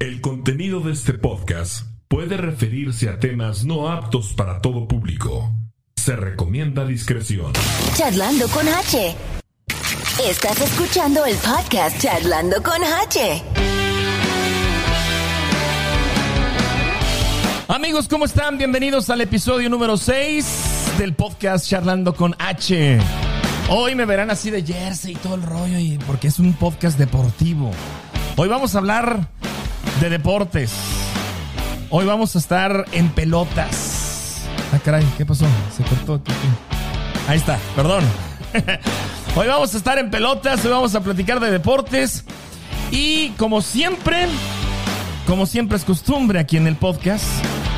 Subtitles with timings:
[0.00, 5.52] El contenido de este podcast puede referirse a temas no aptos para todo público.
[5.94, 7.52] Se recomienda discreción.
[7.96, 9.14] Charlando con H.
[10.26, 13.42] Estás escuchando el podcast Charlando con H.
[17.68, 18.56] Amigos, ¿cómo están?
[18.56, 22.98] Bienvenidos al episodio número 6 del podcast Charlando con H.
[23.68, 26.98] Hoy me verán así de jersey y todo el rollo, y porque es un podcast
[26.98, 27.70] deportivo.
[28.36, 29.28] Hoy vamos a hablar
[30.00, 30.72] de deportes.
[31.90, 34.42] Hoy vamos a estar en pelotas.
[34.72, 35.46] Ah, caray, ¿qué pasó?
[35.76, 36.32] Se cortó aquí.
[37.28, 38.04] Ahí está, perdón.
[39.36, 42.24] Hoy vamos a estar en pelotas, hoy vamos a platicar de deportes.
[42.90, 44.26] Y como siempre,
[45.24, 47.24] como siempre es costumbre aquí en el podcast,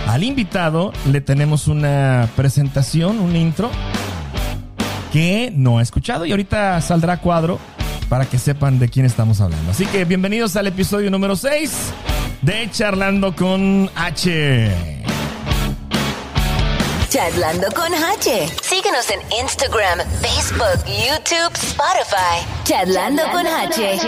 [0.07, 3.71] al invitado le tenemos una presentación, un intro
[5.13, 7.59] que no ha escuchado y ahorita saldrá cuadro
[8.13, 9.71] para que sepan de quién estamos hablando.
[9.71, 11.73] Así que bienvenidos al episodio número 6
[12.43, 15.03] de Charlando con H.
[17.09, 18.49] Charlando con H.
[18.61, 22.45] Síguenos en Instagram, Facebook, YouTube, Spotify.
[22.65, 23.99] Charlando con H.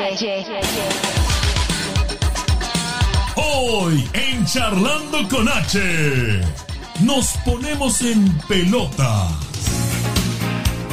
[3.37, 6.43] Hoy en Charlando con H
[7.01, 9.54] nos ponemos en pelotas.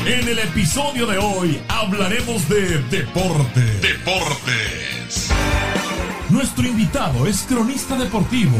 [0.05, 3.61] En el episodio de hoy hablaremos de deporte.
[3.81, 5.29] Deportes.
[6.31, 8.57] Nuestro invitado es cronista deportivo,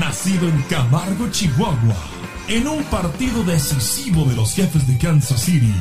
[0.00, 1.94] nacido en Camargo, Chihuahua.
[2.48, 5.74] En un partido decisivo de los jefes de Kansas City,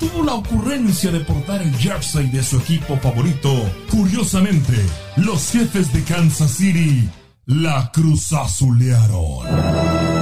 [0.00, 3.52] tuvo la ocurrencia de portar el jersey de su equipo favorito.
[3.90, 4.82] Curiosamente,
[5.16, 7.06] los jefes de Kansas City
[7.44, 10.17] la cruzazulearon.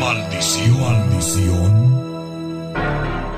[0.00, 0.80] ¿Maldición?
[0.80, 1.94] ¿Maldición?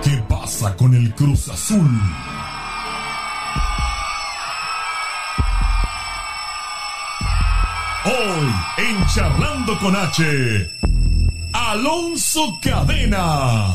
[0.02, 2.00] ¿Qué pasa con el Cruz Azul?
[8.05, 10.70] Hoy en Charlando con H,
[11.53, 13.75] Alonso Cadena.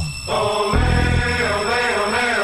[2.22, 2.41] Ya lo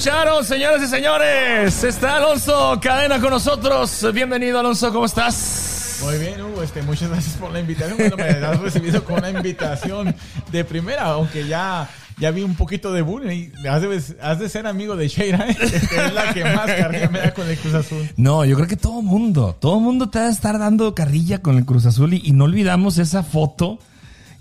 [0.00, 1.84] escucharon, señoras y señores.
[1.84, 4.06] Está Alonso Cadena con nosotros.
[4.14, 5.98] Bienvenido, Alonso, ¿cómo estás?
[6.02, 7.98] Muy bien, Hugo, este, muchas gracias por la invitación.
[7.98, 10.16] Bueno, me has recibido con una invitación
[10.50, 13.50] de primera, aunque ya, ya vi un poquito de bullying.
[13.68, 15.54] Has de, has de ser amigo de Sheira, ¿eh?
[15.54, 18.08] que es la que más carrilla me da con el Cruz Azul.
[18.16, 21.58] No, yo creo que todo mundo, todo mundo te va a estar dando carrilla con
[21.58, 23.78] el Cruz Azul y, y no olvidamos esa foto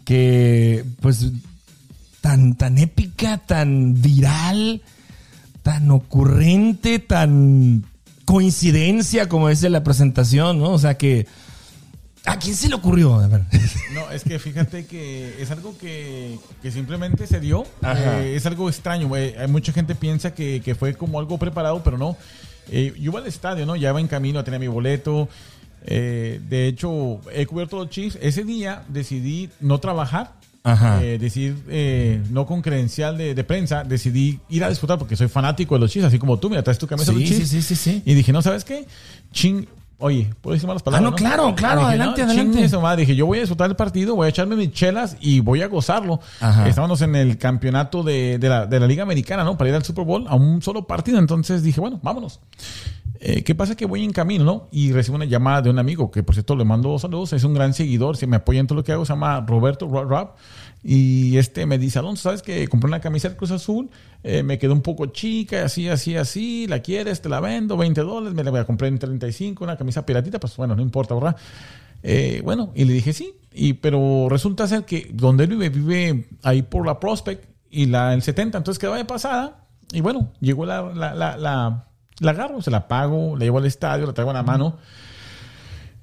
[0.06, 1.30] que, pues,
[2.22, 4.84] tan, tan épica, tan viral,
[5.70, 7.86] tan ocurrente, tan
[8.26, 10.72] coincidencia como es de la presentación, ¿no?
[10.72, 11.28] O sea que,
[12.26, 13.14] ¿a quién se le ocurrió?
[13.14, 13.44] A ver.
[13.94, 17.66] No, es que fíjate que es algo que, que simplemente se dio.
[17.84, 19.16] Eh, es algo extraño.
[19.16, 22.18] eh, hay mucha gente piensa que, que fue como algo preparado, pero no.
[22.72, 23.76] Eh, yo iba al estadio, ¿no?
[23.76, 25.30] Ya iba en camino, tenía mi boleto.
[25.86, 28.18] Eh, de hecho, he cubierto los Chiefs.
[28.22, 30.34] Ese día decidí no trabajar.
[31.02, 35.28] Eh, decir, eh, no con credencial de, de prensa, decidí ir a disfrutar porque soy
[35.28, 37.50] fanático de los Chiefs, así como tú, mira, traes tu camisa de los Chiefs.
[37.50, 38.02] sí, sí, sí, sí.
[38.06, 38.86] Y dije, no, ¿sabes qué?
[39.32, 39.66] Ching,
[40.00, 41.08] oye, ¿puedo decir malas palabras?
[41.08, 42.78] Ah, no, claro, claro, Dije, adelante, no, adelante.
[42.80, 43.02] madre.
[43.02, 45.68] Dije, yo voy a disfrutar el partido, voy a echarme mis chelas y voy a
[45.68, 46.20] gozarlo.
[46.40, 46.68] Ajá.
[46.68, 49.58] Estábamos en el campeonato de, de la, de la Liga Americana, ¿no?
[49.58, 51.20] Para ir al Super Bowl a un solo partido.
[51.20, 52.40] Entonces dije, bueno, vámonos.
[53.22, 53.76] Eh, ¿Qué pasa?
[53.76, 54.68] Que voy en camino, ¿no?
[54.72, 57.34] Y recibo una llamada de un amigo que, por cierto, le mando saludos.
[57.34, 59.06] Es un gran seguidor, se me apoya en todo lo que hago.
[59.06, 60.38] Se llama Roberto Ro- Rap.
[60.82, 63.90] Y este me dice, Alonso, ¿sabes que compré una camisa del Cruz Azul?
[64.24, 66.68] Eh, me quedó un poco chica, así, así, así.
[66.68, 67.22] ¿La quieres?
[67.22, 68.36] Te la vendo, 20 dólares.
[68.36, 70.40] Me la voy a comprar en 35, una camisa piratita.
[70.40, 71.36] Pues bueno, no importa, ¿verdad?
[72.04, 73.34] Eh, bueno, y le dije sí.
[73.54, 78.14] Y, pero resulta ser que donde él vive, vive ahí por la Prospect y la,
[78.14, 78.58] el 70.
[78.58, 79.66] Entonces quedó de pasada.
[79.92, 81.88] Y bueno, llegó la, la, la, la,
[82.20, 84.78] la agarro, se la pago, la llevo al estadio, la traigo en la mano.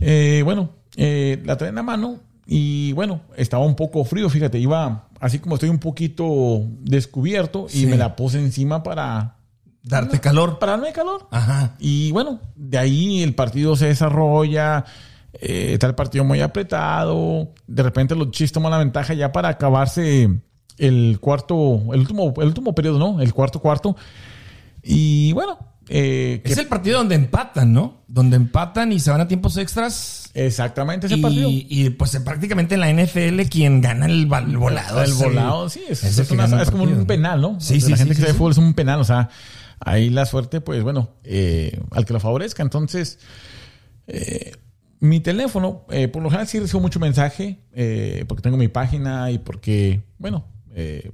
[0.00, 4.58] Eh, bueno, eh, la traen en la mano y bueno, estaba un poco frío, fíjate,
[4.58, 9.36] iba así como estoy un poquito descubierto y me la puse encima para...
[9.82, 10.58] Darte calor.
[10.58, 11.28] Para darme calor.
[11.30, 11.76] Ajá.
[11.78, 14.84] Y bueno, de ahí el partido se desarrolla,
[15.34, 19.48] eh, está el partido muy apretado, de repente los Chiefs toman la ventaja ya para
[19.48, 20.28] acabarse
[20.78, 23.20] el cuarto, el último, el último periodo, ¿no?
[23.20, 23.96] El cuarto cuarto.
[24.82, 25.58] Y bueno,
[25.88, 28.02] eh, que- Es el partido donde empatan, ¿no?
[28.08, 30.30] Donde empatan y se van a tiempos extras.
[30.34, 31.48] exactamente ese partido.
[31.48, 35.02] Y, y, pues prácticamente en la NFL quien gana el, volado.
[35.02, 37.60] el volado, sí, es, es una- como un penal, ¿no?
[37.60, 38.38] Sí, O sea, sí, La gente sí, que sabe sí.
[38.38, 39.28] fútbol es un penal, o sea,
[39.80, 42.62] ahí la suerte, pues bueno, eh, al que lo favorezca.
[42.62, 43.18] Entonces,
[44.06, 44.52] eh,
[45.00, 49.30] mi teléfono, eh, por lo general sí recibo mucho mensaje, eh, porque tengo mi página
[49.30, 51.10] y porque, bueno, eh,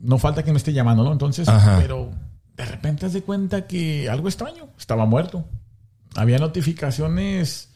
[0.00, 1.12] no falta que me esté llamando, ¿no?
[1.12, 1.78] Entonces, Ajá.
[1.80, 2.10] pero
[2.56, 5.44] de repente de cuenta que algo extraño, estaba muerto.
[6.16, 7.70] Había notificaciones.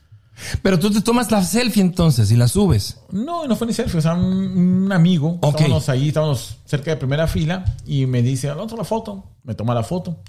[0.63, 3.01] Pero tú te tomas la selfie entonces y la subes.
[3.11, 4.23] No, no fue ni selfie, o sea, un,
[4.85, 5.39] un amigo.
[5.43, 5.55] Ok.
[5.57, 9.25] Estábamos ahí, estábamos cerca de primera fila y me dice, Alonso, la foto.
[9.43, 10.21] Me toma la foto.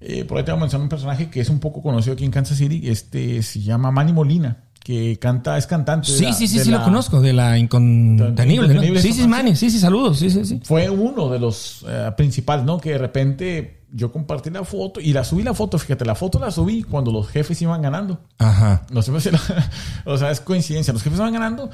[0.00, 2.24] Eh, por ahí te voy a mencionar un personaje que es un poco conocido aquí
[2.24, 2.88] en Kansas City.
[2.88, 6.10] Este se llama Manny Molina, que canta, es cantante.
[6.10, 9.54] de Sí, la- sí, sí, sí, la- lo conozco, de la incontenible, Sí, sí, Manny,
[9.54, 10.60] sí, sí, saludos, sí, sí, sí.
[10.64, 12.80] Fue uno de los eh, principales, ¿no?
[12.80, 15.78] Que de repente yo compartí la foto y la subí la foto.
[15.78, 18.20] Fíjate, la foto la subí cuando los jefes iban ganando.
[18.38, 18.86] Ajá.
[18.90, 19.40] No sé si la-
[20.06, 20.92] o sea, es coincidencia.
[20.92, 21.70] Los jefes van ganando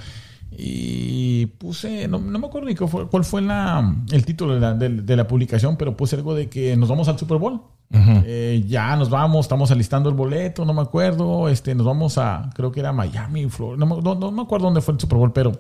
[0.51, 4.61] y puse, no, no me acuerdo ni cuál fue, cuál fue la, el título de
[4.61, 7.61] la, de- de la publicación, pero puse algo de que nos vamos al Super Bowl.
[7.91, 11.49] Eh, ya nos vamos, estamos alistando el boleto, no me acuerdo.
[11.49, 13.85] Este, nos vamos a, creo que era Miami, Florida.
[13.85, 15.53] No, me- no- no me acuerdo dónde fue el Super Bowl, pero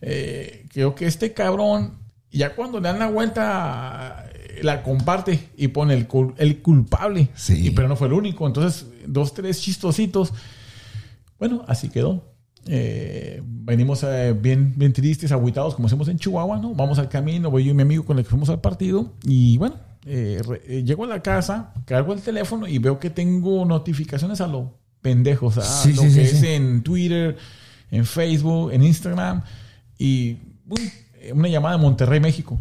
[0.00, 1.94] eh, creo que este cabrón,
[2.30, 4.26] ya cuando le dan la vuelta,
[4.62, 7.28] la comparte y pone el, cul- el culpable.
[7.34, 7.68] Sí.
[7.68, 8.46] Y- pero no fue el único.
[8.46, 10.32] Entonces, dos, tres chistositos.
[11.38, 12.32] Bueno, así quedó.
[12.68, 16.74] Eh, venimos eh, bien, bien tristes, agüitados, como hacemos en Chihuahua, ¿no?
[16.74, 19.12] Vamos al camino, voy yo y mi amigo con el que fuimos al partido.
[19.24, 23.10] Y bueno, eh, re- eh, llego a la casa, cargo el teléfono y veo que
[23.10, 27.36] tengo notificaciones a lo pendejos, a Sí, lo sí, que es en Twitter,
[27.92, 29.42] en Facebook, en Instagram.
[29.98, 30.38] Y
[31.32, 32.58] una llamada de Monterrey, México.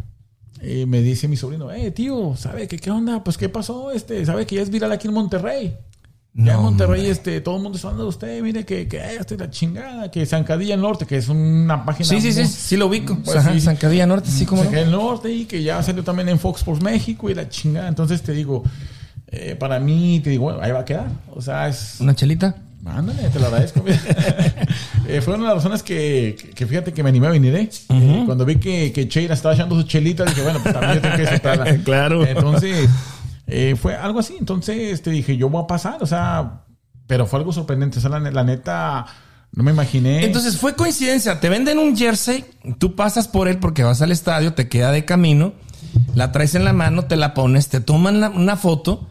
[0.68, 3.24] Eh, me dice mi sobrino, eh, tío, ¿sabe qué, qué onda?
[3.24, 3.92] Pues, ¿qué pasó?
[3.92, 5.76] Este, ¿Sabe que ya es viral aquí en Monterrey?
[6.34, 7.12] Ya en No, Monterrey, hombre.
[7.12, 10.26] este, todo el mundo está hablando de usted, mire que, que estoy la chingada, que
[10.26, 12.10] Zancadilla Norte, que es una página.
[12.10, 13.16] Sí, sí, sí, sí lo ubico.
[13.24, 13.62] Pues Ajá, sí.
[13.62, 14.70] Zancadilla Norte, sí, como no.
[14.70, 17.88] Zancadilla del Norte y que ya salió también en Fox Sports México y la chingada.
[17.88, 18.64] Entonces te digo,
[19.28, 21.08] eh, para mí, te digo, bueno, ahí va a quedar.
[21.32, 21.98] O sea, es.
[22.00, 22.56] Una chelita.
[22.86, 23.84] Ándale, te lo agradezco.
[25.08, 27.54] Eh, fue una de las razones que, que- que fíjate que me animé a venir.
[27.56, 27.70] ¿eh?
[27.90, 31.02] Eh, cuando vi que, que Cheira estaba echando su chelita, dije, bueno, pues también yo
[31.02, 31.78] tengo que disfrutarla.
[31.84, 32.26] Claro.
[32.26, 32.90] Entonces,
[33.46, 34.36] eh, fue algo así.
[34.40, 35.98] Entonces, te dije, yo voy a pasar.
[36.02, 36.64] O sea,
[37.06, 38.00] pero fue algo sorprendente.
[38.00, 39.06] O sea, la, la neta,
[39.52, 40.26] no me imaginé.
[40.26, 41.40] Entonces fue coincidencia.
[41.40, 42.44] Te venden un jersey,
[42.80, 45.54] tú pasas por él porque vas al estadio, te queda de camino,
[46.16, 49.08] la traes en la mano, te la pones, te toman la- una foto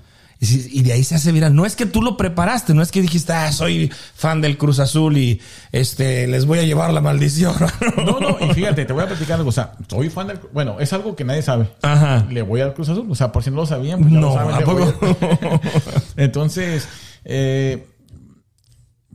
[0.52, 1.55] y, de ahí se hace viral.
[1.55, 4.79] No es que tú lo preparaste, no es que dijiste, ah, soy fan del Cruz
[4.79, 5.41] Azul y
[5.73, 7.55] este les voy a llevar la maldición.
[8.05, 9.49] No, no, y fíjate, te voy a platicar algo.
[9.49, 10.41] O sea, soy fan del.
[10.52, 11.69] Bueno, es algo que nadie sabe.
[11.82, 12.26] Ajá.
[12.31, 13.06] Le voy al Cruz Azul.
[13.08, 14.55] O sea, por si no lo sabían, pues ya No, lo saben.
[14.55, 15.61] ¿a poco?
[16.17, 16.88] Entonces,
[17.25, 17.87] eh,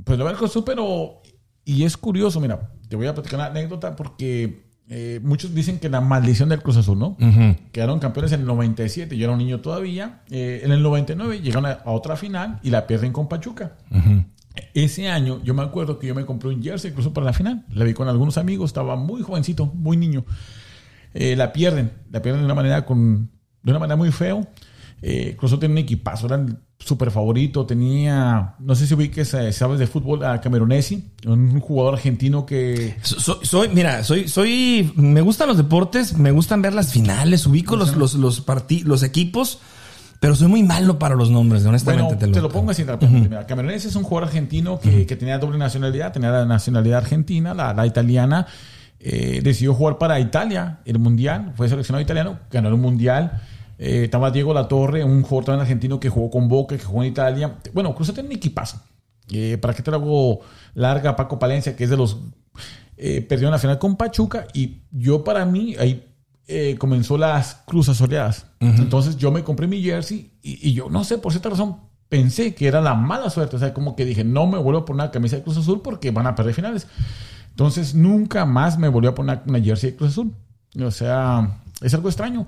[0.04, 1.22] pues le voy al Cruz Azul, pero.
[1.66, 5.88] Y es curioso, mira, te voy a platicar una anécdota porque eh, muchos dicen que
[5.88, 7.16] la maldición del Cruz Azul, ¿no?
[7.72, 10.22] Quedaron campeones en el 97, yo era un niño todavía.
[10.32, 13.78] Eh, en el 99 llegaron a, a otra final y la pierden con Pachuca.
[14.74, 17.66] Ese año, yo me acuerdo que yo me compré un jersey incluso para la final.
[17.72, 20.26] La vi con algunos amigos, estaba muy jovencito, muy niño.
[21.14, 23.30] Eh, la pierden, la pierden de una manera con,
[23.62, 24.48] de una manera muy feo.
[25.02, 27.66] Eh, Cruz Azul tenía un equipazo, era el súper favorito.
[27.66, 32.96] Tenía, no sé si ubiques, eh, sabes de fútbol, a Cameronesi, un jugador argentino que
[33.02, 37.46] So- Soy, soy- mira, soy, soy, me gustan los deportes, me gustan ver las finales,
[37.46, 38.44] ubico los, los, los,
[38.86, 39.60] los equipos,
[40.20, 42.16] pero soy muy malo para los nombres, honestamente.
[42.16, 43.30] Bueno, te lo, pongo así rápidamente.
[43.30, 47.54] Mira, Cameronesi es un jugador argentino que, que tenía doble nacionalidad, tenía la nacionalidad argentina,
[47.54, 48.48] la, la italiana.
[49.02, 53.42] Eh, decidió jugar para Italia, el mundial, fue seleccionado italiano, ganó el mundial.
[53.80, 57.10] Eh, estaba Diego Latorre, un jugador también argentino que jugó con Boca, que jugó en
[57.10, 57.58] Italia.
[57.74, 58.82] Bueno, Cruz tiene un equipazo.
[59.32, 60.42] Eh, ¿Para qué te hago
[60.74, 61.16] larga?
[61.16, 62.18] Paco Palencia, que es de los.
[62.98, 64.48] eh, perdió en la final con Pachuca.
[64.54, 66.06] Y yo, para mí, ahí
[66.48, 68.48] eh, comenzó las cruzas soleadas.
[68.60, 71.78] Entonces yo me compré mi jersey y, y yo no sé, por cierta razón,
[72.10, 73.56] pensé que era la mala suerte.
[73.56, 75.82] O sea, como que dije, no me vuelvo a poner una camisa de Cruz Azul
[75.82, 76.88] porque van a perder finales.
[77.52, 80.34] Entonces nunca más me volví a poner una jersey de Cruz Azul.
[80.84, 82.46] O sea, es algo extraño.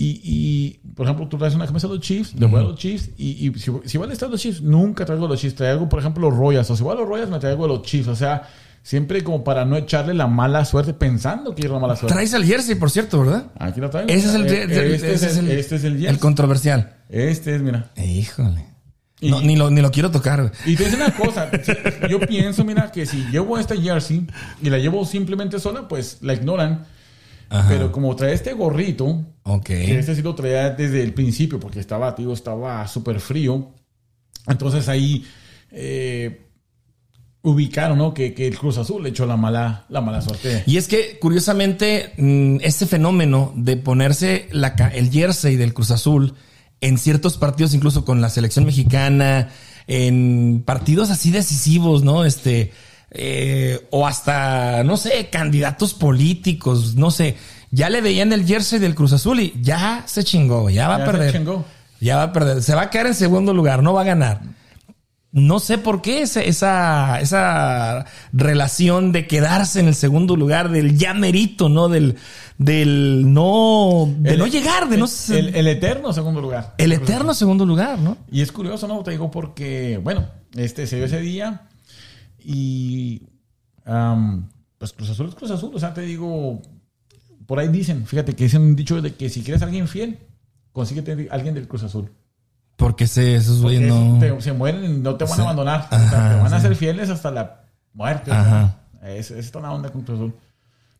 [0.00, 2.76] Y, y, por ejemplo, tú traes una camisa de los Chiefs, le voy a los
[2.76, 5.56] Chiefs, y, y si, si al estadio de los Chiefs, nunca traigo los Chiefs.
[5.56, 6.70] Traigo, por ejemplo, los Royals.
[6.70, 8.06] O si voy a los Royals, me traigo los Chiefs.
[8.06, 8.48] O sea,
[8.84, 12.14] siempre como para no echarle la mala suerte, pensando que es la mala suerte.
[12.14, 13.46] Traes el jersey, por cierto, ¿verdad?
[13.58, 14.08] Aquí lo traigo.
[14.08, 16.18] Ese es el, Eh, el- este, es el, este es el el jersey.
[16.20, 16.96] controversial.
[17.08, 17.90] Este es, mira.
[17.96, 18.66] Híjole.
[19.20, 20.52] Y- No, ni, lo, ni lo quiero tocar.
[20.64, 21.50] Y te dice una cosa,
[22.08, 24.24] yo pienso, mira, que si llevo esta jersey
[24.62, 26.86] y la llevo simplemente sola, pues la ignoran.
[27.68, 29.64] Pero como trae este gorrito, Ok.
[29.64, 33.70] que este sí lo traía desde el principio, porque estaba, tío, estaba súper frío.
[34.46, 35.24] Entonces ahí
[35.70, 36.46] eh,
[37.42, 38.12] ubicaron, ¿no?
[38.12, 40.64] Que, que el Cruz Azul le echó la mala, la mala suerte.
[40.66, 46.34] Y es que, curiosamente, mm, este fenómeno de ponerse la el jersey del Cruz Azul
[46.80, 49.48] en ciertos partidos, incluso con la selección mexicana,
[49.86, 52.24] en partidos así decisivos, ¿no?
[52.24, 52.72] Este,
[53.10, 57.36] eh, o hasta, no sé, candidatos políticos, no sé.
[57.70, 61.02] Ya le veían el jersey del Cruz Azul y ya se chingó, ya va Ya
[61.02, 61.32] a se perder.
[61.32, 61.64] chingó.
[62.00, 62.62] Ya va a perder.
[62.62, 64.40] Se va a quedar en segundo lugar, no va a ganar.
[65.30, 70.96] No sé por qué esa, esa, esa relación de quedarse en el segundo lugar, del
[70.96, 71.88] ya merito, ¿no?
[71.90, 72.16] Del,
[72.56, 76.74] del no, de El- no llegar, de no el, ser- el- el eterno segundo lugar.
[76.78, 78.16] el eterno segundo lugar, ¿no?
[78.32, 79.02] Y es curioso, ¿no?
[79.02, 81.67] Te digo porque, bueno, este se dio ese día
[82.50, 83.22] y
[84.78, 85.70] pues Cruz Azul es Cruz Azul.
[85.74, 86.62] O sea, te digo,
[87.46, 90.18] por ahí dicen, fíjate que dicen un dicho de que si quieres a alguien fiel,
[90.72, 92.10] consíguete a alguien del Cruz Azul.
[92.76, 94.18] Porque se, esos güeyes no.
[94.20, 95.88] te- se mueren y no te van a abandonar.
[95.90, 98.30] O sea, te van a ser fieles hasta la muerte.
[98.30, 98.76] Ajá.
[99.02, 100.34] Es, es toda una onda con Cruz Azul.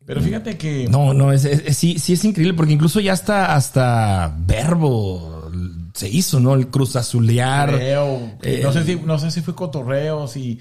[0.05, 0.87] Pero fíjate que...
[0.89, 5.49] No, no, es, es- sí, sí es increíble, porque incluso ya hasta, hasta verbo
[5.93, 6.53] se hizo, ¿no?
[6.55, 7.69] El cruz azulear.
[7.75, 10.59] Creo, Eh, no, sé si, no sé si fue cotorreo, si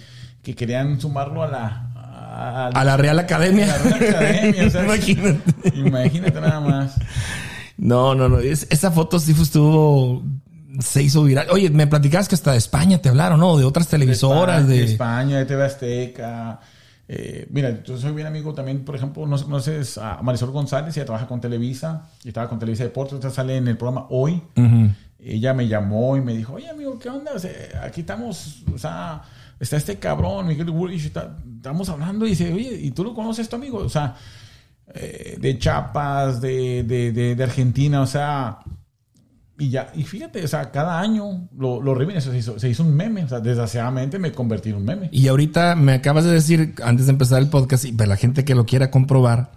[0.48, 1.84] que querían sumarlo a la...
[2.40, 3.64] A, A la Real Academia.
[3.74, 5.40] a la Real Academia, o sea, Imagínate.
[5.74, 6.94] Imagínate nada más.
[7.76, 8.38] No, no, no.
[8.38, 10.22] es- esa foto sí estuvo.
[10.80, 11.48] Se hizo viral.
[11.50, 13.56] Oye, me platicabas que hasta de España te hablaron, ¿no?
[13.58, 14.60] De otras televisoras.
[14.60, 16.60] España, De, de España, de TV Azteca.
[17.08, 21.06] Eh, mira, yo soy bien amigo también, por ejemplo, no conoces a Marisol González, ella
[21.06, 24.42] trabaja con Televisa, y estaba con Televisa Deportes, ahorita sale en el programa Hoy.
[25.24, 27.32] Ella me llamó y me dijo, oye amigo, ¿qué onda?
[27.34, 27.50] O sea,
[27.82, 29.22] aquí estamos, o sea,
[29.60, 33.56] está este cabrón, Miguel está- estamos hablando y dice, oye, ¿y tú lo conoces tu
[33.56, 33.78] amigo?
[33.78, 34.14] O sea,
[34.94, 38.58] eh, de Chiapas, de, de, de, Argentina, o sea,
[39.58, 42.94] y ya, y fíjate, o sea, cada año lo, lo se hizo, se hizo un
[42.94, 45.08] meme, o sea, desgraciadamente me convertí en un meme.
[45.12, 48.44] Y ahorita me acabas de decir, antes de empezar el podcast, y para la gente
[48.44, 49.50] que lo quiera comprobar,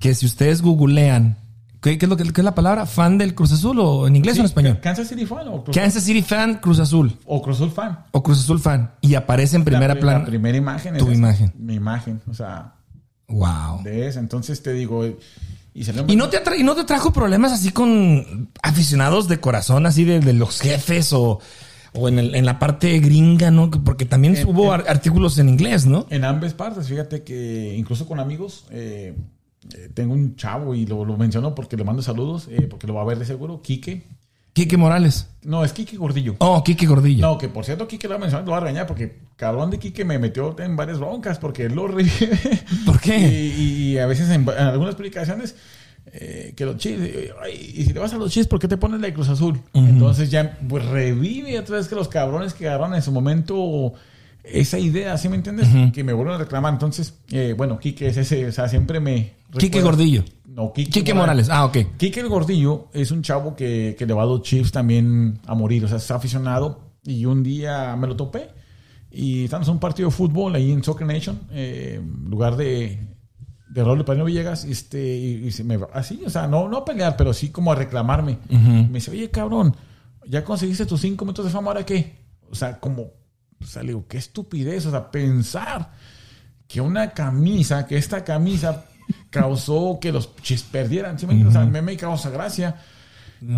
[0.00, 1.38] que si ustedes googlean,
[1.84, 2.86] ¿qué, qué es lo que qué es la palabra?
[2.86, 4.80] ¿Fan del Cruz Azul o en inglés o en español?
[4.82, 7.16] Kansas City fan o Cruz, Kansas City fan, Cruz Azul.
[7.26, 8.06] o Cruz Azul fan.
[8.10, 8.90] O Cruz Azul fan.
[9.02, 10.18] Y aparece en primera la, plana.
[10.20, 10.96] La primera imagen.
[10.96, 11.52] es Tu imagen.
[11.58, 12.74] Mi imagen, o sea,
[13.28, 13.82] Wow.
[13.84, 14.20] de esa.
[14.20, 15.04] Entonces te digo,
[15.72, 19.86] y salió ¿Y no te, y no te trajo problemas así con aficionados de corazón,
[19.86, 21.40] así de, de los jefes o,
[21.94, 23.70] o en, el- en la parte gringa, ¿no?
[23.70, 26.06] Porque también En- hubo en- artículos en inglés, ¿no?
[26.10, 29.16] En ambas partes, fíjate que incluso con amigos, eh,
[29.74, 32.94] eh, tengo un chavo y lo, lo menciono porque le mando saludos, eh, porque lo
[32.94, 34.04] va a ver de seguro, Quique.
[34.52, 35.28] Quique Morales.
[35.42, 36.36] No, es Quique Gordillo.
[36.38, 37.26] Oh, Quique Gordillo.
[37.26, 39.70] No, que por cierto, Quique lo va a mencionar, lo va a regañar porque cabrón
[39.70, 42.38] de Quique me metió en varias broncas porque él lo revive.
[42.86, 43.18] ¿Por qué?
[43.18, 45.56] Y, y a veces en, en algunas publicaciones
[46.12, 48.68] eh, que los chis, eh, ay, y si te vas a los chis, ¿por qué
[48.68, 49.60] te pones la de Cruz Azul?
[49.72, 53.94] Entonces ya pues, revive otra vez que los cabrones que agarraron en su momento
[54.44, 55.66] esa idea, ¿sí me entiendes?
[55.92, 56.72] Que me vuelven a reclamar.
[56.72, 59.32] Entonces, eh, bueno, Quique es ese, o sea, siempre me...
[59.52, 60.24] Quique recuerda- Gordillo.
[60.46, 61.48] No, Quique, Quique Morales.
[61.50, 61.78] Ah, ok.
[61.96, 65.54] Kike el Gordillo es un chavo que, que le va a los Chiefs también a
[65.54, 65.84] morir.
[65.84, 66.92] O sea, es aficionado.
[67.04, 68.50] Y un día me lo topé.
[69.10, 72.98] Y estamos en un partido de fútbol ahí en Soccer Nation, eh, lugar de,
[73.68, 74.64] de Raúl Padrino Villegas.
[74.64, 77.72] Este, y, y se me así, o sea, no, no a pelear, pero sí como
[77.72, 78.38] a reclamarme.
[78.48, 79.74] Me dice, oye, cabrón,
[80.28, 82.14] ya conseguiste tus cinco minutos de fama, ¿ahora qué?
[82.50, 83.10] O sea, como,
[83.64, 85.90] o sea, le digo, qué estupidez, o sea, pensar
[86.68, 88.84] que una camisa, que esta camisa
[89.30, 91.44] causó que los chis perdieran, ¿sí me?
[91.46, 92.76] O sea, el meme causa gracia.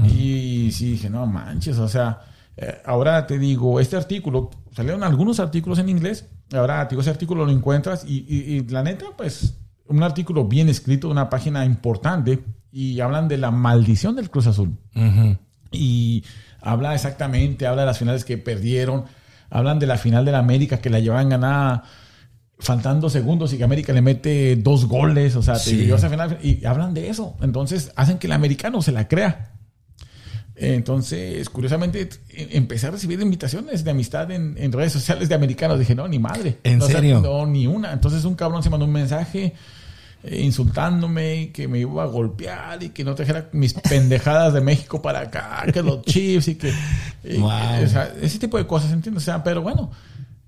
[0.08, 2.20] Y sí dije, no manches, o sea,
[2.56, 7.10] eh, ahora te digo, este artículo, salieron algunos artículos en inglés, ahora te digo, ese
[7.10, 9.54] artículo lo encuentras y, y- y la neta, pues,
[9.88, 14.76] un artículo bien escrito, una página importante, y hablan de la maldición del Cruz Azul.
[15.70, 16.24] Y
[16.60, 19.04] habla exactamente, habla de las finales que perdieron,
[19.50, 21.84] hablan de la final de la América que la llevaban ganada
[22.58, 25.76] faltando segundos y que América le mete dos goles, o sea, te Sí.
[25.76, 27.36] digo, esa final, y hablan de eso.
[27.42, 29.52] Entonces hacen que el americano se la crea.
[30.58, 35.78] Entonces, curiosamente, empecé a recibir invitaciones de amistad en, en redes sociales de americanos.
[35.78, 36.58] Dije, no, ni madre.
[36.64, 37.20] ¿En O sea, serio?
[37.20, 37.92] no, ni una.
[37.92, 39.52] Entonces un cabrón se mandó un mensaje
[40.24, 45.00] insultándome y que me iba a golpear y que no trajera mis pendejadas de México
[45.02, 46.72] para acá, que los chips y que...
[47.24, 47.84] y- Wow.
[47.84, 49.22] o sea, ese tipo de cosas, ¿entiendes?
[49.22, 49.90] O sea, pero bueno,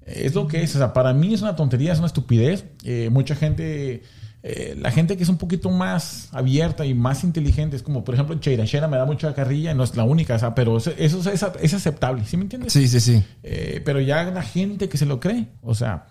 [0.07, 0.75] es lo que es.
[0.75, 2.65] O sea, para mí es una tontería, es una estupidez.
[2.85, 4.03] Eh, mucha gente...
[4.43, 8.15] eh, la gente que es un poquito más abierta y más inteligente, es como por
[8.15, 10.93] ejemplo Cheira Shera me da mucha carrilla, no es la única, o sea, pero eso,
[10.97, 12.73] eso es, es aceptable, ¿sí me entiendes?
[12.73, 13.23] Sí, sí, sí.
[13.43, 16.07] Eh, pero ya la gente que se lo cree, o sea,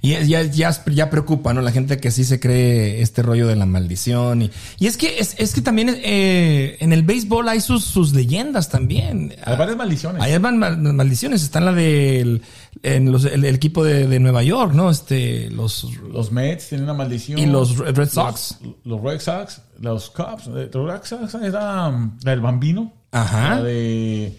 [0.00, 1.60] Y ya, ya, ya, preocupa, ¿no?
[1.60, 4.42] La gente que sí se cree este rollo de la maldición.
[4.42, 8.12] Y, y es que es, es que también eh, en el béisbol hay sus, sus
[8.12, 9.34] leyendas también.
[9.44, 10.22] Hay varias maldiciones.
[10.22, 11.42] Hay varias maldiciones.
[11.42, 12.42] Está la del
[12.82, 14.90] en los, el, equipo de, de, Nueva York, ¿no?
[14.90, 17.38] Este, los, los Mets tienen una maldición.
[17.38, 18.58] Y los Red Sox.
[18.84, 20.46] Los, Red Sox, los Cubs.
[20.46, 22.92] Los Red Sox era la del Bambino.
[23.12, 23.56] Ajá.
[23.56, 24.38] La de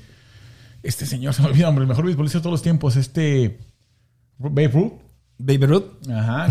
[0.85, 3.59] este señor, se me olvida, hombre, el mejor beisbolista de todos los tiempos, este
[4.37, 4.93] Babe Ruth.
[5.37, 5.83] Baby Ruth.
[6.09, 6.47] Ajá,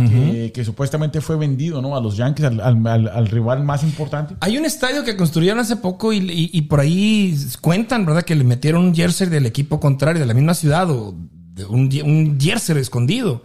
[0.53, 1.97] que, supuestamente fue vendido, ¿no?
[1.97, 4.37] A los Yankees, al, rival más importante.
[4.41, 8.23] Hay un estadio que construyeron hace poco y, por ahí cuentan, ¿verdad?
[8.23, 11.15] Que le metieron un jersey del equipo contrario, de la misma ciudad, o
[11.55, 13.43] de un, un jersey escondido.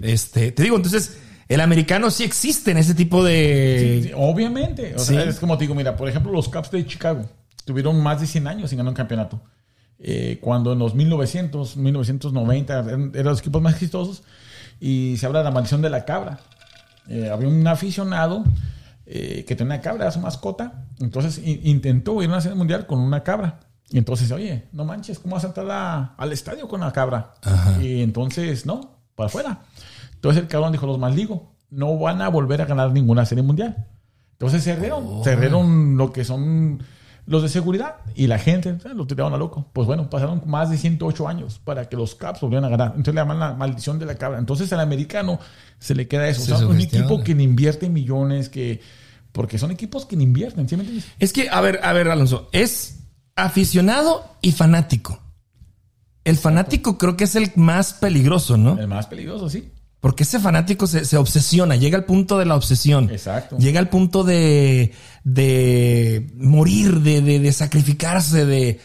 [0.00, 1.18] Este, te digo, entonces,
[1.48, 4.12] el americano sí existe en ese tipo de...
[4.16, 4.94] obviamente.
[4.94, 7.24] O sea, es como te digo, mira, por ejemplo, los Cubs de Chicago
[7.64, 9.42] tuvieron más de 100 años sin ganar un campeonato.
[9.98, 14.22] Eh, cuando en los 1900, 1990 eran, eran los equipos más exitosos
[14.80, 16.38] y se habla de la maldición de la cabra.
[17.08, 18.44] Eh, había un aficionado
[19.06, 22.86] eh, que tenía una cabra, era su mascota, entonces intentó ir a una serie mundial
[22.86, 23.60] con una cabra.
[23.90, 27.32] Y entonces, oye, no manches, ¿cómo vas a entrar al estadio con la cabra?
[27.80, 29.62] Y entonces, no, para afuera.
[30.14, 33.86] Entonces el cabrón dijo, los maldigo, no van a volver a ganar ninguna serie mundial.
[34.32, 35.24] Entonces cerraron, oh.
[35.24, 36.82] cerraron lo que son
[37.28, 39.66] los de seguridad y la gente eh, lo tiraron a loco.
[39.72, 42.88] Pues bueno, pasaron más de 108 años para que los Caps volvieran a ganar.
[42.88, 44.38] Entonces le llaman la maldición de la cabra.
[44.38, 45.38] Entonces al americano
[45.78, 46.42] se le queda eso.
[46.42, 48.80] o sea, un equipo que invierte millones, que
[49.32, 50.68] porque son equipos que invierten.
[50.68, 50.76] ¿sí
[51.18, 53.00] Es que, a ver, a ver, Alonso, es
[53.36, 55.20] aficionado y fanático.
[56.24, 58.78] El fanático creo que es el más peligroso, ¿no?
[58.78, 59.70] El más peligroso, sí.
[60.00, 63.10] Porque ese fanático se, obsesiona, llega al punto de la obsesión.
[63.10, 63.58] Exacto.
[63.58, 64.92] Llega al punto de,
[65.24, 68.80] de morir, de, de, sacrificarse, de...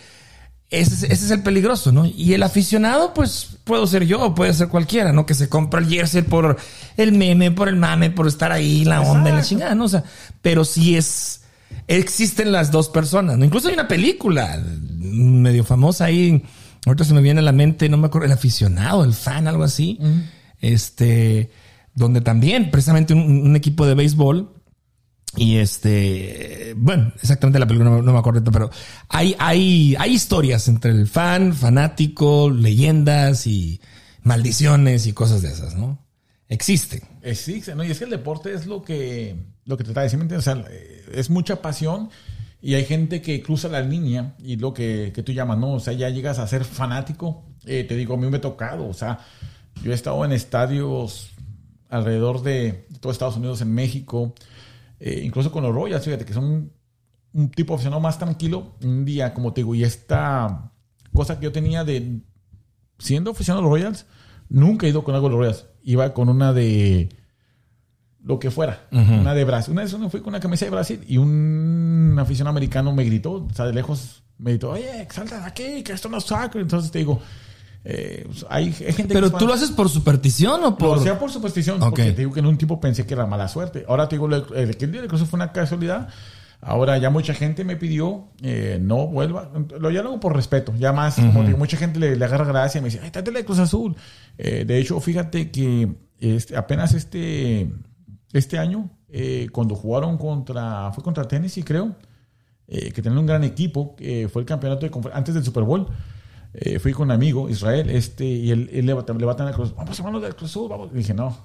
[0.72, 2.08] Ese, ese, es el peligroso, ¿no?
[2.08, 5.27] Y el aficionado, pues, puedo ser yo, puede ser cualquiera, ¿no?
[5.27, 6.58] Que se compra el jersey por
[6.98, 9.86] el meme, por el mame, por estar ahí, la onda la chingada, ¿no?
[9.86, 10.03] O sea,
[10.41, 11.41] pero sí es...
[11.88, 13.46] Existen las dos personas, ¿no?
[13.46, 14.60] Incluso hay una película
[14.98, 16.43] medio famosa ahí,
[16.88, 19.63] ahorita se me viene a la mente, no me acuerdo, el aficionado, el fan, algo
[19.63, 20.00] así
[20.63, 21.51] este,
[21.93, 24.53] donde también precisamente un, equipo de béisbol
[25.36, 28.70] y este, bueno, exactamente la película no, me acuerdo, pero
[29.10, 33.81] hay, hay, hay historias entre el fan, fanático, leyendas y
[34.22, 36.00] maldiciones y cosas de esas, ¿no?
[36.48, 37.01] Existen.
[37.24, 37.83] Existe, ¿no?
[37.83, 39.35] Y es que el deporte es lo que,
[39.66, 40.64] lo que te está diciendo, o sea,
[41.11, 42.09] es mucha pasión
[42.61, 45.74] y hay gente que cruza la línea y lo que, que tú llamas, ¿no?
[45.74, 47.44] O sea, ya llegas a ser fanático.
[47.66, 49.20] Eh, te digo, a mí me ha tocado, o sea,
[49.81, 51.31] yo he estado en estadios
[51.90, 54.33] alrededor de todo Estados Unidos, en México,
[55.00, 56.72] eh, incluso con los Royals, fíjate que son
[57.33, 58.75] un, tipo aficionado más tranquilo.
[58.83, 60.72] Un día, como te digo, y esta
[61.14, 62.22] cosa que yo tenía de
[63.00, 64.05] siendo aficionado a los Royals,
[64.50, 65.66] nunca he ido con algo de los Royals.
[65.83, 67.09] Iba con una de
[68.24, 69.74] lo que fuera, una de Brasil.
[69.74, 73.46] Una vez uno fui con una camisa de Brasil y un aficionado americano me gritó,
[73.46, 76.62] o sea, de lejos me gritó, oye, salta de aquí, que esto no es sacro.
[76.62, 77.20] Entonces te digo,
[77.85, 80.89] eh, pues, hay, gente Pero tú lo haces por superstición o por.
[80.89, 81.79] Lo hacía por superstición.
[81.79, 83.85] Porque te digo que en un tipo pensé que era mala suerte.
[83.87, 86.09] Ahora te digo, el, día de fue una casualidad.
[86.61, 89.51] Ahora ya mucha gente me pidió eh, no vuelva.
[89.79, 90.74] Lo ya lo hago por respeto.
[90.77, 93.46] Ya más, como digo, mucha gente le, agarra gracia y me dice, ay, trátele de
[93.46, 93.98] Cruz Azul.
[94.37, 97.69] Eh, de hecho, fíjate que este, apenas este,
[98.31, 98.91] este año,
[99.51, 101.98] cuando jugaron contra, fue contra Tennessee, creo,
[102.65, 103.98] que tenían un gran equipo,
[104.31, 105.89] fue el campeonato de antes del Super Bowl.
[106.53, 109.53] Eh, fui con un amigo, Israel, este, y él, él le, le va a tener
[109.53, 109.74] cruz.
[109.75, 110.89] Vamos a del cruz, vamos.
[110.94, 111.35] Y dije, no.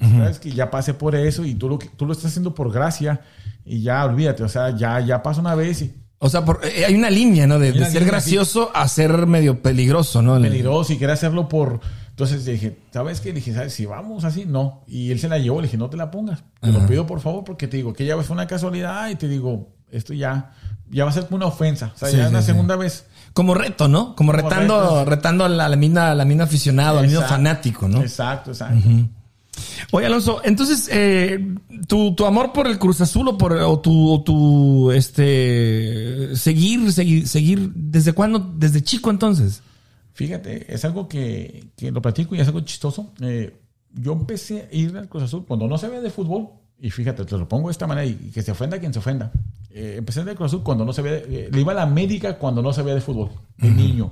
[0.00, 3.20] Sabes que ya pasé por eso y tú lo, tú lo estás haciendo por gracia
[3.66, 5.94] y ya olvídate, o sea, ya, ya pasa una vez y.
[6.18, 7.58] O sea, eh, hay una línea, ¿no?
[7.58, 10.40] De, ser gracioso a ser medio peligroso, ¿no?
[10.40, 11.80] Peligroso y quiere hacerlo por.
[12.10, 13.30] Entonces dije, ¿sabes qué?
[13.30, 13.72] Le dije, ¿sabes?
[13.72, 14.84] Si vamos así, no.
[14.86, 16.44] Y él se la llevó, le dije, no te la pongas.
[16.60, 19.28] Te lo pido por favor, porque te digo que ya fue una casualidad y te
[19.28, 20.52] digo, esto ya,
[20.90, 21.92] ya va a ser una ofensa.
[21.94, 23.06] O sea, ya es la segunda vez.
[23.32, 24.16] Como reto, ¿no?
[24.16, 28.00] Como, retando, retando a la, mina, la mina aficionado, al mismo fanático, ¿no?
[28.00, 28.88] Exacto, exacto.
[29.92, 31.54] Oye, Alonso, entonces, eh,
[31.86, 37.26] tu, tu, amor por el Cruz Azul o por o tu, tu este seguir, seguir,
[37.28, 38.38] seguir, ¿desde cuándo?
[38.38, 39.62] ¿Desde chico entonces?
[40.12, 43.12] Fíjate, es algo que, que lo platico y es algo chistoso.
[43.20, 43.56] Eh,
[43.92, 46.48] yo empecé a ir al Cruz Azul cuando no sabía de fútbol.
[46.78, 49.30] Y fíjate, te lo pongo de esta manera y que se ofenda quien se ofenda.
[49.72, 52.38] Eh, empecé en el Cruz Azul cuando no sabía, eh, le iba a la América
[52.38, 54.10] cuando no sabía de fútbol, de niño.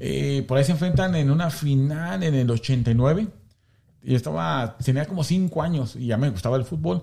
[0.00, 3.28] Eh, por ahí se enfrentan en una final en el 89.
[4.02, 7.02] Y estaba, tenía como 5 años y ya me gustaba el fútbol.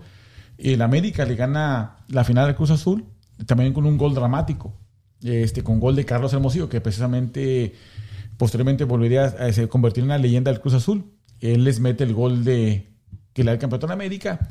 [0.58, 3.06] Y el América le gana la final del Cruz Azul,
[3.46, 4.74] también con un gol dramático,
[5.22, 7.74] este, con gol de Carlos Hermosillo, que precisamente
[8.38, 11.12] posteriormente volvería a, se convertir en una leyenda del Cruz Azul.
[11.42, 12.94] Él les mete el gol de
[13.34, 14.48] que le da el campeonato en América.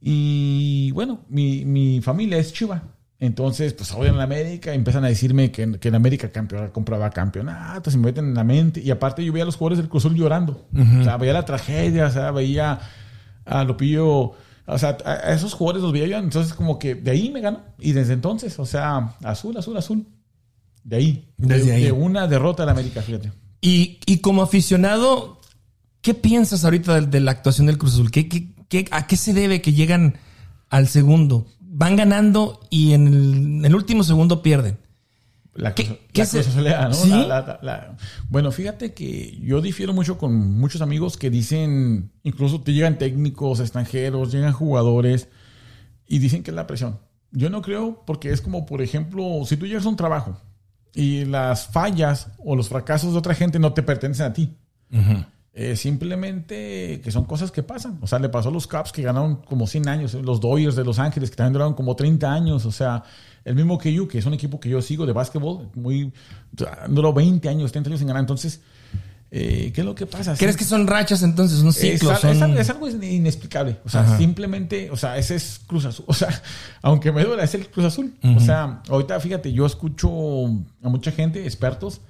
[0.00, 2.82] Y bueno, mi, mi familia es Chiva.
[3.20, 7.92] Entonces, pues odian en América, empiezan a decirme que, que en América campeón, compraba campeonatos,
[7.92, 8.80] se me meten en la mente.
[8.80, 10.68] Y aparte yo veía a los jugadores del Cruz Azul llorando.
[10.72, 12.78] O sea, veía la tragedia, o sea, veía
[13.44, 14.34] a Lopillo,
[14.66, 16.18] o sea, a esos jugadores los veía yo.
[16.18, 17.62] Entonces, como que de ahí me ganó.
[17.80, 20.06] Y desde entonces, o sea, azul, azul, azul.
[20.84, 21.28] De ahí.
[21.36, 21.84] Desde de, ahí.
[21.84, 23.32] de una derrota en América, fíjate.
[23.60, 25.40] Y, y como aficionado,
[26.02, 28.12] ¿qué piensas ahorita de, de la actuación del Cruz Azul?
[28.12, 30.18] ¿Qué, qué, qué- a qué se debe que llegan
[30.70, 31.46] al segundo?
[31.60, 34.78] Van ganando y en el, en el último segundo pierden.
[35.54, 36.94] La ¿Qué- cosa- qué la se- cosa solea, ¿no?
[36.94, 37.08] ¿Sí?
[37.10, 37.96] La- la- la- la-
[38.28, 43.58] Bueno, fíjate que yo difiero mucho con muchos amigos que dicen, incluso te llegan técnicos
[43.60, 45.28] extranjeros, llegan jugadores
[46.06, 46.98] y dicen que es la presión.
[47.32, 50.40] Yo no creo porque es como, por ejemplo, si tú llegas a un trabajo
[50.94, 54.56] y las fallas o los fracasos de otra gente no te pertenecen a ti.
[55.54, 57.98] Eh, simplemente que son cosas que pasan.
[58.00, 60.76] O sea, le pasó a los Caps que ganaron como 100 años, eh, los Dodgers
[60.76, 62.64] de Los Ángeles que también duraron como 30 años.
[62.64, 63.02] O sea,
[63.44, 66.12] el mismo que you, que es un equipo que yo sigo de básquetbol, muy,
[66.88, 68.20] duró 20 años, 30 años sin ganar.
[68.20, 68.60] Entonces,
[69.32, 70.36] eh, ¿qué es lo que pasa?
[70.36, 71.58] ¿Crees que son rachas entonces?
[71.58, 72.22] ¿Son Es, ciclos?
[72.24, 73.78] al- es son- al- es algo inexplicable.
[73.84, 74.16] O sea, Ajá.
[74.18, 76.04] simplemente, o sea, ese es Cruz Azul.
[76.08, 76.28] O sea,
[76.82, 78.14] aunque me duela, es el Cruz Azul.
[78.36, 80.08] O sea, ahorita fíjate, yo escucho
[80.82, 82.00] a mucha gente, expertos,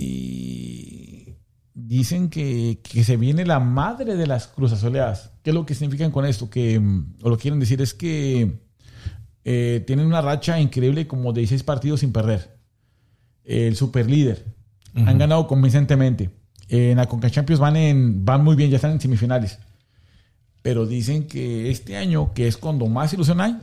[0.00, 1.17] y
[1.86, 5.30] dicen que, que se viene la madre de las Cruz Azuleadas.
[5.42, 6.50] ¿Qué es lo que significan con esto?
[6.50, 8.58] Que, mm, o lo que quieren decir es que
[9.44, 12.58] eh, tienen una racha increíble como de 16 partidos sin perder.
[13.44, 14.44] El super líder.
[14.94, 16.30] Han ganado convincentemente.
[16.68, 19.60] En la Conca Champions van, en, van muy bien, ya están en semifinales.
[20.60, 23.56] Pero dicen que este año, que es cuando más ilusión hay,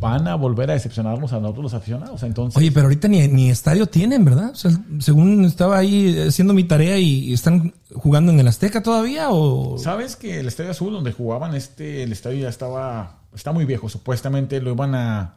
[0.00, 2.22] van a volver a decepcionarnos a nosotros los aficionados.
[2.22, 4.50] Entonces, Oye, pero ahorita ni, ni estadio tienen, ¿verdad?
[4.50, 9.28] O sea, según estaba ahí haciendo mi tarea y están jugando en el Azteca todavía
[9.30, 9.76] o...
[9.78, 13.88] ¿sabes que el Estadio Azul donde jugaban este, el estadio ya estaba, está muy viejo.
[13.90, 15.34] Supuestamente lo iban a,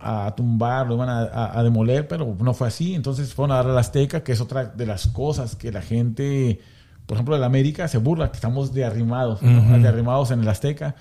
[0.00, 2.94] a tumbar, lo iban a, a- a demoler, pero no fue así.
[2.94, 6.60] Entonces fueron a dar al Azteca, que es otra de las cosas que la gente,
[7.06, 9.78] por ejemplo, de la América se burla, que estamos de arrimados, ¿no?
[9.78, 10.96] de arrimados en el Azteca.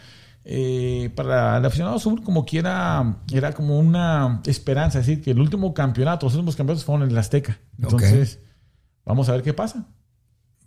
[0.48, 5.40] Eh, para el aficionado azul, como quiera, era como una esperanza, es decir, que el
[5.40, 7.58] último campeonato, los últimos campeonatos fueron en el Azteca.
[7.82, 8.40] Entonces,
[9.06, 9.88] vamos a ver qué pasa.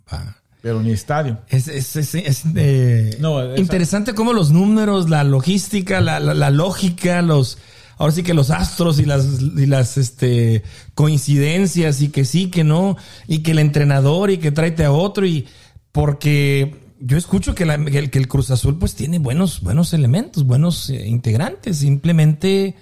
[0.07, 0.35] Ah.
[0.61, 1.39] Pero ni estadio.
[1.47, 6.49] Es, es, es- es, eh, No, interesante cómo los números, la logística, la, la- la
[6.51, 7.57] lógica, los
[7.97, 10.63] ahora sí que los astros y las y las este
[10.95, 15.25] coincidencias y que sí, que no, y que el entrenador y que tráete a otro
[15.25, 15.47] y
[15.93, 19.93] porque yo escucho que, la- que el, que el Cruz Azul pues tiene buenos buenos
[19.93, 22.75] elementos, buenos eh, integrantes, simplemente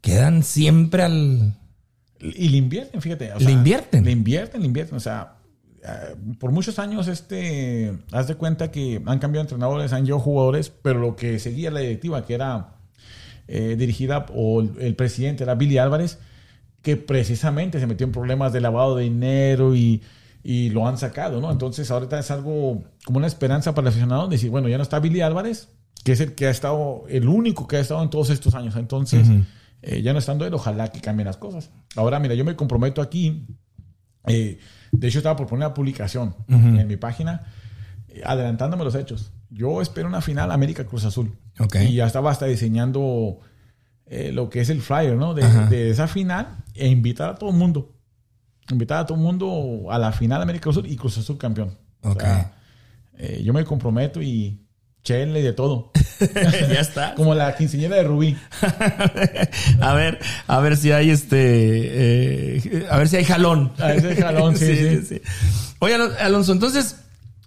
[0.00, 1.54] quedan siempre al
[2.20, 3.32] Y le invierten, fíjate.
[3.32, 4.04] o Le invierten.
[4.04, 4.96] Le invierten, le invierten.
[4.96, 5.38] O sea,
[5.82, 10.70] eh, por muchos años, este, haz de cuenta que han cambiado entrenadores, han llegado jugadores,
[10.70, 12.76] pero lo que seguía la directiva, que era
[13.48, 16.18] eh, dirigida, o el, el presidente era Billy Álvarez,
[16.82, 20.02] que precisamente se metió en problemas de lavado de dinero y,
[20.42, 21.50] y lo han sacado, ¿no?
[21.52, 24.98] Entonces, ahorita es algo como una esperanza para el aficionado, decir, bueno, ya no está
[24.98, 25.68] Billy Álvarez,
[26.04, 28.74] que es el que ha estado, el único que ha estado en todos estos años.
[28.76, 29.28] Entonces,
[29.82, 31.70] eh, ya no estando él, ojalá que cambien las cosas.
[31.96, 33.46] Ahora, mira, yo me comprometo aquí.
[34.26, 34.58] eh,
[34.90, 37.46] de hecho, estaba por poner una publicación en mi página,
[38.08, 39.32] eh, adelantándome los hechos.
[39.48, 41.32] Yo espero una final América Cruz Azul.
[41.60, 41.76] Ok.
[41.88, 43.38] Y ya estaba hasta diseñando
[44.06, 45.34] eh, lo que es el flyer, ¿no?
[45.34, 47.94] De, de esa final e invitar a todo el mundo.
[48.70, 51.76] Invitar a todo el mundo a la final América Cruz Azul y Cruz Azul campeón.
[52.02, 52.20] O Ok.
[52.22, 52.52] sea,
[53.18, 54.60] eh, yo me comprometo y
[55.02, 55.90] chenle de todo.
[56.34, 57.14] ya está.
[57.16, 58.36] Como la quinceañera de Rubí.
[59.80, 63.72] a ver, a ver si hay este, eh, a ver si hay jalón.
[63.78, 65.20] Ah, ese jalón, sí, sí.
[65.80, 66.96] Oye, Alon- Alonso, entonces,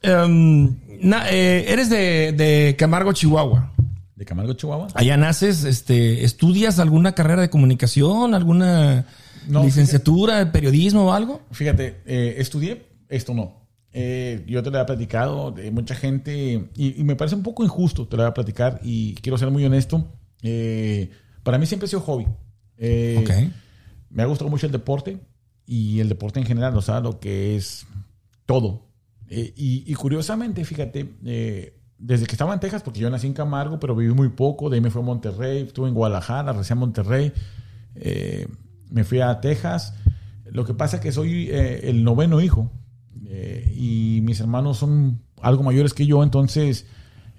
[0.02, 3.72] em, na- eh, eres de, de Camargo, Chihuahua.
[4.16, 4.88] De Camargo, Chihuahua.
[4.94, 9.06] Allá naces, este, estudias alguna carrera de comunicación, alguna
[9.48, 11.42] No, licenciatura de periodismo o algo.
[11.52, 13.66] Fíjate, eh, estudié, esto no.
[13.92, 17.64] Eh, yo te lo había platicado de mucha gente y, y me parece un poco
[17.64, 20.12] injusto, te lo voy a platicar y quiero ser muy honesto.
[20.42, 21.10] Eh,
[21.44, 22.28] para mí siempre ha sido hobby.
[22.78, 23.32] Eh, Ok.
[24.10, 25.20] Me ha gustado mucho el deporte
[25.66, 27.86] y el deporte en general, o sea, lo que es
[28.46, 28.88] todo.
[29.30, 33.34] Eh, y, y curiosamente, fíjate, eh, desde que estaba en Texas, porque yo nací en
[33.34, 36.74] Camargo, pero viví muy poco, de ahí me fui a Monterrey, estuve en Guadalajara, regresé
[36.74, 37.32] a Monterrey,
[37.96, 38.48] eh,
[38.90, 39.94] me fui a Texas.
[40.52, 42.72] Lo que pasa es que soy eh, el noveno hijo
[43.28, 46.86] eh, y mis hermanos son algo mayores que yo, entonces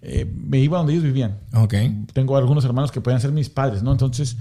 [0.03, 1.75] eh, me iba donde ellos vivían Ok.
[2.13, 3.93] tengo algunos hermanos que pueden ser mis padres, ¿no?
[3.93, 4.37] Entonces,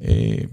[0.00, 0.48] eh,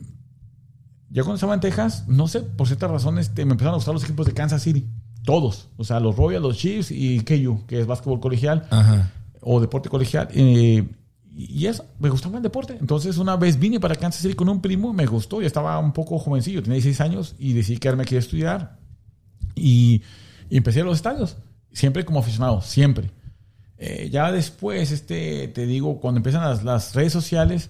[1.11, 3.93] ya cuando estaba en Texas, no sé, por cierta razón, este, me empezaron a gustar
[3.93, 4.85] los equipos de Kansas City.
[5.25, 5.69] todos.
[5.77, 9.11] O sea, los Royals, los Chiefs y KU, que es básquetbol colegial Ajá.
[9.41, 10.27] o deporte colegial.
[10.33, 10.87] Eh,
[11.35, 12.75] y eso, me gustaba el deporte.
[12.79, 15.41] Entonces, una vez vine para Kansas City con un primo, me gustó.
[15.41, 18.77] Ya estaba un poco jovencillo, tenía 16 años y decidí quedarme aquí a estudiar.
[19.55, 20.01] Y,
[20.49, 21.37] y empecé a los estadios,
[21.71, 23.11] siempre como aficionado, siempre.
[23.77, 27.69] Eh, ya después, este, te digo, cuando empiezan las, las redes sociales,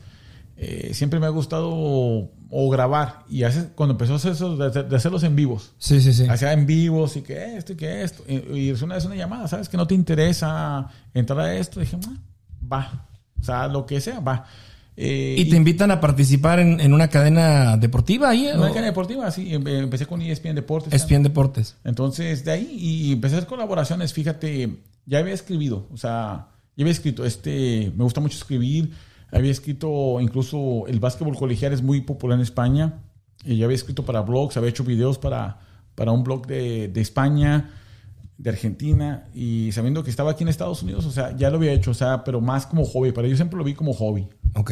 [0.57, 3.23] eh, siempre me ha gustado o, grabar.
[3.29, 5.73] Y hace, cuando empezó a hacer eso, de, de hacerlos en vivos.
[5.77, 6.25] Sí, sí, sí.
[6.27, 8.23] Hacía en vivos y que esto y que esto.
[8.27, 9.69] Y, y una vez una llamada, ¿sabes?
[9.69, 11.79] Que no te interesa entrar a esto.
[11.79, 12.17] dije, "Ah,
[12.71, 13.08] va.
[13.39, 14.45] O sea, lo que sea, va.
[15.01, 18.47] Eh, ¿Y te invitan a participar en, en una cadena deportiva ahí?
[18.53, 19.53] Una cadena deportiva, sí.
[19.53, 20.93] em- Empecé con ESPN Deportes.
[20.93, 21.77] ESPN Deportes.
[21.85, 26.83] Entonces, de ahí, y empecé a hacer colaboraciones, fíjate, ya había escribido, o sea, ya
[26.83, 28.91] había escrito, este, me gusta mucho escribir,
[29.31, 32.95] había escrito, incluso el básquetbol colegial es muy popular en España,
[33.45, 35.59] y ya había escrito para blogs, había hecho videos para,
[35.95, 37.69] para un blog de, de España,
[38.39, 41.73] de Argentina, y sabiendo que estaba aquí en Estados Unidos, o sea, ya lo había
[41.73, 44.27] hecho, o sea, pero más como hobby, para yo siempre lo vi como hobby.
[44.55, 44.71] Ok.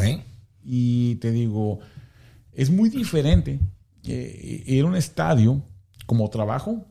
[0.64, 1.80] Y te digo,
[2.54, 3.60] es muy diferente
[4.06, 5.62] eh, ir a un estadio
[6.06, 6.86] como trabajo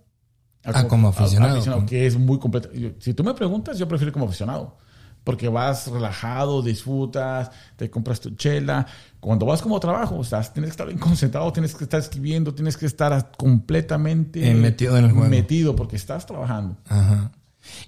[0.64, 2.70] Ah, como aficionado, como- que es muy completo.
[2.72, 4.76] Yo- Si tú me preguntas, yo prefiero como aficionado.
[5.24, 8.86] Porque vas relajado, disfrutas, te compras tu chela.
[9.26, 12.54] Cuando vas como trabajo, o sea, tienes que estar bien concentrado, tienes que estar escribiendo,
[12.54, 15.28] tienes que estar completamente Eh, metido en el juego.
[15.28, 16.76] Metido, porque estás trabajando.
[16.88, 17.32] Ajá.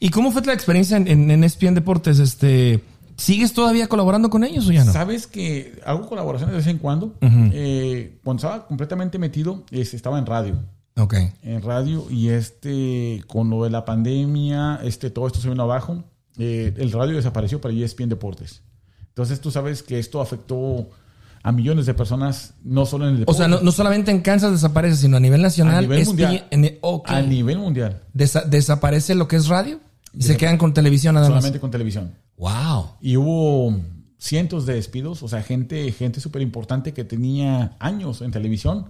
[0.01, 2.19] ¿Y cómo fue la experiencia en, en, en ESPN Deportes?
[2.19, 2.83] Este,
[3.17, 4.93] ¿Sigues todavía colaborando con ellos o ya no?
[4.93, 7.15] Sabes que hago colaboraciones de vez en cuando.
[7.21, 10.59] Eh, cuando estaba completamente metido, es- estaba en radio.
[10.97, 11.15] Ok.
[11.45, 16.03] en radio y este con lo de la pandemia este todo esto se vino abajo
[16.39, 18.63] eh, el radio desapareció para ESPN Deportes
[19.11, 20.91] entonces tú sabes que esto afectó
[21.43, 24.21] a millones de personas no solo en el O deporte sea, no, no solamente en
[24.21, 25.77] Kansas desaparece, sino a nivel nacional.
[25.77, 26.47] A nivel mundial.
[26.51, 27.11] en- ok.
[27.11, 29.81] a nivel mundial Desa- desaparece lo que es radio
[30.13, 32.13] y se quedan con televisión nada solamente con televisión.
[32.39, 32.91] Wow.
[33.01, 33.77] y hubo
[34.19, 38.87] cientos de despidos o sea gente gente súper importante que tenía años en televisión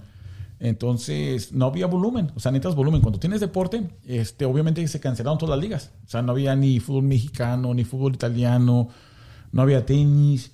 [0.61, 3.01] entonces no había volumen, o sea, necesitas volumen.
[3.01, 5.91] Cuando tienes deporte, este, obviamente se cancelaron todas las ligas.
[6.05, 8.89] O sea, no había ni fútbol mexicano, ni fútbol italiano,
[9.53, 10.51] no había tenis,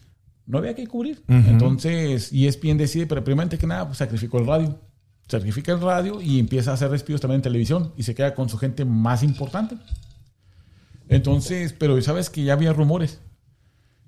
[0.47, 1.23] no había que cubrir.
[1.29, 4.79] Entonces, E ESPN decide, pero primero que nada, pues, sacrificó el radio.
[5.27, 8.49] Sacrifica el radio y empieza a hacer despidos también en televisión y se queda con
[8.49, 9.77] su gente más importante.
[11.09, 13.21] Entonces, pero sabes que ya había rumores.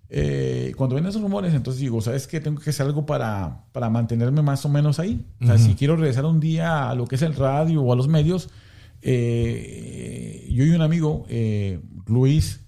[0.09, 2.41] Eh, cuando ven esos rumores, entonces digo, ¿sabes qué?
[2.41, 5.25] Tengo que hacer algo para, para mantenerme más o menos ahí.
[5.41, 7.97] O sea, si quiero regresar un día a lo que es el radio o a
[7.97, 8.51] los medios,
[9.03, 12.61] eh, yo y un amigo, eh, Luis,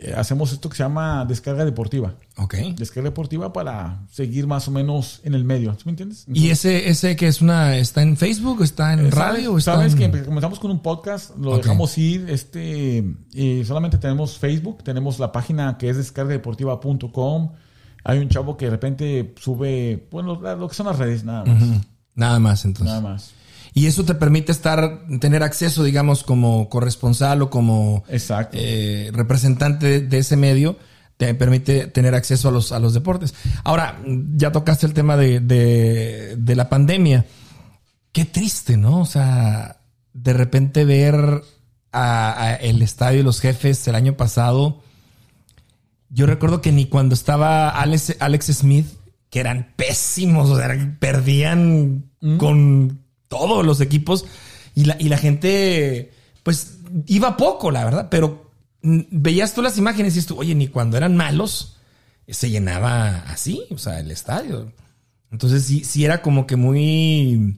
[0.00, 2.14] eh, hacemos esto que se llama descarga deportiva.
[2.36, 2.54] Ok.
[2.76, 5.72] Descarga deportiva para seguir más o menos en el medio.
[5.74, 6.24] ¿Sí me entiendes?
[6.32, 9.74] ¿Y ese, ese que es una, está en Facebook, está en Eh, radio ¿Sabes, está
[9.74, 14.82] sabes en- que comenzamos con un podcast, lo dejamos ir, este, y solamente tenemos Facebook,
[14.84, 17.52] tenemos la página que es descargadeportiva.com.
[18.04, 21.62] Hay un chavo que de repente sube, bueno, lo que son las redes, nada más.
[22.14, 22.86] Nada más entonces.
[22.94, 23.32] Nada más.
[23.74, 28.56] Y eso te permite estar, tener acceso, digamos, como corresponsal o como Exacto.
[28.60, 30.78] eh, representante de, ese medio,
[31.16, 33.34] te permite tener acceso a los, a los deportes.
[33.64, 34.00] Ahora,
[34.34, 37.26] ya tocaste el tema de, de, de la pandemia.
[38.12, 39.00] Qué triste, ¿no?
[39.00, 39.80] O sea,
[40.12, 41.42] de repente ver
[41.92, 44.82] a, a el estadio y los jefes el año pasado.
[46.10, 48.86] Yo recuerdo que ni cuando estaba Alex, Alex Smith,
[49.30, 54.24] que eran pésimos, o sea, perdían con todos los equipos
[54.74, 56.12] y la, y la gente,
[56.42, 58.50] pues, iba poco, la verdad, pero
[58.82, 61.76] mm, veías tú las imágenes y tú, oye, ni cuando eran malos
[62.28, 64.72] se llenaba así, o sea, el estadio.
[65.30, 67.56] Entonces sí, sí era como que muy,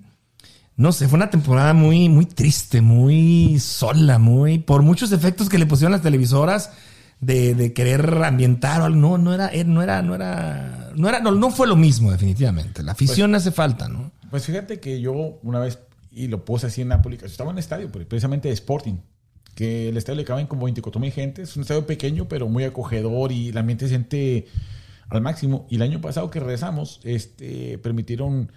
[0.76, 5.58] no sé, fue una temporada muy, muy triste, muy sola, muy, por muchos efectos que
[5.58, 6.70] le pusieron las televisoras
[7.20, 8.98] de, de querer ambientar o algo.
[8.98, 12.10] No, no era, eh, no era, no era, no era, no, no fue lo mismo,
[12.10, 12.82] definitivamente.
[12.82, 14.10] La afición hace falta, ¿no?
[14.30, 15.78] Pues fíjate que yo una vez,
[16.10, 18.98] y lo puse así en la publicación, estaba en un estadio, pero precisamente de Sporting,
[19.54, 22.64] que el estadio le caben como 24 mil gente, es un estadio pequeño, pero muy
[22.64, 24.46] acogedor y el ambiente se siente
[25.08, 25.66] al máximo.
[25.68, 28.52] Y el año pasado que regresamos, este, permitieron,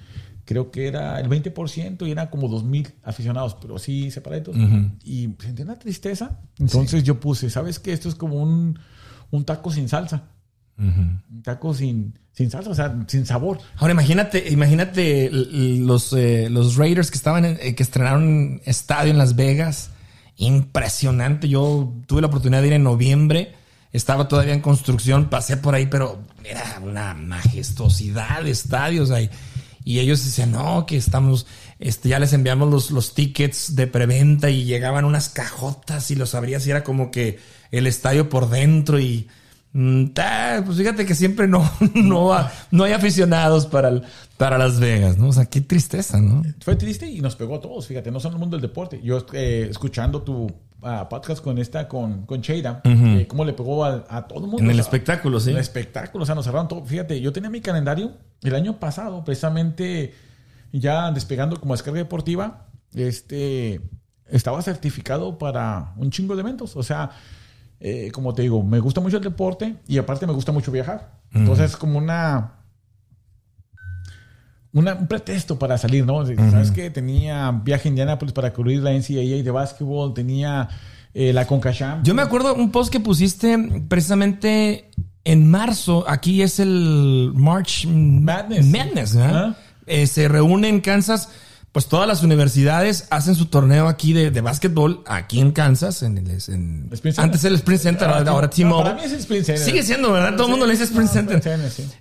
[0.46, 4.56] creo que era el 20% y eran como 2 mil aficionados, pero así separados.
[5.04, 6.40] Y sentí una tristeza.
[6.60, 7.92] Entonces yo puse, ¿sabes qué?
[7.92, 8.80] Esto es como un,
[9.32, 10.30] un taco sin salsa.
[10.78, 13.60] Un taco sin, sin salsa, o sea, sin sabor.
[13.78, 19.18] Ahora imagínate, imagínate los, eh, los Raiders que estaban en- eh, que estrenaron estadio en
[19.18, 19.92] Las Vegas.
[20.38, 21.48] Impresionante.
[21.50, 23.54] Yo tuve la oportunidad de ir en noviembre.
[23.92, 29.30] Estaba todavía en construcción, pasé por ahí, pero era una majestuosidad de estadios ahí.
[29.86, 31.46] y ellos decían, no, que estamos,
[31.78, 36.36] este, ya les enviamos los, los tickets de preventa y llegaban unas cajotas y los
[36.36, 39.28] abrías y era como que el estadio por dentro y
[39.74, 42.32] pues fíjate que siempre no, no,
[42.72, 44.02] no hay aficionados para,
[44.38, 45.30] para Las Vegas, ¿no?
[45.30, 46.44] O sea, qué tristeza, ¿no?
[46.62, 49.02] Fue triste y nos pegó a todos, fíjate, no solo el mundo del deporte.
[49.04, 53.84] Yo eh, escuchando tu uh, podcast con esta, con, con Cheira, eh, cómo le pegó
[53.84, 54.64] a, todo el mundo.
[54.64, 55.50] En el espectáculo, sí.
[55.50, 56.86] En el espectáculo, o sea, nos cerraron todo.
[56.86, 58.12] Fíjate, yo tenía mi calendario
[58.44, 60.14] el año pasado, precisamente
[60.72, 63.82] ya despegando como descarga deportiva, este,
[64.28, 66.76] estaba certificado para un chingo de eventos.
[66.76, 67.12] O sea,
[67.86, 71.20] eh, como te digo, me gusta mucho el deporte y aparte me gusta mucho viajar.
[71.34, 72.54] Entonces, es como una,
[74.72, 76.26] una, un pretexto para salir, ¿no?
[76.26, 76.90] ¿Sabes qué?
[76.90, 80.70] Tenía viaje a Indianapolis para cubrir la NCAA de básquetbol, tenía
[81.14, 82.02] eh, la Concacham.
[82.04, 83.58] Yo me acuerdo un post que pusiste
[83.90, 84.90] precisamente
[85.26, 86.06] en marzo.
[86.08, 88.66] Aquí es el March Madness.
[88.66, 89.18] Madness
[89.88, 91.30] eh, se reúne en Kansas
[91.74, 96.20] pues todas las universidades hacen su torneo aquí de, de básquetbol, aquí en Kansas, en
[96.20, 98.92] el, en, antes el Sprint Center, ahora, ahora T-Mobile.
[98.92, 99.66] Para mí es el Sprint Center.
[99.66, 100.34] Sigue siendo, ¿verdad?
[100.36, 101.42] Todo el mundo le dice Sprint Center.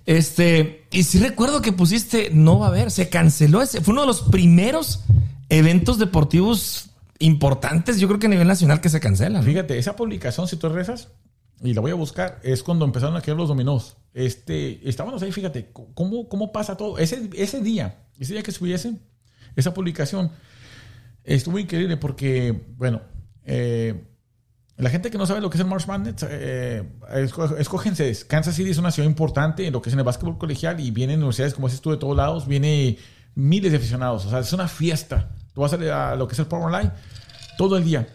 [0.05, 4.01] Este, y sí recuerdo que pusiste, no va a haber, se canceló ese, fue uno
[4.01, 5.01] de los primeros
[5.49, 9.41] eventos deportivos importantes, yo creo que a nivel nacional que se cancela.
[9.41, 11.07] Fíjate, esa publicación, si tú rezas,
[11.63, 13.95] y la voy a buscar, es cuando empezaron a caer los dominós.
[14.13, 16.99] Este, estábamos ahí, fíjate, cómo, cómo pasa todo.
[16.99, 18.99] Ese, ese día, ese día que subiese,
[19.55, 20.31] esa publicación
[21.23, 23.01] estuvo increíble porque, bueno,
[23.45, 24.03] eh,
[24.77, 26.83] la gente que no sabe lo que es el March Madness, eh,
[27.59, 28.15] escógense.
[28.27, 30.91] Kansas City es una ciudad importante en lo que es en el básquetbol colegial y
[30.91, 32.97] vienen universidades como ese tú de todos lados, viene
[33.35, 34.25] miles de aficionados.
[34.25, 35.29] O sea, es una fiesta.
[35.53, 36.91] Tú vas a, a lo que es el Power Online
[37.57, 38.07] todo el día.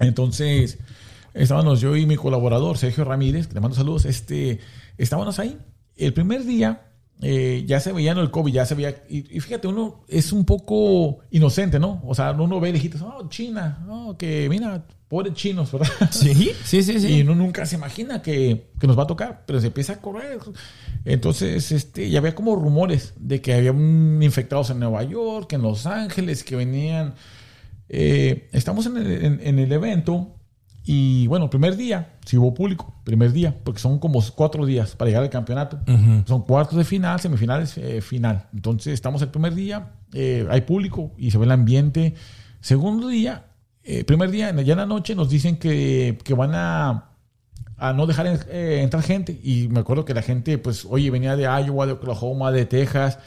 [0.00, 0.78] Entonces,
[1.34, 4.60] estábamos yo y mi colaborador, Sergio Ramírez, que le mando saludos, este,
[4.98, 5.58] estábamos ahí.
[5.96, 6.85] El primer día
[7.22, 9.02] eh, ya se veía en el COVID, ya se veía.
[9.08, 12.02] Y, fíjate, uno es un poco inocente, ¿no?
[12.06, 15.88] O sea, uno ve lejitos, oh, China, oh, que mira, pobres chinos, ¿verdad?
[16.10, 17.08] Sí, sí, sí, sí.
[17.08, 20.00] Y uno nunca se imagina que, que, nos va a tocar, pero se empieza a
[20.00, 20.38] correr.
[21.04, 25.86] Entonces, este, ya había como rumores de que había infectados en Nueva York, en Los
[25.86, 27.14] Ángeles, que venían.
[27.88, 30.35] Eh, estamos en el, en el evento
[30.88, 35.08] y bueno, primer día, si hubo público, primer día, porque son como cuatro días para
[35.08, 35.80] llegar al campeonato.
[36.26, 38.46] Son cuartos de final, semifinales, eh, final.
[38.54, 42.14] Entonces estamos el primer día, eh, hay público y se ve el ambiente.
[42.60, 43.46] Segundo día,
[43.82, 47.10] eh, primer día, ya en la noche nos dicen que, que van a,
[47.78, 49.40] a, no dejar entrar gente.
[49.42, 53.18] Y me acuerdo que la gente, pues, oye, venía de Iowa, de Oklahoma, de Texas,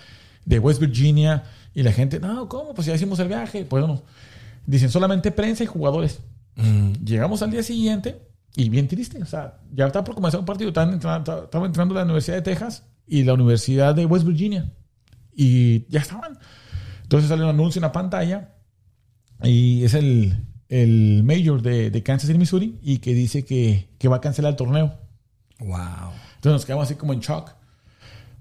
[0.45, 1.43] de West Virginia.
[1.75, 2.73] Y la gente, no, ¿cómo?
[2.73, 3.65] Pues ya hicimos el viaje.
[3.65, 4.01] Pues bueno,
[4.65, 6.21] dicen solamente prensa y jugadores.
[7.03, 8.21] Llegamos al día siguiente
[8.55, 9.21] y bien triste.
[9.21, 10.69] O sea, ya estaba por comenzar un partido.
[10.69, 14.71] Estaba entrando, estaba entrando la Universidad de Texas y la Universidad de West Virginia.
[15.33, 16.37] Y ya estaban.
[17.03, 18.55] Entonces sale un anuncio en la pantalla
[19.43, 24.07] y es el, el mayor de, de, Kansas City, Missouri, y que dice que, que,
[24.07, 24.93] va a cancelar el torneo.
[25.59, 26.11] Wow.
[26.35, 27.51] Entonces nos quedamos así como en shock.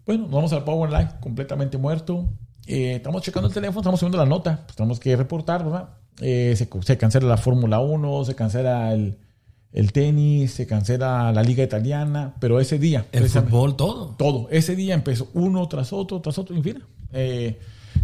[0.05, 2.29] Bueno, nos vamos al Power Live completamente muerto.
[2.67, 4.65] Eh, estamos checando el teléfono, estamos subiendo la nota.
[4.67, 5.98] Pues tenemos que reportar, ¿verdad?
[6.21, 12.35] Eh, se, cancela la Fórmula 1, se cancela el, tenis, se cancela la liga italiana,
[12.41, 13.07] pero ese día...
[13.13, 14.15] El fútbol, todo.
[14.19, 14.49] Todo.
[14.51, 16.83] Ese día empezó uno tras otro, tras otro, fin.
[17.13, 17.59] Eh,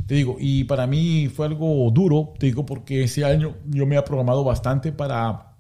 [0.06, 3.96] te digo, y para mí fue algo duro, te digo, porque ese año yo me
[3.96, 5.50] había programado bastante para...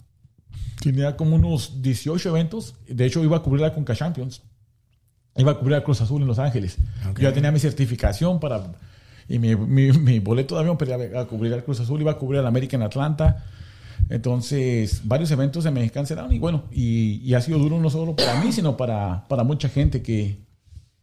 [0.80, 2.74] Tenía como unos 18 eventos.
[2.86, 4.42] De hecho, iba a cubrir la Conca Champions.
[5.36, 6.76] Iba a cubrir a Cruz Azul en Los Ángeles.
[7.16, 8.74] Yo ya tenía mi certificación para
[9.28, 12.46] y mi, mi, boleto de para a cubrir al Cruz Azul, iba a cubrir al
[12.46, 13.44] América en Atlanta.
[14.10, 18.14] Entonces, varios eventos se me cancelaron y bueno, y, y, ha sido duro no solo
[18.14, 20.38] para mí, sino para, para mucha gente que,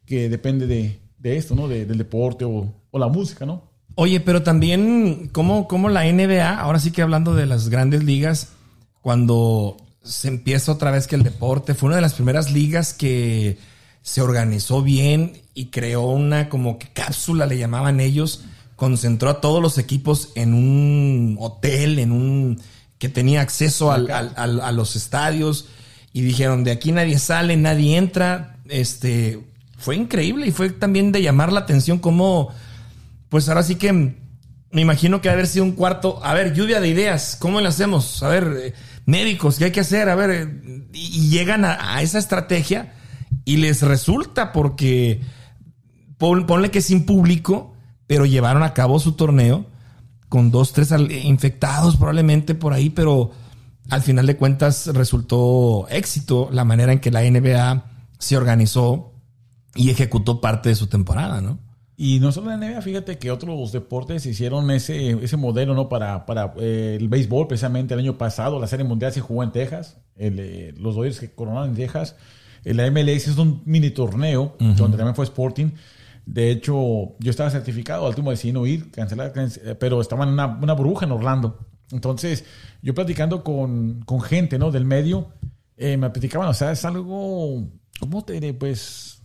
[0.05, 1.67] que depende de, de esto, ¿no?
[1.67, 3.63] del deporte o, o, la música, ¿no?
[3.95, 8.53] Oye, pero también, ¿cómo, ¿cómo la NBA, ahora sí que hablando de las grandes ligas,
[9.01, 13.57] cuando se empieza otra vez que el deporte, fue una de las primeras ligas que
[14.01, 18.43] se organizó bien y creó una como que cápsula, le llamaban ellos,
[18.75, 22.61] concentró a todos los equipos en un hotel, en un
[22.97, 25.67] que tenía acceso al, a los estadios
[26.13, 29.39] y dijeron de aquí nadie sale, nadie entra, este
[29.77, 32.49] fue increíble y fue también de llamar la atención como
[33.29, 36.87] pues ahora sí que me imagino que haber sido un cuarto, a ver, lluvia de
[36.87, 38.23] ideas, ¿cómo le hacemos?
[38.23, 38.73] A ver, eh,
[39.05, 40.07] médicos, ¿qué hay que hacer?
[40.07, 42.93] A ver, eh, y, llegan a esa estrategia
[43.45, 45.21] y les resulta porque
[46.17, 47.73] ponle que sin público,
[48.07, 49.65] pero llevaron a cabo su torneo
[50.29, 53.31] con dos, tres infectados probablemente por ahí, pero
[53.89, 57.85] al final de cuentas resultó éxito la manera en que la NBA
[58.19, 59.13] se organizó
[59.75, 61.59] y ejecutó parte de su temporada, ¿no?
[61.97, 65.87] Y no solo la NBA, fíjate que otros deportes hicieron ese, ese modelo, ¿no?
[65.87, 69.51] Para, para eh, el béisbol, precisamente el año pasado, la Serie Mundial se jugó en
[69.51, 72.15] Texas, eh, los Dodgers que coronaron en Texas.
[72.63, 75.71] La MLS es un mini torneo, donde también fue Sporting.
[76.25, 79.33] De hecho, yo estaba certificado, al último decidí no ir, cancelar,
[79.79, 81.67] pero estaba en una, una burbuja en Orlando.
[81.91, 82.45] Entonces,
[82.81, 84.71] yo platicando con, con gente, ¿no?
[84.71, 85.29] Del medio,
[85.77, 87.67] eh, me platicaban, o sea, es algo,
[87.99, 88.53] ¿cómo te diré?
[88.53, 89.21] Pues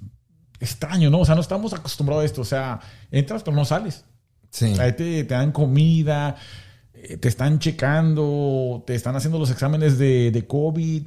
[0.61, 1.21] extraño, ¿no?
[1.21, 2.41] O sea, no estamos acostumbrados a esto.
[2.41, 2.81] O sea,
[3.11, 4.05] entras pero no sales.
[4.51, 4.75] Sí.
[4.79, 6.37] Ahí te, te dan comida,
[6.95, 11.07] eh, te están checando, te están haciendo los exámenes de, de COVID.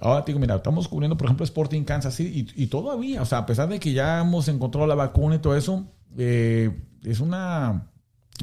[0.00, 3.24] Ahora te digo, mira, estamos cubriendo, por ejemplo, Sporting Kansas City y, y, todavía, o
[3.24, 5.86] sea, a pesar de que ya hemos encontrado la vacuna y todo eso,
[6.16, 6.70] eh,
[7.04, 7.88] es una...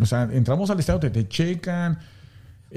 [0.01, 1.99] O sea, entramos al estado, te, te checan.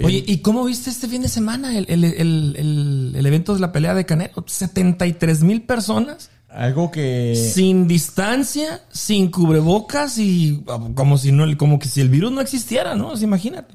[0.03, 3.71] Oye, ¿y cómo viste este fin de semana el, el, el, el evento de la
[3.71, 4.45] pelea de Canelo?
[4.47, 6.31] 73 mil personas.
[6.49, 7.35] Algo que.
[7.37, 10.65] Sin distancia, sin cubrebocas y
[10.95, 13.17] como si no, como que si el virus no existiera, ¿no?
[13.19, 13.75] imagínate.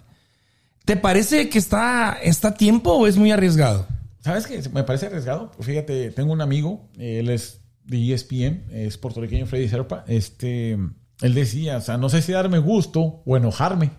[0.86, 3.88] ¿Te parece que está, está a tiempo o es muy arriesgado?
[4.28, 4.62] ¿Sabes qué?
[4.74, 5.52] Me parece arriesgado.
[5.62, 10.04] Fíjate, tengo un amigo, él es de ESPN, es puertorriqueño Freddy Serpa.
[10.06, 13.92] Este, él decía, o sea, no sé si darme gusto o enojarme.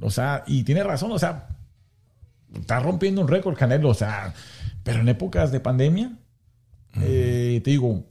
[0.00, 1.48] O sea, y tiene razón, o sea,
[2.58, 4.32] está rompiendo un récord Canelo, o sea,
[4.82, 6.16] pero en épocas de pandemia,
[7.02, 8.02] eh, te digo,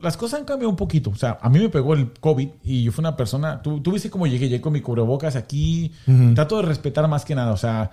[0.00, 1.10] las cosas han cambiado un poquito.
[1.10, 3.62] O sea, a mí me pegó el COVID y yo fui una persona.
[3.62, 5.90] Tú, tú viste cómo llegué, llegué con mi cubrebocas aquí.
[6.36, 7.50] Trato de respetar más que nada.
[7.50, 7.90] O sea,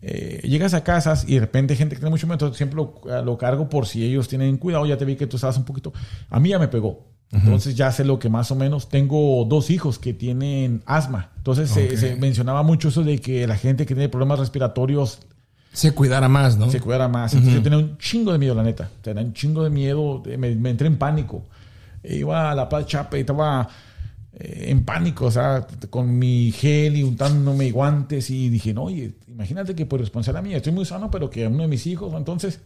[0.00, 3.38] eh, llegas a casas y de repente gente que tiene mucho miedo, siempre lo, lo,
[3.38, 4.86] cargo por si ellos tienen cuidado.
[4.86, 5.92] Ya te vi que tú estabas un poquito.
[6.30, 7.08] A mí ya me pegó.
[7.30, 8.88] Entonces ya sé lo que más o menos.
[8.88, 11.30] Tengo dos hijos que tienen asma.
[11.36, 15.20] Entonces se, mencionaba mucho eso de que la gente que tiene problemas respiratorios
[15.72, 16.70] se cuidara más, ¿no?
[16.70, 17.34] Se cuidara más.
[17.34, 18.90] Entonces yo tenía un chingo de miedo, la neta.
[19.02, 20.22] Tenía un chingo de miedo.
[20.38, 21.44] Me, entré en pánico.
[22.02, 23.68] Iba a la Paz Chape y estaba
[24.32, 28.30] eh, en pánico, o sea, con mi gel y untándome guantes.
[28.30, 31.48] Y dije, no, oye, imagínate que por responsabilidad mía estoy muy sano, pero que a
[31.48, 32.60] uno de mis hijos, entonces.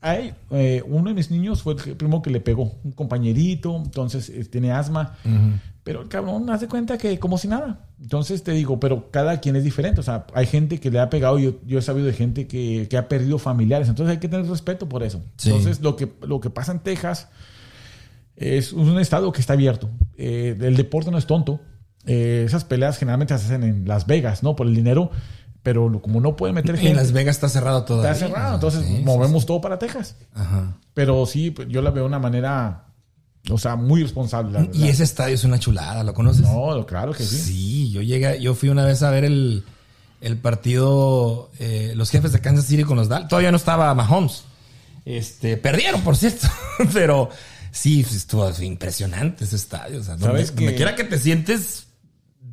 [0.00, 4.30] Ahí, eh, uno de mis niños fue el primero que le pegó, un compañerito, entonces
[4.30, 5.16] eh, tiene asma.
[5.82, 7.88] Pero el cabrón hace cuenta que como si nada.
[8.00, 9.98] Entonces te digo, pero cada quien es diferente.
[9.98, 11.40] O sea, hay gente que le ha pegado.
[11.40, 13.88] Yo, yo he sabido de gente que, que ha perdido familiares.
[13.88, 15.20] Entonces hay que tener respeto por eso.
[15.44, 17.28] Entonces lo que, lo que pasa en Texas
[18.36, 19.90] es un estado que está abierto.
[20.16, 21.60] Eh, el deporte no es tonto.
[22.06, 24.54] Eh, esas peleas generalmente se hacen en Las Vegas, ¿no?
[24.54, 25.10] Por el dinero.
[25.62, 26.90] Pero como no puede meter gente.
[26.90, 28.02] En Las Vegas está cerrado todo.
[28.02, 28.54] Está cerrado.
[28.54, 30.16] Entonces movemos todo para Texas.
[30.34, 30.76] Ajá.
[30.94, 32.88] Pero sí, yo la veo de una manera
[33.50, 34.68] o sea, muy responsable.
[34.72, 36.42] y ese estadio es una chulada, ¿lo conoces?
[36.42, 37.36] No, claro que sí.
[37.38, 39.64] Sí, yo llegué, yo fui una vez a ver el,
[40.42, 43.28] partido, eh, los jefes de Kansas City con los Dallas.
[43.28, 44.44] Todavía no estaba Mahomes.
[45.04, 46.46] Este, perdieron, por cierto.
[46.92, 47.30] Pero
[47.70, 50.00] sí, estuvo impresionante ese estadio.
[50.00, 51.86] O sea, ¿Sabes donde, quiera que te sientes,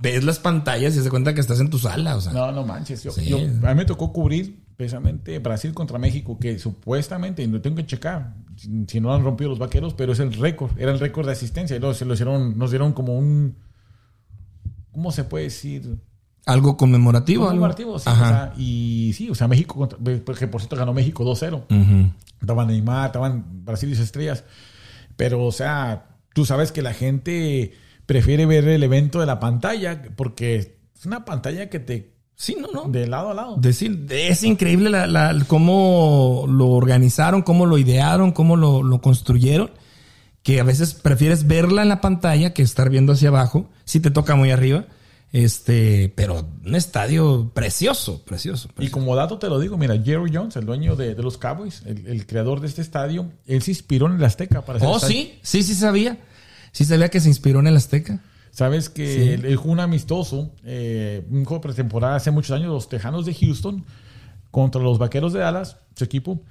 [0.01, 2.15] ves las pantallas y se cuenta que estás en tu sala.
[2.15, 2.33] O sea.
[2.33, 3.03] No, no manches.
[3.03, 7.77] Yo, a mí me tocó cubrir precisamente Brasil contra México, que supuestamente, y lo tengo
[7.77, 11.25] que checar, si, no han rompido los vaqueros, pero es el récord, era el récord
[11.25, 11.75] de asistencia.
[11.75, 13.57] Y luego se lo hicieron, nos dieron como un,
[14.91, 15.97] ¿cómo se puede decir?
[16.45, 17.45] Algo conmemorativo.
[17.45, 18.09] Conmemorativo, sí.
[18.57, 19.89] y sí, o sea, México,
[20.25, 22.13] porque por cierto ganó México 2-0.
[22.41, 24.43] Estaban Neymar, estaban Brasil y sus estrellas.
[25.15, 27.73] Pero, o sea, tú sabes que la gente
[28.05, 30.55] prefiere ver el evento de la pantalla porque
[30.95, 32.89] es una pantalla que te Sí, no, no.
[32.91, 33.55] De lado a lado.
[33.57, 39.71] Decir, es increíble la, cómo lo organizaron, cómo lo idearon, cómo lo, construyeron,
[40.43, 44.11] que a veces prefieres verla en la pantalla que estar viendo hacia abajo, si te
[44.11, 44.85] toca muy arriba.
[45.31, 50.55] Este, pero un estadio precioso, precioso, Y como dato te lo digo, mira, Jerry Jones,
[50.55, 54.23] el dueño de, los Cowboys, el, creador de este estadio, él se inspiró en el
[54.23, 56.19] Azteca para hacer Oh, sí, sí, sí sabía.
[56.75, 58.19] Sí sabía que se inspiró en el Azteca.
[58.51, 63.33] Sabes que el, un amistoso, eh, un juego pretemporada hace muchos años, los Tejanos de
[63.33, 63.85] Houston
[64.51, 66.41] contra los Vaqueros de Dallas, su equipo,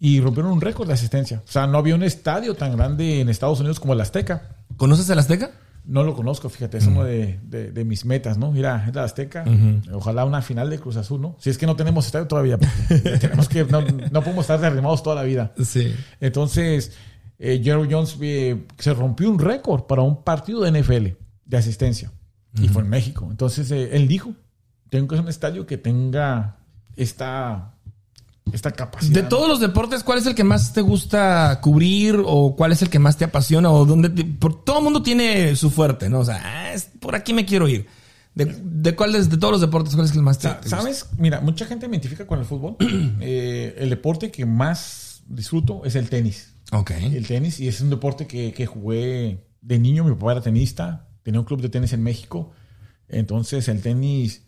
[0.00, 1.40] y rompieron un récord de asistencia.
[1.46, 4.56] O sea, no había un estadio tan grande en Estados Unidos como el Azteca.
[4.76, 5.52] ¿Conoces el Azteca?
[5.84, 8.50] No lo conozco, fíjate, es uno de, de, mis metas, ¿no?
[8.50, 9.44] Mira, es la Azteca,
[9.92, 11.36] ojalá una final de Cruz Azul, ¿no?
[11.38, 12.58] Si es que no tenemos estadio todavía,
[13.20, 15.52] tenemos que, no, no, podemos estar derrimados toda la vida.
[15.64, 15.94] Sí.
[16.20, 16.92] Entonces,
[17.42, 21.06] eh, Jerry Jones eh, se rompió un récord para un partido de NFL
[21.46, 22.12] de asistencia.
[22.60, 23.28] Y fue en México.
[23.30, 24.34] Entonces eh, él dijo,
[24.90, 26.58] tengo que ser un estadio que tenga
[26.96, 27.76] esta,
[28.52, 29.14] esta capacidad.
[29.14, 32.82] De todos los deportes, ¿cuál es el que más te gusta cubrir o cuál es
[32.82, 36.18] el que más te apasiona o dónde por, todo el mundo tiene su fuerte, ¿no?
[36.20, 37.86] O sea, ah, por aquí me quiero ir.
[38.34, 41.06] ¿De, de cuáles de todos los deportes cuál es el más te, ¿Sabes?
[41.16, 42.76] Mira, mucha gente me identifica con el fútbol.
[43.22, 46.49] Eh, el deporte que más disfruto es el tenis.
[46.72, 46.90] Ok.
[46.90, 51.08] El tenis y es un deporte que, que jugué de niño mi papá era tenista,
[51.22, 52.52] tenía un club de tenis en México.
[53.08, 54.44] Entonces el tenis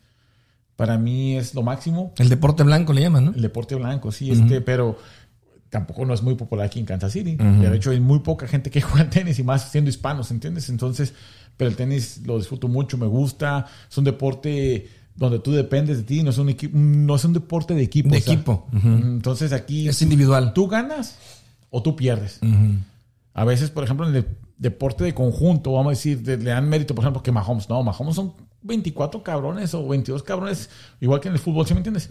[0.76, 2.12] para mí es lo máximo.
[2.18, 3.32] El deporte blanco le llaman, ¿no?
[3.34, 4.98] El deporte blanco, sí, este, pero
[5.68, 7.36] tampoco no es muy popular aquí en Kansas City.
[7.36, 10.68] De hecho, hay muy poca gente que juega tenis y más siendo hispanos, ¿entiendes?
[10.68, 11.14] Entonces,
[11.56, 13.66] pero el tenis lo disfruto mucho, me gusta.
[13.90, 16.54] Es un deporte donde tú dependes de ti, no es un,
[17.06, 18.08] no es un deporte de equipo.
[18.08, 18.66] De equipo.
[18.72, 19.88] Entonces aquí...
[19.88, 20.52] Es individual.
[20.52, 21.18] Tú ganas
[21.72, 22.38] o tú pierdes.
[23.34, 24.26] A veces, por ejemplo, en el
[24.58, 27.68] deporte de conjunto, vamos a decir, le dan mérito, por ejemplo, que Mahomes.
[27.68, 30.68] No, Mahomes son 24 cabrones o 22 cabrones,
[31.00, 32.08] igual que en el fútbol, ¿sí me entiendes?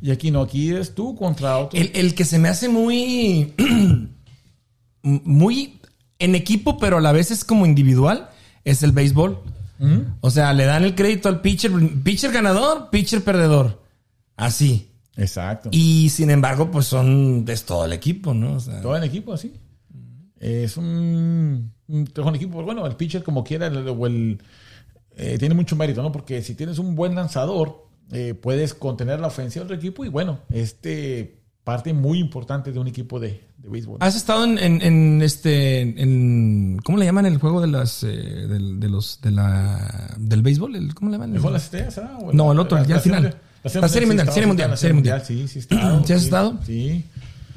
[0.00, 1.78] Y aquí no, aquí es tú contra otro.
[1.78, 3.52] El, el que se me hace muy...
[5.02, 5.80] muy
[6.18, 8.30] en equipo, pero a la vez es como individual,
[8.64, 9.38] es el béisbol.
[10.20, 11.72] O sea, le dan el crédito al pitcher,
[12.04, 13.82] pitcher ganador, pitcher perdedor.
[14.36, 14.91] Así.
[15.16, 15.68] Exacto.
[15.72, 18.54] Y sin embargo, pues son, es todo el equipo, ¿no?
[18.54, 19.52] O sea, Todo el equipo, así.
[20.40, 24.40] Es un, un, un equipo, bueno, el pitcher como quiera, el- o el,
[25.16, 26.10] eh, tiene mucho mérito, ¿no?
[26.10, 30.40] Porque si tienes un buen lanzador, eh, puedes contener la ofensiva del equipo y bueno,
[30.50, 33.98] este parte muy importante de un equipo de, de béisbol.
[34.00, 38.08] ¿Has estado en, en- en este, en, ¿cómo le llaman el juego de las, eh,
[38.08, 40.74] de los, de la, del béisbol?
[40.74, 41.30] El- ¿Cómo le llaman?
[41.32, 42.18] ¿Mejor las estrellas, ah?
[42.32, 43.36] No, el otro, la- ya al final.
[43.70, 45.22] Serie- La serie mundial, sí, serie estaba mundial, en la serie mundial.
[45.24, 46.58] Sí, sí, estado, ¿Sí has estado?
[46.66, 47.04] Sí.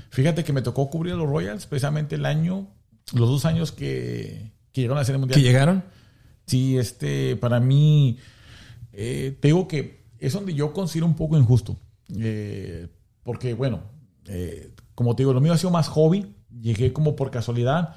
[0.09, 2.67] Fíjate que me tocó cubrir a los Royals precisamente el año,
[3.13, 5.39] los dos años que, que llegaron a la serie mundial.
[5.39, 5.83] ¿Que llegaron?
[6.47, 8.17] Sí, este, para mí,
[8.93, 11.77] eh, te digo que es donde yo considero un poco injusto.
[12.17, 12.87] Eh,
[13.23, 13.81] porque, bueno,
[14.27, 16.35] eh, como te digo, lo mío ha sido más hobby.
[16.61, 17.95] Llegué como por casualidad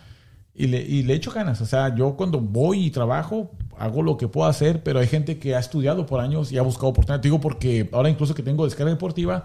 [0.58, 1.60] y le, y le echo ganas.
[1.60, 5.38] O sea, yo cuando voy y trabajo, hago lo que puedo hacer, pero hay gente
[5.38, 7.22] que ha estudiado por años y ha buscado oportunidades.
[7.22, 9.44] Te digo porque ahora incluso que tengo descarga deportiva,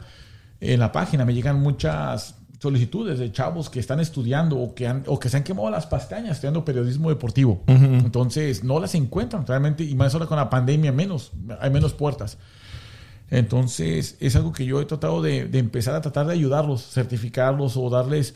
[0.60, 5.04] en la página me llegan muchas solicitudes de chavos que están estudiando o que, han,
[5.06, 7.62] o que se han quemado las pestañas estudiando periodismo deportivo.
[7.68, 12.40] Entonces, no las encuentran realmente, y más ahora con la pandemia, menos, hay menos puertas.
[13.30, 17.78] Entonces, es algo que yo he tratado de, de empezar a tratar de ayudarlos, certificarlos
[17.78, 18.36] o darles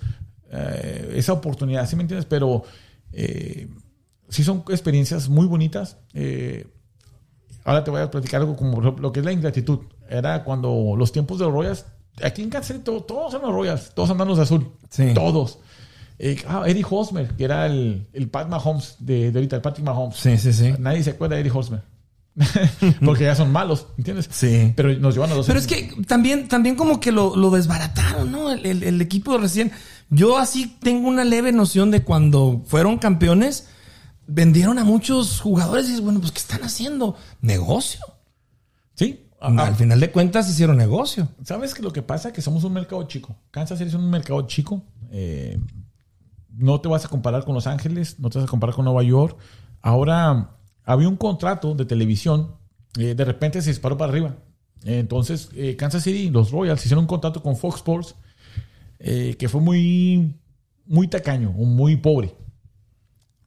[0.52, 2.26] eh, esa oportunidad, ¿sí me entiendes?
[2.26, 2.64] Pero
[3.14, 3.68] eh,
[4.30, 5.98] sí son experiencias muy bonitas.
[6.14, 6.68] Eh,
[7.64, 9.80] ahora te voy a platicar algo como lo, lo que es la ingratitud.
[10.10, 11.86] Era cuando los tiempos de los Royals,
[12.24, 15.14] aquí en Kansas City todos eran los Royals, todos andan los de azul, Sí.
[15.14, 15.60] todos.
[16.20, 19.86] Eh, ah, Eddie Hosmer, que era el, el Pat Mahomes de, de ahorita, el Patrick
[19.86, 20.16] Mahomes.
[20.18, 20.74] Sí, sí, sí.
[20.80, 21.82] Nadie se acuerda de Eddie Hosmer.
[23.06, 24.28] Porque ya son malos, ¿entiendes?
[24.32, 24.74] Sí.
[24.76, 28.32] Pero nos llevan a los Pero es que también, también como que lo, lo desbarataron,
[28.32, 28.52] ¿no?
[28.52, 29.72] El, el- el equipo recién.
[30.10, 33.68] Yo así tengo una leve noción de cuando fueron campeones,
[34.26, 37.16] vendieron a muchos jugadores y dices, bueno, pues ¿qué están haciendo?
[37.41, 38.01] Negocio.
[38.93, 39.24] Sí.
[39.39, 41.28] Al final de cuentas hicieron negocio.
[41.43, 43.36] ¿Sabes que lo que pasa es que somos un mercado chico?
[43.51, 44.82] Kansas City es un mercado chico.
[45.12, 45.60] Eh,
[46.49, 49.03] no te vas a comparar con Los Ángeles, no te vas a comparar con Nueva
[49.03, 49.38] York.
[49.82, 52.55] Ahora, había un contrato de televisión,
[52.97, 54.38] eh, de repente se disparó para arriba.
[54.84, 58.16] Entonces, eh, Kansas City, los Royals, hicieron un contrato con Fox Sports
[59.00, 60.36] eh, que fue muy,
[60.86, 62.36] muy tacaño, muy pobre.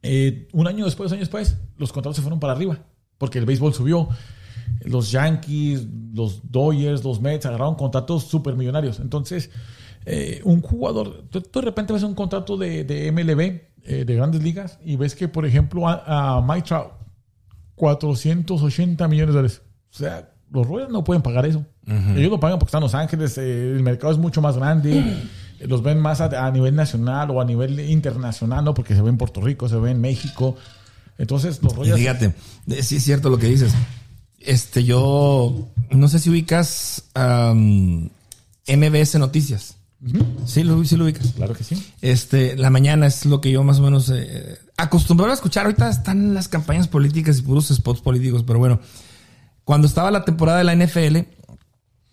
[0.03, 2.79] Eh, un año después, dos años después, los contratos se fueron para arriba,
[3.19, 4.09] porque el béisbol subió.
[4.85, 9.01] Los Yankees, los Dodgers, los Mets agarraron contratos súper millonarios.
[9.01, 9.51] Entonces,
[10.07, 13.71] eh, un jugador, tú, de repente ves un contrato de, de MLB,
[14.07, 16.93] de grandes ligas, y ves que, por ejemplo, a, a Mike Trout,
[17.75, 19.63] 480 millones de dólares.
[19.91, 21.65] O sea, los Royals no pueden pagar eso.
[21.91, 25.23] Ellos lo pagan porque están en Los Ángeles, eh, el mercado es mucho más grande,
[25.61, 28.75] los ven más a, a nivel nacional o a nivel internacional, ¿no?
[28.75, 30.57] Porque se ve en Puerto Rico, se ve en México.
[31.19, 31.99] Entonces, los Royals...
[31.99, 32.33] fíjate,
[32.69, 33.73] eh, sí es cierto lo que dices.
[34.39, 38.09] Este, yo no sé si ubicas am,
[38.67, 39.77] MBS Noticias.
[40.47, 41.33] Sí, lo, sí lo ubicas.
[41.37, 41.93] Claro que sí.
[42.01, 45.67] Este, la mañana es lo que yo más o menos eh, acostumbrado a escuchar.
[45.67, 48.81] Ahorita están las campañas políticas y puros spots políticos, pero bueno,
[49.65, 51.19] cuando estaba la temporada de la NFL,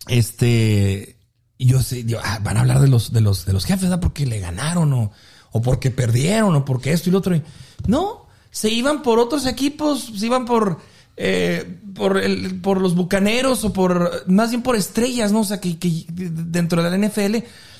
[0.08, 1.18] este,
[1.60, 4.00] yo sé, yo, ah, van a hablar de los, de los, de los jefes, ¿verdad?
[4.00, 5.12] Porque le ganaron o,
[5.52, 7.40] o porque perdieron o porque esto y lo otro.
[7.88, 10.80] No, se iban por otros equipos, se iban por,
[11.16, 15.42] eh, por, el, por los bucaneros o por, más bien por estrellas, ¿no?
[15.42, 17.38] O sea, que, que dentro de la NFL,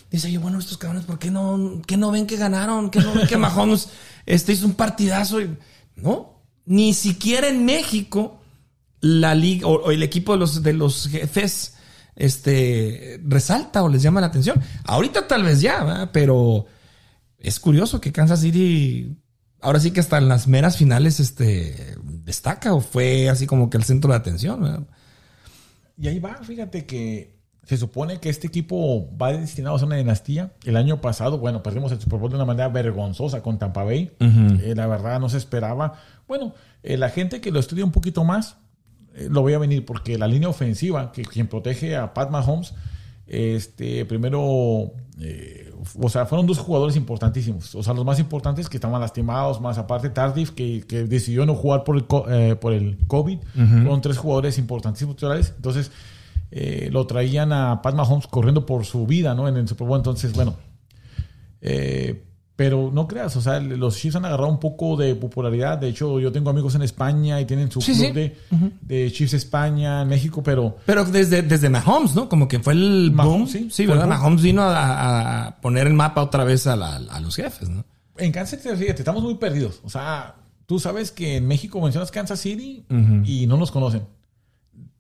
[0.10, 2.90] dice yo, bueno, estos cabrones, ¿por qué no, qué no ven que ganaron?
[2.90, 3.90] ¿Qué no ven que Mahomes
[4.26, 5.38] este, hizo un partidazo?
[5.96, 8.40] No, ni siquiera en México
[9.02, 11.77] la liga o, o el equipo de los, de los jefes
[12.18, 14.62] este, resalta o les llama la atención.
[14.84, 16.10] Ahorita tal vez ya, ¿verdad?
[16.12, 16.66] pero
[17.40, 19.16] es curioso que Kansas City,
[19.62, 23.78] ahora sí que hasta en las meras finales, este, destaca o fue así como que
[23.78, 24.62] el centro de atención.
[24.62, 24.88] ¿verdad?
[25.98, 29.98] Y ahí va, fíjate que se supone que este equipo va destinado a ser una
[29.98, 30.54] dinastía.
[30.64, 34.16] El año pasado, bueno, perdimos el Super Bowl de una manera vergonzosa con Tampa Bay.
[34.20, 36.00] Eh, la verdad no se esperaba.
[36.28, 38.58] Bueno, eh, la gente que lo estudia un poquito más
[39.30, 42.74] lo voy a venir porque la línea ofensiva, que quien protege a Pat Mahomes,
[43.26, 47.76] este, primero, o sea, fueron dos jugadores importantísimos.
[47.76, 51.84] O sea, los más importantes que estaban lastimados, más aparte Tardif, que, decidió no jugar
[51.84, 53.40] por el, por el COVID.
[53.54, 55.18] Fueron tres jugadores importantísimos.
[55.22, 55.92] Entonces,
[56.52, 59.48] eh, lo traían a Pat Mahomes corriendo por su vida, ¿no?
[59.48, 59.98] En el Super Bowl.
[59.98, 60.56] Entonces, bueno.
[61.62, 62.24] Eh,
[62.58, 65.78] pero no creas, o sea, los Chiefs han agarrado un poco de popularidad.
[65.78, 68.36] De hecho, yo tengo amigos en España y tienen su club De,
[68.82, 70.76] de, Chiefs España, México, pero.
[70.88, 72.28] Pero desde, desde Mahomes, ¿no?
[72.28, 74.08] Como que fue el Mahomes, Sí, sí ¿verdad?
[74.08, 76.76] Mahomes vino a, poner el mapa otra vez a,
[77.20, 77.86] los jefes, ¿no?
[78.18, 79.80] En Kansas City, fíjate, estamos muy perdidos.
[79.84, 82.88] O sea, tú sabes que en México mencionas Kansas City
[83.24, 84.02] y no nos conocen.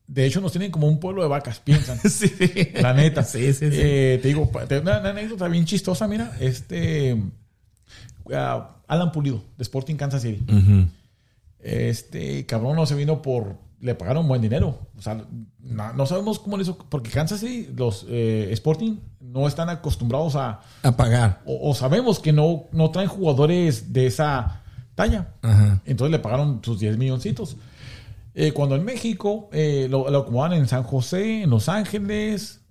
[0.06, 2.00] De hecho, nos tienen como un pueblo de vacas, piensan.
[2.10, 2.32] sí.
[2.76, 3.24] La neta.
[3.24, 3.78] Sí, sí, sí.
[3.80, 4.50] Eh, te digo,
[4.82, 6.38] una, anécdota bien chistosa, mira.
[6.40, 7.18] Este.
[8.34, 10.44] Alan Pulido, de Sporting Kansas City.
[11.60, 13.56] Este cabrón no se vino por.
[13.80, 14.80] Le pagaron buen dinero.
[14.98, 15.24] O sea,
[15.60, 16.78] no, sabemos cómo le hizo.
[16.78, 20.62] Porque Kansas City, los eh, Sporting, no están acostumbrados a.
[20.84, 21.42] A pagar.
[21.46, 24.64] O, sabemos que no, no traen jugadores de esa
[24.96, 25.34] talla.
[25.86, 27.58] Entonces le pagaron sus 10 milloncitos.
[28.34, 32.62] Eh, cuando en México eh, lo, lo, acomodan en San José, en Los Ángeles,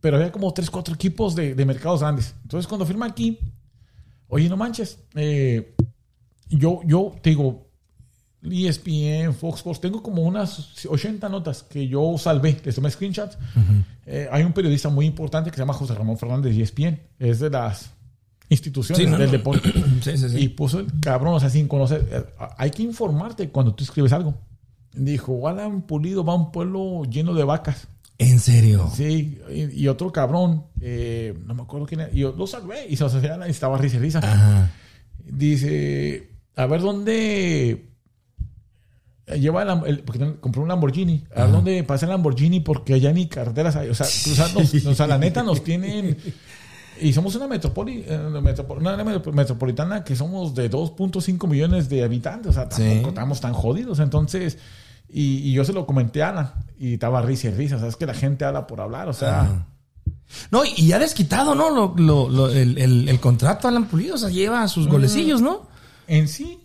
[0.00, 2.34] pero había como 3, 4 equipos de, mercados grandes.
[2.42, 3.38] Entonces cuando firma aquí,
[4.30, 5.74] oye, no manches, eh,
[6.48, 7.68] yo, yo te digo,
[8.42, 13.36] ESPN, Fox Sports, tengo como unas 80 notas que yo salvé, les tomé screenshots.
[14.30, 17.50] hay un periodista muy importante que se llama José Ramón Fernández de ESPN, es de
[17.50, 17.90] las
[18.50, 19.72] instituciones del deporte.
[20.38, 22.34] y puso el cabrón, o sea, sin conocer.
[22.58, 24.34] Hay que informarte cuando tú escribes algo.
[24.92, 27.88] Dijo, Alan Pulido va a un pueblo lleno de vacas.
[28.20, 28.90] ¿En serio?
[28.94, 32.96] Sí, y, otro cabrón, eh, no me acuerdo quién era, y yo lo salvé y
[32.96, 34.70] se lo y estaba risa y risa.
[35.24, 37.90] Dice, a ver dónde
[39.38, 41.24] lleva el, porque compró un Lamborghini.
[41.34, 43.88] A ver dónde pasa el Lamborghini porque allá ni carreteras hay.
[43.88, 46.16] O sea, o sea, la neta nos tienen.
[47.00, 52.50] Y somos una, metrópoli, eh, una metropolitana que somos de 2.5 millones de habitantes.
[52.50, 54.00] O sea, tampoco estamos tan jodidos.
[54.00, 54.58] Entonces,
[55.12, 57.76] y, yo se lo comenté a Ana y estaba risa y risa.
[57.76, 59.08] O sea, es que la gente habla por hablar.
[59.08, 59.66] O sea.
[60.50, 61.94] No, y ya desquitado, ¿no?
[61.96, 64.14] Lo, el, contrato a Alan Pulido.
[64.14, 64.90] O sea, lleva sus mm.
[64.90, 65.68] golecillos, ¿no?
[66.06, 66.60] En sí,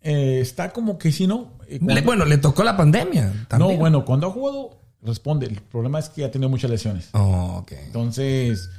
[0.00, 1.58] eh, está como que si no.
[1.68, 3.46] Eh, bueno, le tocó la pandemia.
[3.58, 5.46] No, bueno, cuando ha jugado, responde.
[5.46, 7.10] El problema es que ha tenido muchas lesiones.
[7.12, 7.72] Oh, ok.
[7.86, 8.70] Entonces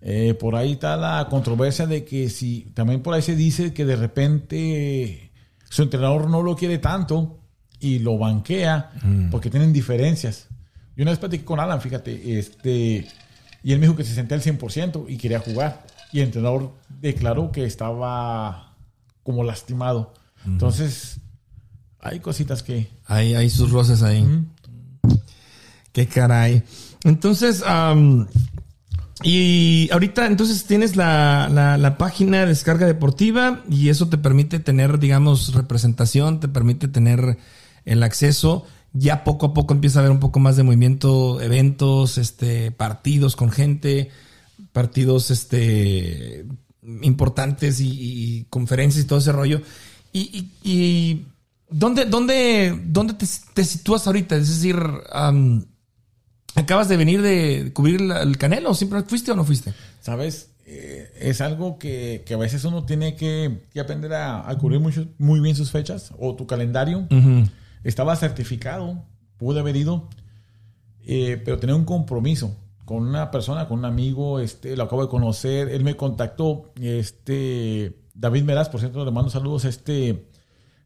[0.00, 3.84] eh, por ahí está la controversia de que si también por ahí se dice que
[3.84, 5.32] de repente
[5.68, 7.38] su entrenador no lo quiere tanto
[7.80, 9.30] y lo banquea mm.
[9.30, 10.48] porque tienen diferencias.
[10.96, 13.06] Yo una vez platiqué con Alan, fíjate, este,
[13.62, 15.86] y él me dijo que se sentía al 100% y quería jugar.
[16.12, 18.74] Y el entrenador declaró que estaba
[19.22, 20.14] como lastimado.
[20.46, 21.20] Entonces,
[22.00, 22.88] hay cositas que...
[23.06, 24.26] Hay, hay sus roces ahí.
[25.92, 26.62] Qué caray.
[27.04, 27.62] Entonces,
[29.22, 31.48] y ahorita entonces tienes la,
[31.78, 37.38] la, página de descarga deportiva y eso te permite tener, digamos, representación, te permite tener
[37.88, 38.66] el acceso.
[38.92, 43.36] Ya poco a poco empieza a haber un poco más de movimiento, eventos, este, partidos
[43.36, 44.10] con gente,
[44.72, 46.46] partidos este,
[47.02, 49.60] importantes y, conferencias y todo ese rollo.
[50.12, 51.26] Y, y,
[51.68, 54.36] ¿dónde, dónde, dónde te, te, sitúas ahorita?
[54.36, 54.76] Es decir,
[56.58, 59.72] Acabas de venir de cubrir el Canelo, ¿siempre fuiste o no fuiste?
[60.00, 65.54] Sabes, eh, es algo que, a veces uno tiene que, aprender a, cubrir muy bien
[65.54, 67.06] sus fechas o tu calendario.
[67.84, 69.04] Estaba certificado,
[69.36, 70.08] pude haber ido,
[71.04, 75.08] eh, pero tenía un compromiso con una persona, con un amigo, este, lo acabo de
[75.08, 80.28] conocer, él me contactó, este, David Meraz, por cierto, le mando saludos, este,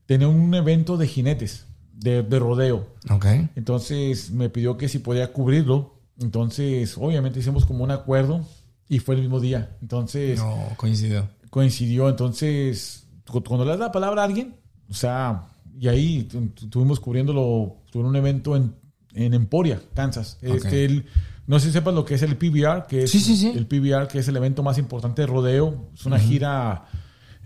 [0.06, 1.66] tenía un evento de jinetes
[2.02, 2.86] de, rodeo.
[3.10, 3.26] Ok.
[3.54, 6.00] Entonces me pidió que si podía cubrirlo.
[6.20, 8.44] Entonces, obviamente hicimos como un acuerdo
[8.88, 9.76] y fue el mismo día.
[9.80, 10.38] Entonces.
[10.38, 11.28] No, coincidió.
[11.50, 12.08] Coincidió.
[12.08, 13.06] Entonces,
[13.44, 14.56] cuando le das la palabra a alguien,
[14.88, 15.48] o sea,
[15.78, 16.28] y ahí
[16.62, 18.74] estuvimos cubriéndolo, tuve un evento en,
[19.14, 20.38] en Emporia, Kansas.
[20.42, 21.04] Este,
[21.46, 23.52] no sé si sepas lo que es el PBR, que es sí, sí, sí.
[23.54, 25.90] el PBR, que es el evento más importante de rodeo.
[25.94, 26.86] Es una gira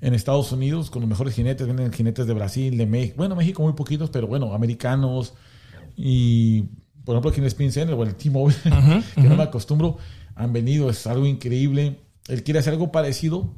[0.01, 3.62] en Estados Unidos con los mejores jinetes, vienen jinetes de Brasil, de México, bueno, México
[3.62, 5.35] muy poquitos, pero bueno, americanos
[5.97, 6.62] y
[7.05, 8.57] por ejemplo aquí en el Spin Center o el T-Mobile,
[9.14, 9.97] que no me acostumbro,
[10.35, 12.01] han venido, es algo increíble.
[12.29, 13.55] Él quiere hacer algo parecido,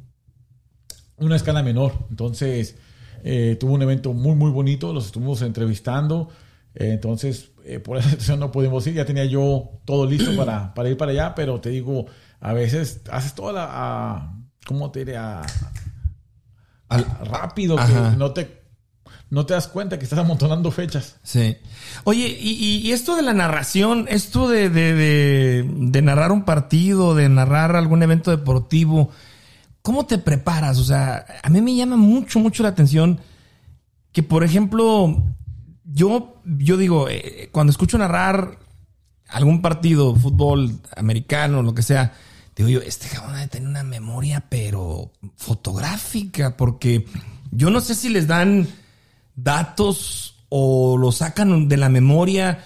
[1.17, 1.93] una escala menor.
[2.09, 2.77] Entonces,
[3.23, 6.29] eh, tuvo un evento muy, muy bonito, los estuvimos entrevistando.
[6.75, 8.93] Eh, entonces, eh, por esa situación no pudimos ir.
[8.93, 12.05] Ya tenía yo todo listo para, para ir para allá, pero te digo,
[12.39, 13.67] a veces haces toda la...
[13.69, 15.17] a- ¿Cómo te diré?
[15.17, 15.41] A-
[17.25, 18.61] rápido, que no te,
[19.29, 21.17] no te das cuenta que estás amontonando fechas.
[21.23, 21.55] Sí.
[22.03, 26.45] Oye, y, y- y esto de la narración, esto de, de- de- de narrar un
[26.45, 29.11] partido, de narrar algún evento deportivo,
[29.89, 30.77] ¿cómo te preparas?
[30.77, 33.19] O sea, a mí me llama mucho, mucho la atención
[34.11, 35.23] que, por ejemplo,
[35.83, 38.59] yo, yo digo, eh, cuando escucho narrar
[39.27, 42.13] algún partido, fútbol americano, lo que sea,
[42.55, 47.07] digo yo, este cabrón debe tener una memoria, pero fotográfica, porque
[47.49, 48.67] yo no sé si les dan
[49.35, 52.63] datos o lo sacan de la memoria.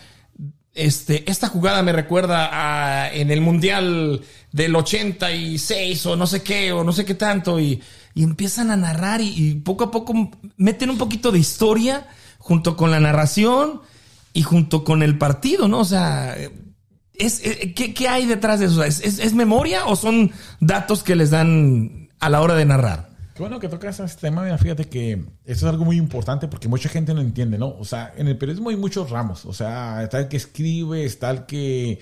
[0.74, 4.22] Este, esta jugada me recuerda a en el Mundial
[4.52, 7.82] del 86 o no sé qué, o no sé qué tanto, y,
[8.16, 12.08] y empiezan a narrar y, poco a poco meten un poquito de historia
[12.40, 13.82] junto con la narración
[14.34, 15.80] y junto con el partido, ¿no?
[15.80, 16.36] O sea,
[17.14, 18.84] es, eh, ¿qué, qué hay detrás de eso?
[18.84, 23.13] ¿Es, es, es memoria o son datos que les dan a la hora de narrar?
[23.34, 25.14] Qué bueno que tocas este tema, mira, fíjate que
[25.46, 27.70] eso es algo muy importante porque mucha gente no entiende, ¿no?
[27.80, 31.32] O sea, en el periodismo hay muchos ramos, o sea, está el que escribe, está
[31.32, 32.00] el que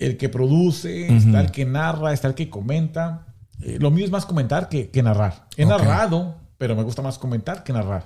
[0.00, 3.26] el que produce, está el que narra, está el que comenta.
[3.60, 5.46] Eh, lo mío es más comentar que, que narrar.
[5.58, 8.02] He narrado, pero me gusta más comentar que narrar.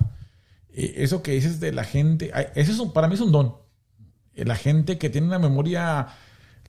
[0.71, 3.55] Eh, eso que dices de la gente, ese es un- para mí es un don.
[4.35, 6.07] Eh, la gente que tiene una memoria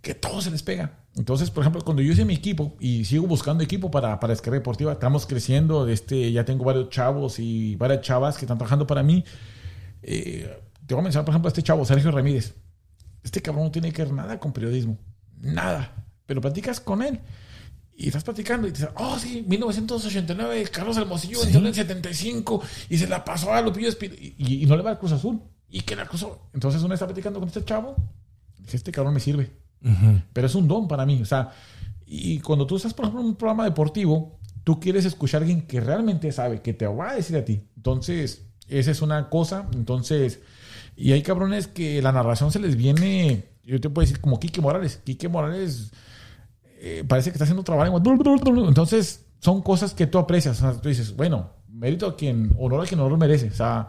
[0.01, 0.93] que todo se les pega.
[1.17, 4.57] Entonces, por ejemplo, cuando yo hice mi equipo y sigo buscando equipo para, para Esquerra
[4.57, 9.03] Deportiva, estamos creciendo, este, ya tengo varios chavos y varias chavas que están trabajando para
[9.03, 9.25] mí.
[10.03, 12.55] Eh, te voy a mencionar, por ejemplo, a este chavo, Sergio Ramírez.
[13.23, 14.99] Este cabrón no tiene que ver nada con periodismo.
[15.41, 16.05] Nada.
[16.27, 17.19] Pero platicas con él.
[17.97, 22.63] Y estás platicando y te dices, oh, sí, 1989, Carlos Hermosillo entró en el 75
[22.91, 23.89] y se la pasó a Lupillo.
[23.89, 25.41] Y, y- y no le va al Cruz Azul.
[25.71, 26.51] Y que la cruzó.
[26.53, 27.97] Entonces uno está platicando con este chavo.
[28.59, 29.51] Dije, este cabrón me sirve.
[30.33, 31.21] Pero es un don para mí.
[31.23, 31.51] O sea,
[32.07, 35.63] y cuando tú estás, por ejemplo, en un programa deportivo, tú quieres escuchar a alguien
[35.63, 37.63] que realmente sabe, que te va a decir a ti.
[37.77, 39.69] Entonces, esa es una cosa.
[39.75, 40.41] Entonces,
[40.97, 44.61] y hay cabrones que la narración se les viene, yo te puedo decir, como Quique
[44.61, 45.01] Morales.
[45.05, 45.93] Quique Morales
[46.81, 47.97] eh, parece que está haciendo trabajo.
[47.97, 50.63] Entonces, son cosas que tú aprecias.
[50.63, 53.49] O sea, tú dices, bueno, mérito a quien, honor a quien honor merece.
[53.49, 53.89] O sea,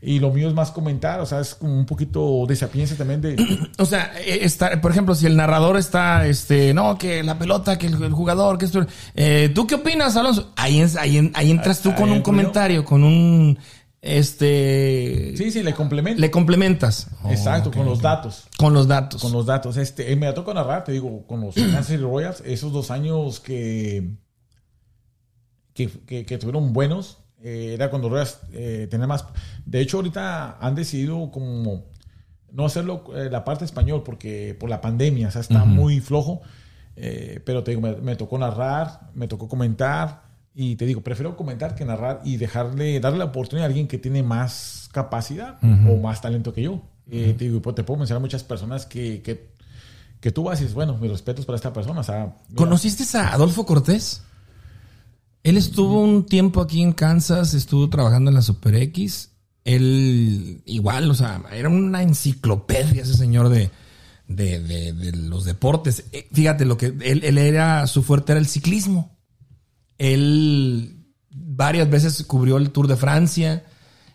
[0.00, 1.20] y lo mío es más comentar.
[1.20, 3.36] O sea, es como un poquito de sapiencia también de.
[3.78, 7.78] O sea, eh, está, por ejemplo, si el narrador está, este, no, que la pelota,
[7.78, 10.52] que el, el jugador, que esto, eh, ¿tú qué opinas, Alonso?
[10.56, 13.58] Ahí, ahí, ahí entras tú Ahí con un comentario, con un,
[14.02, 16.20] este, Sí, sí, le complemento.
[16.20, 17.06] le complementas.
[17.30, 18.48] Exacto, con los datos.
[18.58, 19.22] Con los datos.
[19.22, 19.76] Con los datos.
[19.76, 24.10] Este, eh, me tocó narrar, te digo, con los Kansas Royals, esos dos años que,
[25.74, 29.24] que, que- que tuvieron buenos, eh, era cuando Royals eh, tenía más.
[29.66, 31.84] De hecho, ahorita han decidido como
[32.52, 36.40] no hacerlo eh, la parte español porque por la pandemia, o sea, está muy flojo.
[36.94, 41.34] Eh, pero te digo, me, me tocó narrar, me tocó comentar y te digo, prefiero
[41.38, 45.96] comentar que narrar y dejarle, darle la oportunidad a alguien que tiene más capacidad o
[45.96, 46.82] más talento que yo.
[47.10, 49.48] Eh, te digo, pues, te puedo mencionar muchas personas que, que,
[50.20, 52.00] que tú vas y dices, bueno, mis respetos para esta persona.
[52.00, 54.22] O sea, mira, ¿Conociste a Adolfo Cortés?
[55.42, 59.30] Él estuvo un tiempo aquí en Kansas, estuvo trabajando en la Super X.
[59.64, 63.70] Él, igual, o sea, era una enciclopedia ese señor de,
[64.28, 66.04] de, de- los deportes.
[66.12, 69.16] Eh, Fíjate, lo que él, él era, su fuerte era el ciclismo.
[69.98, 73.64] Él varias veces cubrió el Tour de Francia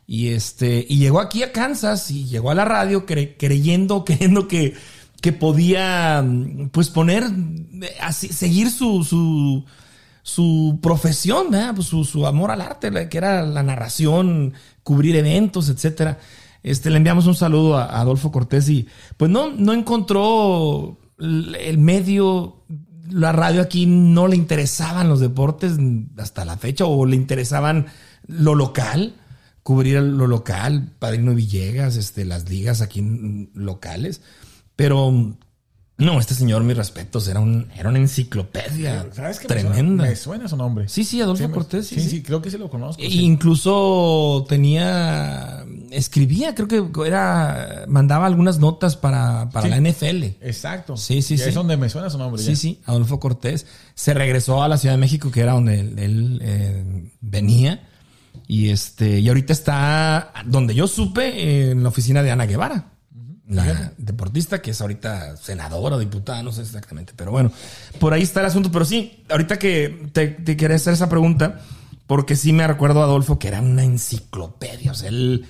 [0.06, 4.48] y este y llegó aquí a Kansas y llegó a la radio cre- creyendo creyendo
[4.48, 4.74] que,
[5.22, 6.26] que podía
[6.72, 7.24] pues poner
[7.82, 9.66] eh, así seguir su su,
[10.28, 11.48] su profesión.
[11.76, 14.54] Pues su, amor al arte que era la narración
[14.84, 16.20] cubrir eventos etcétera
[16.64, 22.64] este le enviamos un saludo a, Adolfo Cortés y pues no no encontró el medio
[23.10, 25.74] la radio aquí no le interesaban los deportes
[26.18, 27.88] hasta la fecha o le interesaban
[28.28, 29.16] lo local,
[29.64, 34.22] cubrir lo local, Padrino Villegas, este, las ligas aquí locales.
[34.76, 35.38] Pero
[36.00, 39.48] no, este señor, mis respetos, era, un, era una enciclopedia ¿sabes qué?
[39.48, 39.76] Me tremenda.
[40.04, 40.88] suena- Me suena su nombre.
[40.90, 41.88] Sí, sí, Adolfo Cortés.
[41.88, 42.10] Sí, sí, sí.
[42.10, 43.02] sí, creo que sí lo conozco.
[43.02, 43.08] E.
[43.08, 50.24] Incluso tenía, escribía, creo que era, mandaba algunas notas para, para la NFL.
[50.42, 50.98] Exacto.
[50.98, 51.44] Sí, sí, Y sí.
[51.50, 52.42] Es donde me suena su nombre.
[52.42, 52.56] Sí, ya.
[52.56, 56.40] sí, Adolfo Cortés se regresó a la Ciudad de México, que era donde él, él,
[56.44, 57.88] eh, venía.
[58.48, 62.92] Y este, y ahorita está donde yo supe, en la oficina de Ana Guevara,
[63.48, 67.52] la deportista que es ahorita senadora o diputada, no sé exactamente, pero bueno,
[68.00, 68.72] por ahí está el asunto.
[68.72, 71.62] Pero sí, ahorita que te, te quería hacer esa pregunta,
[72.08, 75.48] porque sí me recuerdo a Adolfo que era una enciclopedia, o sea, él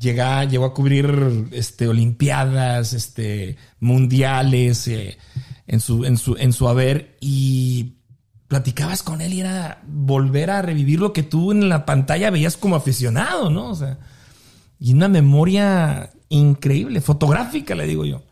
[0.00, 5.18] llega, llegó a cubrir este, Olimpiadas, este, mundiales eh,
[5.66, 7.96] en, su, en, su, en su haber y
[8.48, 12.56] platicabas con él y era volver a revivir lo que tú en la pantalla veías
[12.56, 13.70] como aficionado, ¿no?
[13.70, 13.98] O sea,
[14.80, 18.22] y una memoria increíble, fotográfica, le digo yo.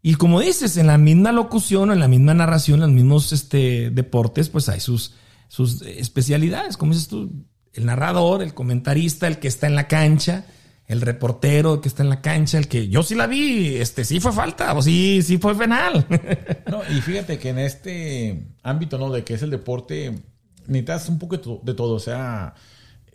[0.00, 3.90] Y como dices, en la misma locución, en la misma narración, en los mismos este,
[3.90, 5.14] deportes, pues hay sus,
[5.48, 7.30] sus especialidades, como dices tú,
[7.72, 10.46] el narrador, el comentarista, el que está en la cancha,
[10.86, 14.20] el reportero que está en la cancha, el que yo sí la vi, este sí
[14.20, 16.06] fue falta, o sí, sí fue penal.
[16.70, 19.10] No, y fíjate que en este ámbito, ¿no?
[19.10, 20.22] De que es el deporte,
[20.66, 22.54] necesitas un poco de todo, o sea,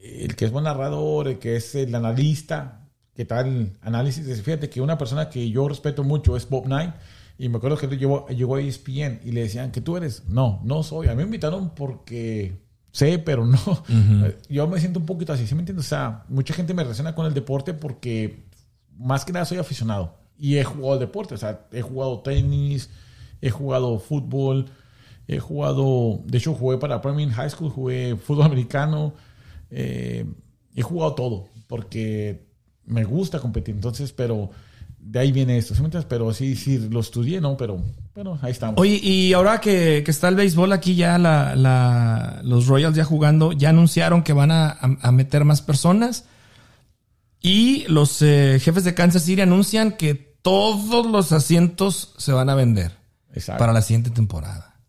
[0.02, 2.79] el que es buen narrador, el que es el analista,
[3.20, 4.42] que tal análisis.
[4.42, 6.94] Fíjate que una persona que yo respeto mucho es Bob Knight.
[7.38, 10.24] Y me acuerdo que llegó, llegó a ESPN y le decían que tú eres.
[10.30, 11.08] No, no soy.
[11.08, 12.62] A mí me invitaron porque
[12.94, 13.60] sé, pero no.
[14.50, 15.88] Yo me siento un poquito así, ¿sí me entiendes?
[15.88, 18.46] O sea, mucha gente me relaciona con el deporte porque
[18.98, 21.34] más que nada soy aficionado y he jugado el deporte.
[21.34, 22.90] O sea, he jugado tenis,
[23.42, 24.68] he jugado fútbol,
[25.28, 29.14] he jugado, de hecho jugué para Premier High School, jugué fútbol americano,
[29.72, 30.26] eh,
[30.74, 32.49] he jugado todo porque
[32.90, 33.76] me gusta competir.
[33.76, 34.50] Entonces, pero
[35.00, 36.08] de ahí viene esto, ¿sí me entiendes?
[36.10, 37.56] Pero sí, sí, lo estudié, ¿no?
[37.56, 37.82] Pero
[38.14, 38.80] bueno, ahí estamos.
[38.80, 43.70] Oye, y ahora que, está el béisbol aquí ya, la, los Royals ya jugando, ya
[43.70, 44.78] anunciaron que van a,
[45.12, 46.26] meter más personas.
[47.42, 52.56] Y los eh, jefes de Kansas City anuncian que todos los asientos se van a
[52.56, 52.92] vender
[53.58, 54.82] para la siguiente temporada.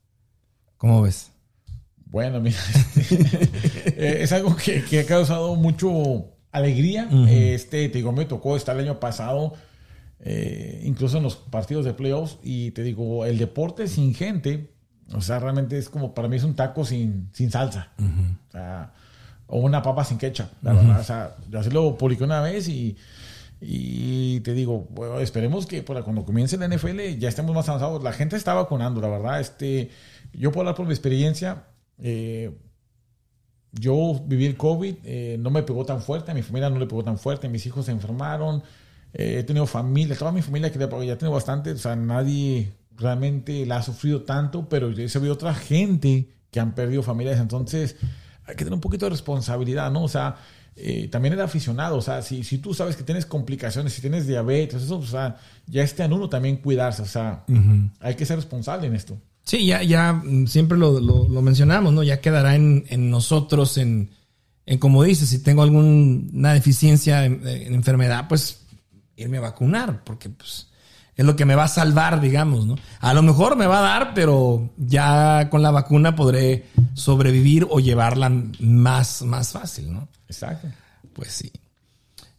[0.77, 1.31] ¿Cómo ves?
[2.07, 2.59] Bueno, mira,
[2.97, 3.15] este,
[3.87, 7.09] eh, es algo que, que, ha causado mucho alegría.
[7.29, 9.55] Este, te digo, me tocó estar el año pasado
[10.23, 12.39] eh, incluso en los partidos de playoffs.
[12.43, 14.73] Y te digo, el deporte sin gente,
[15.13, 17.93] o sea, realmente es como, para mí es un taco sin, sin salsa.
[19.47, 22.97] o, una papa sin ketchup, O sea, yo así lo publiqué una vez y,
[23.61, 28.03] y te digo, bueno, esperemos que para cuando comience la NFL ya estemos más avanzados.
[28.03, 29.41] La gente está vacunando, la verdad.
[29.41, 29.91] Este,
[30.33, 31.65] yo puedo hablar por mi experiencia.
[31.99, 32.57] Eh,
[33.73, 36.87] yo viví el COVID, eh, no me pegó tan fuerte, a mi familia no le
[36.87, 38.63] pegó tan fuerte, mis hijos se enfermaron,
[39.13, 43.65] eh, he tenido familia, toda mi familia que ya tengo bastante, o sea, nadie realmente
[43.67, 47.97] la ha sufrido tanto, pero he sabido otra gente que han perdido familias, entonces
[48.45, 50.03] hay que tener un poquito de responsabilidad, ¿no?
[50.03, 50.37] O sea,
[50.77, 54.27] eh, también era aficionado, o sea, si, si tú sabes que tienes complicaciones, si tienes
[54.27, 57.45] diabetes, eso, o sea, ya está en uno también cuidarse, o sea,
[58.01, 59.17] hay que ser responsable en esto.
[59.45, 62.03] Sí, ya, ya mm, siempre lo, lo, mencionamos, ¿no?
[62.03, 64.11] Ya quedará en, en nosotros, en,
[64.67, 68.61] en, como dices, si tengo alguna deficiencia en enfermedad, pues
[69.17, 70.69] irme a vacunar, porque pues
[71.21, 72.77] es lo que me va a salvar, digamos, ¿no?
[73.01, 76.65] A lo mejor me va a dar, pero ya con la vacuna podré
[76.95, 80.09] sobrevivir o llevarla más, más fácil, ¿no?
[80.29, 80.69] Exacto.
[81.13, 81.53] Pues sí.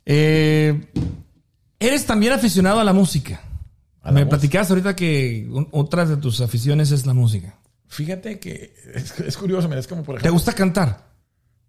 [0.03, 0.91] Eh,
[1.79, 3.41] eres también aficionado a la música.
[4.03, 7.55] Me platicabas ahorita que otra de tus aficiones es la música.
[7.87, 8.73] Fíjate que
[9.25, 10.29] es, curioso, mira, es como por ejemplo.
[10.29, 11.11] ¿Te gusta cantar?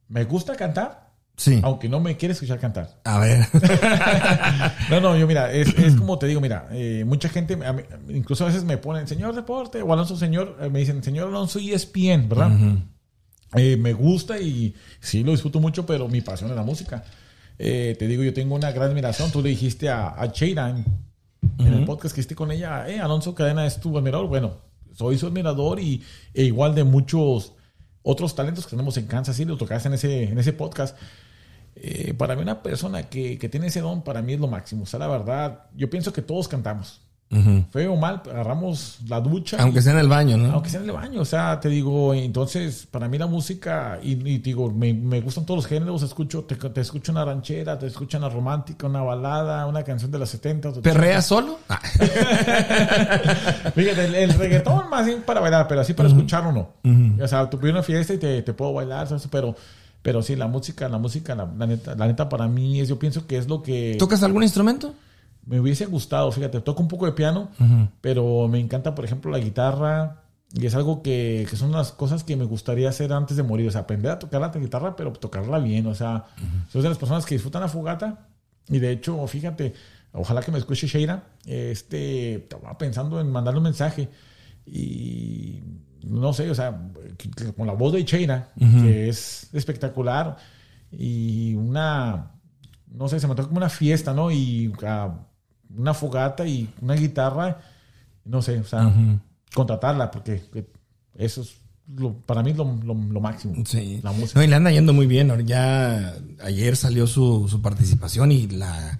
[0.08, 1.60] Me gusta cantar, Sí.
[1.62, 3.00] Aunque no me quiere escuchar cantar.
[3.04, 3.46] A ver.
[4.90, 7.58] no, no, yo mira, es, como te digo, mira, eh, mucha gente,
[8.10, 11.58] incluso a veces me ponen, señor deporte, o Alonso, señor, eh, me dicen, señor Alonso
[11.58, 12.52] ESPN, ¿verdad?
[13.56, 17.02] Eh, me gusta y sí lo disfruto mucho, pero mi pasión es la música.
[17.56, 19.32] te digo, yo tengo una gran admiración.
[19.32, 20.30] Tú le dijiste a, a
[21.58, 24.28] en, el podcast que esté con ella, eh, Alonso Cadena es tu admirador.
[24.28, 24.58] Bueno,
[24.94, 26.02] soy su admirador y
[26.34, 27.54] e igual de muchos
[28.02, 30.96] otros talentos que tenemos en Kansas City, lo tocaste en ese, en ese podcast.
[31.74, 34.82] Eh, para mí una persona que, que, tiene ese don, para mí es lo máximo.
[34.82, 37.00] O sea, la verdad, yo pienso que todos cantamos.
[37.70, 39.56] Feo o mal, agarramos la ducha.
[39.60, 40.52] Aunque sea en el baño, ¿no?
[40.52, 44.16] Aunque sea en el baño, o sea, te digo, entonces, para mí la música, y,
[44.16, 48.18] digo, me, me, gustan todos los géneros, escucho, te, te, escucho una ranchera, te escucho
[48.18, 50.72] una romántica, una balada, una canción de los 70.
[50.82, 51.58] ¿Perrea solo?
[51.68, 51.80] Ah.
[53.74, 56.68] Fíjate, el, reggaetón más bien para bailar, pero así para escucharlo no.
[57.24, 59.56] O sea, tú pides una fiesta y te, te puedo bailar, pero
[60.02, 63.26] pero sí, la música, la música, la, neta, la neta para mí es, yo pienso
[63.26, 63.96] que es lo que...
[63.98, 64.94] ¿Tocas algún instrumento?
[65.44, 67.50] Me hubiese gustado, fíjate, toco un poco de piano,
[68.00, 70.18] pero me encanta, por ejemplo, la guitarra.
[70.54, 73.68] Y es algo que, que, son las cosas que me gustaría hacer antes de morir.
[73.68, 75.86] O sea, aprender a tocar la guitarra, pero tocarla bien.
[75.86, 76.26] O sea,
[76.70, 78.28] soy de las personas que disfrutan la fogata.
[78.68, 79.72] Y de hecho, fíjate,
[80.12, 81.24] ojalá que me escuche Sheira.
[81.46, 84.10] Este, estaba pensando en mandarle un mensaje.
[84.66, 85.62] Y
[86.04, 86.78] no sé, o sea,
[87.56, 90.36] con la voz de Cheira, que es espectacular,
[90.90, 92.32] y una,
[92.88, 94.30] no sé, se me toca como una fiesta, ¿no?
[94.30, 94.72] Y
[95.76, 97.58] una fogata y una guitarra,
[98.24, 98.92] no sé, o sea,
[99.54, 100.42] contratarla, porque
[101.16, 101.56] eso es
[102.26, 103.54] para mí lo, lo, máximo.
[103.66, 104.00] Sí.
[104.02, 104.38] La música.
[104.38, 105.46] No, y le anda yendo muy bien.
[105.46, 108.98] Ya ayer salió su, su participación y la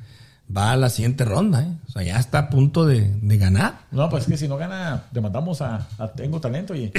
[0.55, 1.73] va a la siguiente ronda, ¿eh?
[1.89, 3.87] O sea, ya está a punto de, ganar.
[3.91, 6.93] No, pues es que si no gana, demandamos a, a Tengo Talento, oye.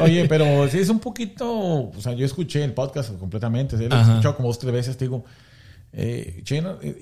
[0.00, 1.48] oye, pero sí es un poquito,
[1.88, 5.06] o sea, yo escuché el podcast completamente, lo he escuchado como dos tres veces, te
[5.06, 5.24] digo,
[5.92, 6.42] eh,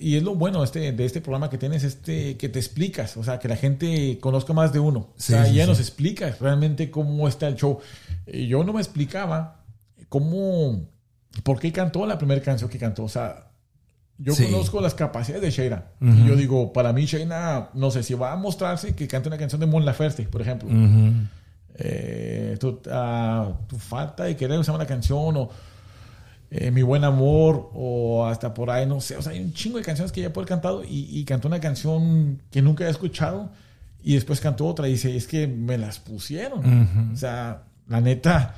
[0.01, 3.25] y es lo bueno este, de este programa que tienes, este, que te explicas, o
[3.25, 5.01] sea, que la gente conozca más de uno.
[5.01, 7.81] o sea, ya nos explica realmente cómo está el show.
[8.27, 9.65] yo no me explicaba
[10.09, 10.89] cómo,
[11.43, 13.49] por qué cantó la primera canción que cantó, o sea,
[14.19, 15.93] yo conozco las capacidades de Sheila.
[16.01, 19.39] Y yo digo, para mí Sheila, no sé, si va a mostrarse que cante una
[19.39, 20.69] canción de Mon Laferte, por ejemplo.
[21.81, 25.51] Eh, tu, ah, tu, falta de querer usar una canción o
[26.51, 29.17] eh, Mi buen amor o hasta por ahí, no sé.
[29.17, 31.49] O sea, hay un chingo de canciones que ella puede haber cantado y, y cantó
[31.49, 33.51] una canción que nunca había escuchado
[34.03, 37.11] y después cantó otra y dice, es que me las pusieron.
[37.13, 38.55] O sea, la neta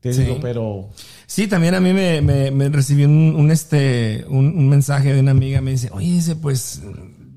[0.00, 0.90] te digo, pero...
[1.26, 5.72] Sí, también a mí me, me, recibí un, este, un, mensaje de una amiga, me
[5.72, 6.82] dice, oye, dice, pues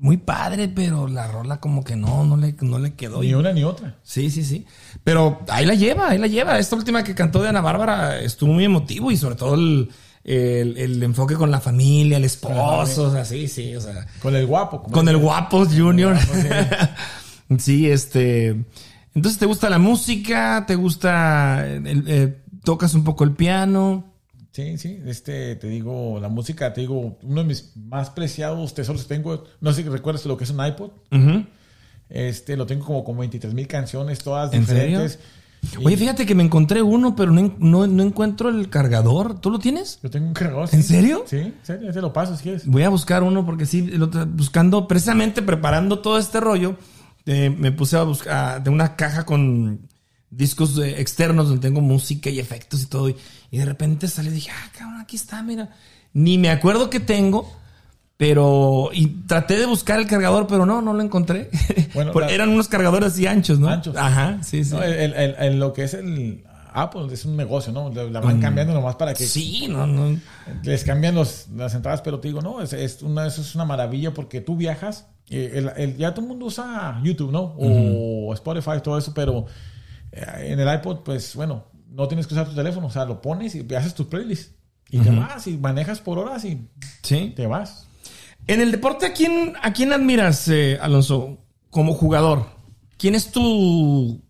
[0.02, 3.22] muy padre, pero la rola como que no, no le, no le quedó.
[3.22, 3.98] Ni una ni otra.
[4.02, 4.66] Sí, sí, sí.
[5.04, 6.58] Pero ahí la lleva, ahí la lleva.
[6.58, 9.90] Esta última que cantó de Ana Bárbara estuvo muy emotivo y sobre todo el,
[10.24, 14.08] el, enfoque con la familia, el esposo, o sea, sí, sí, o sea.
[14.20, 14.82] Con el guapo.
[14.82, 16.18] Con el guapo junior.
[17.58, 17.88] sí.
[17.88, 18.64] este...
[19.14, 20.64] Entonces, ¿te gusta la música?
[20.66, 24.11] ¿Te gusta el, eh, tocas un poco el piano.
[24.52, 29.08] Sí, sí, este, te digo, la música, te digo, uno de mis más preciados tesoros
[29.08, 30.90] tengo, no sé si recuerdas lo que es un iPod.
[32.10, 35.18] Este, lo tengo como con 23 mil canciones, todas diferentes.
[35.82, 39.40] Oye, fíjate que me encontré uno, pero no, encuentro el cargador.
[39.40, 39.98] ¿Tú lo tienes?
[40.02, 40.68] Yo tengo un cargador.
[40.72, 41.24] ¿En serio?
[41.26, 42.66] Sí, en serio, te lo paso si quieres.
[42.66, 43.90] Voy a buscar uno porque sí,
[44.28, 46.76] buscando, precisamente preparando todo este rollo,
[47.24, 49.88] eh, me puse a buscar de una caja con
[50.32, 53.08] discos externos donde tengo música y efectos y todo.
[53.08, 53.16] Y,
[53.50, 55.70] de repente salió y dije, ah, cabrón, aquí está, mira.
[56.14, 57.50] Ni me acuerdo que tengo,
[58.16, 58.90] pero.
[58.92, 61.50] Y traté de buscar el cargador, pero no, no lo encontré.
[61.94, 63.68] Bueno, eran unos cargadores así anchos, ¿no?
[63.68, 63.94] Anchos.
[63.98, 64.74] Ajá, sí, sí.
[64.80, 66.42] el, lo que es el.
[66.72, 67.90] Apple es un negocio, ¿no?
[67.90, 68.40] La van mm.
[68.40, 69.26] cambiando nomás para que.
[69.26, 70.18] Sí, no, no.
[70.62, 73.66] Les cambian los, las entradas, pero te digo, no, es, es una, eso es una
[73.66, 75.06] maravilla porque tú viajas.
[75.28, 77.54] Eh, el, ya todo el mundo usa YouTube, ¿no?
[77.58, 79.44] O Spotify, todo eso, pero
[80.12, 83.54] en el iPod, pues bueno, no tienes que usar tu teléfono, o sea, lo pones
[83.54, 84.54] y haces tus playlists.
[84.90, 86.68] Y te vas y manejas por horas y
[87.02, 87.32] ¿Sí?
[87.34, 87.88] te vas.
[88.46, 91.38] En el deporte, ¿a quién, a quién admiras, eh, Alonso,
[91.70, 92.46] como jugador?
[92.98, 94.20] ¿Quién es tu,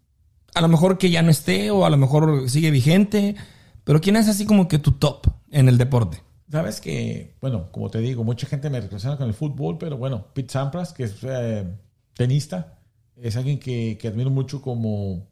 [0.55, 3.35] a lo mejor que ya no esté o a lo mejor sigue vigente,
[3.83, 6.23] pero quién es así como que tu top en el deporte?
[6.51, 10.27] Sabes que, bueno, como te digo, mucha gente me relaciona con el fútbol, pero bueno,
[10.35, 11.67] Pete Sampras, que es eh,
[12.15, 12.79] tenista,
[13.17, 15.27] es alguien que, que admiro mucho como,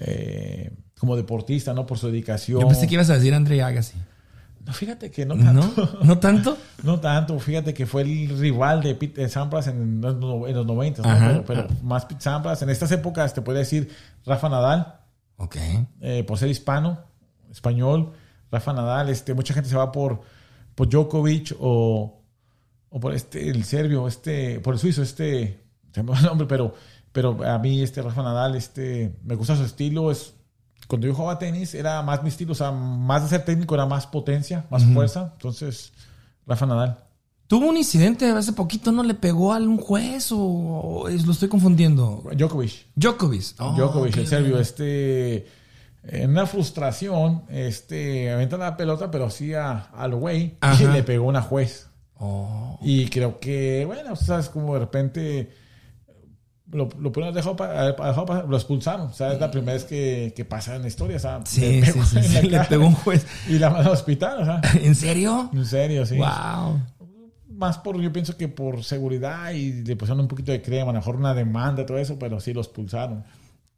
[0.00, 1.86] eh, como deportista, ¿no?
[1.86, 2.60] Por su dedicación.
[2.60, 3.96] Yo pensé que ibas a decir André Agassi.
[4.66, 5.98] No, fíjate que no tanto.
[6.02, 6.18] ¿No?
[6.18, 6.58] tanto?
[6.82, 7.38] no tanto.
[7.38, 10.16] Fíjate que fue el rival de Pete Sampras en, los
[10.66, 12.60] 90, pero, más Pete Sampras.
[12.62, 13.90] En estas épocas te puede decir
[14.26, 15.00] Rafa Nadal.
[15.36, 15.56] Ok.
[16.00, 17.00] Eh, por ser hispano,
[17.50, 18.12] español.
[18.50, 19.08] Rafa Nadal.
[19.08, 20.20] Este, mucha gente se va por,
[20.74, 22.20] por Djokovic o,
[22.90, 25.60] o por este, el serbio, este, por el suizo, este,
[25.94, 26.74] se me va el nombre, pero
[27.12, 30.10] pero a mí, este Rafa Nadal, este, me gusta su estilo.
[30.10, 30.34] Es,
[30.86, 32.52] cuando yo jugaba tenis, era más mi estilo.
[32.52, 35.30] O sea, más de ser técnico, era más potencia, más fuerza.
[35.32, 35.92] Entonces,
[36.46, 36.98] Rafa Nadal.
[37.46, 39.02] Tuvo un incidente hace poquito, ¿no?
[39.02, 42.22] ¿Le pegó a un juez o, lo estoy confundiendo?
[42.32, 42.86] Djokovic.
[42.94, 43.54] Djokovic.
[43.58, 44.60] Oh, Djokovic, el serbio.
[44.60, 45.48] Este,
[46.04, 51.42] en una frustración, este, aventa la pelota, pero así al güey y le pegó una
[51.42, 51.88] juez.
[52.14, 52.78] Oh.
[52.82, 55.50] Y creo que, bueno, sabes, como de repente
[56.72, 59.08] lo, lo dejado para, lo expulsaron.
[59.08, 61.16] O sea, es la primera vez que, que pasa en la historia.
[61.16, 63.26] O sea, sí, sí, sí, le pegó un juez.
[63.48, 64.40] Y la mandó al hospital.
[64.40, 64.60] O sea.
[64.82, 65.50] ¿En serio?
[65.52, 66.16] En serio, sí.
[66.16, 66.80] Wow.
[67.48, 70.94] Más por, yo pienso que por seguridad y le pusieron un poquito de crema, a
[70.94, 73.24] lo mejor una demanda, todo eso, pero sí lo expulsaron.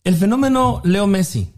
[0.04, 1.52] El fenómeno Leo Messi.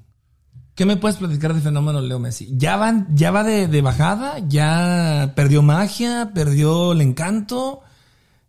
[0.75, 2.49] ¿Qué me puedes platicar del fenómeno Leo Messi?
[2.57, 4.39] ¿Ya, van, ya va de, de bajada?
[4.49, 6.33] ¿Ya perdió magia?
[6.35, 7.83] ¿Perdió el encanto?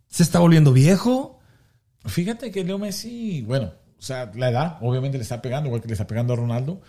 [0.08, 1.35] ¿Se está volviendo viejo?
[2.06, 5.88] Fíjate que Leo Messi, bueno, o sea, la edad obviamente le está pegando, igual que
[5.88, 6.80] le está pegando a Ronaldo.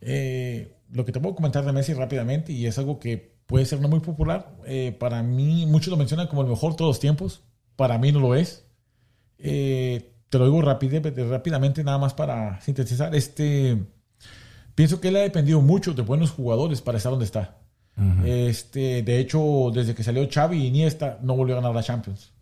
[0.00, 3.80] Eh, lo que te puedo comentar de Messi rápidamente, y es algo que puede ser
[3.80, 7.00] no muy popular, eh, para mí, muchos lo mencionan como el mejor de todos los
[7.00, 7.42] tiempos,
[7.76, 8.66] para mí no lo es.
[9.38, 13.14] Eh, te lo digo rápidamente, nada más para sintetizar.
[13.14, 13.78] Este,
[14.74, 17.56] pienso que él ha dependido mucho de buenos jugadores para estar donde está.
[18.24, 22.32] este, de hecho, desde que salió Xavi y Iniesta, no volvió a ganar la Champions.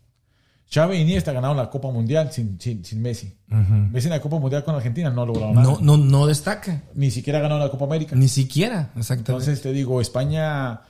[0.69, 3.33] Xavi y Iniesta ganaron la Copa Mundial sin, sin, sin Messi.
[3.47, 5.65] Messi en la Copa Mundial con Argentina no logrado nada.
[5.65, 6.83] No, no, no destaca.
[6.93, 8.15] Ni siquiera ganó la Copa América.
[8.15, 9.31] Ni siquiera, exactamente.
[9.31, 10.81] Entonces te digo, España...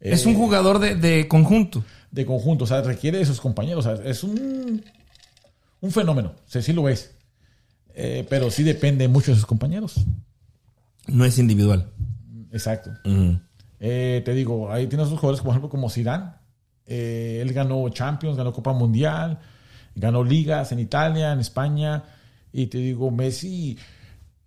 [0.00, 1.84] es un eh, jugador de, de conjunto.
[2.10, 3.86] de conjunto, o sea, requiere de sus compañeros.
[3.86, 4.82] O sea, es un,
[5.80, 7.12] un fenómeno, o sea, sí lo es.
[7.94, 10.04] Eh, pero sí depende mucho de sus compañeros.
[11.06, 11.88] No es individual.
[12.52, 12.90] Exacto.
[13.78, 16.32] Eh, te digo, ahí tienes otros jugadores, por ejemplo, como Zidane.
[16.92, 19.38] Eh, él ganó Champions, ganó Copa Mundial,
[19.94, 22.02] ganó ligas en Italia, en España.
[22.52, 23.78] Y te digo, Messi,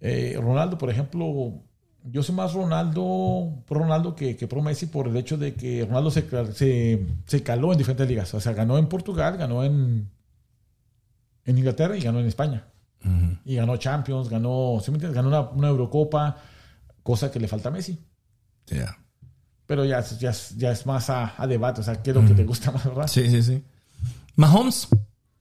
[0.01, 1.53] eh, Ronaldo, por ejemplo,
[2.03, 5.85] yo soy más Ronaldo, pro Ronaldo que, que pro Messi por el hecho de que
[5.85, 8.33] Ronaldo se, se, se caló en diferentes ligas.
[8.33, 10.09] O sea, ganó en Portugal, ganó en,
[11.45, 12.67] en Inglaterra y ganó en España.
[13.45, 15.15] Y ganó Champions, ganó, ¿sí me entiendes?
[15.15, 16.37] ganó una, una Eurocopa,
[17.03, 17.99] cosa que le falta a Messi.
[18.67, 18.97] Yeah.
[19.65, 22.25] Pero ya, es- ya, ya es más a, a debate, o sea, ¿qué es lo
[22.25, 23.07] que te gusta más, verdad?
[23.07, 23.63] Sí, sí, sí.
[24.35, 24.87] Mahomes,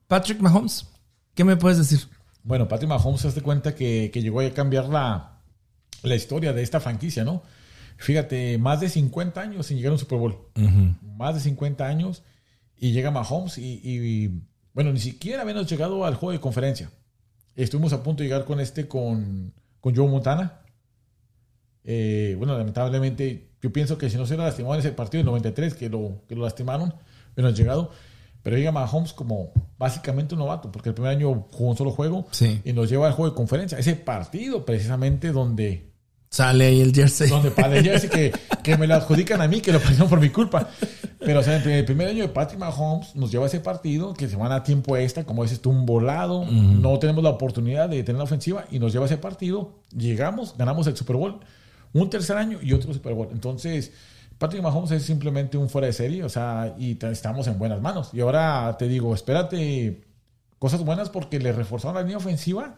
[0.06, 0.86] Patrick Mahomes,
[1.34, 2.08] ¿qué me puedes decir?
[2.44, 5.40] Bueno, Patrick Mahomes hace cuenta que, que llegó a cambiar la,
[6.02, 7.42] la historia de esta franquicia, ¿no?
[7.96, 10.36] Fíjate, más de 50 años sin llegar a un Super Bowl.
[11.16, 12.22] Más de 50 años
[12.76, 14.42] y llega Mahomes y, y,
[14.74, 16.90] bueno, ni siquiera habíamos llegado al juego de conferencia.
[17.54, 20.62] Estuvimos a punto de llegar con este, con, con Joe Montana.
[21.84, 25.26] Eh, bueno, lamentablemente, yo pienso que si no se hubiera lastimado en ese partido del
[25.26, 26.92] 93, que lo, que lo lastimaron,
[27.34, 27.90] hubiéramos llegado.
[28.42, 32.26] Pero llega Mahomes como básicamente un novato, porque el primer año jugó un solo juego
[32.32, 32.60] Sí.
[32.64, 33.78] y nos lleva al juego de conferencia.
[33.78, 35.92] Ese partido, precisamente, donde
[36.28, 37.28] Sale ahí el jersey.
[37.28, 38.32] donde para el jersey que,
[38.64, 40.68] que me lo adjudican a mí, que lo perdieron por mi culpa.
[41.20, 44.12] Pero, o sea, entre el primer año de Patrick Mahomes nos lleva a ese partido
[44.14, 46.44] que se van a tiempo extra, como dices tú, un volado.
[46.46, 49.78] No tenemos la oportunidad de tener la ofensiva y nos lleva a ese partido.
[49.96, 51.38] Llegamos, ganamos el Super Bowl.
[51.94, 53.28] Un tercer año y otro Super Bowl.
[53.32, 53.92] Entonces,
[54.38, 58.10] Patrick Mahomes es simplemente un fuera de serie, o sea, y estamos en buenas manos.
[58.12, 60.02] Y ahora te digo, espérate
[60.58, 62.76] cosas buenas porque le reforzaron la línea ofensiva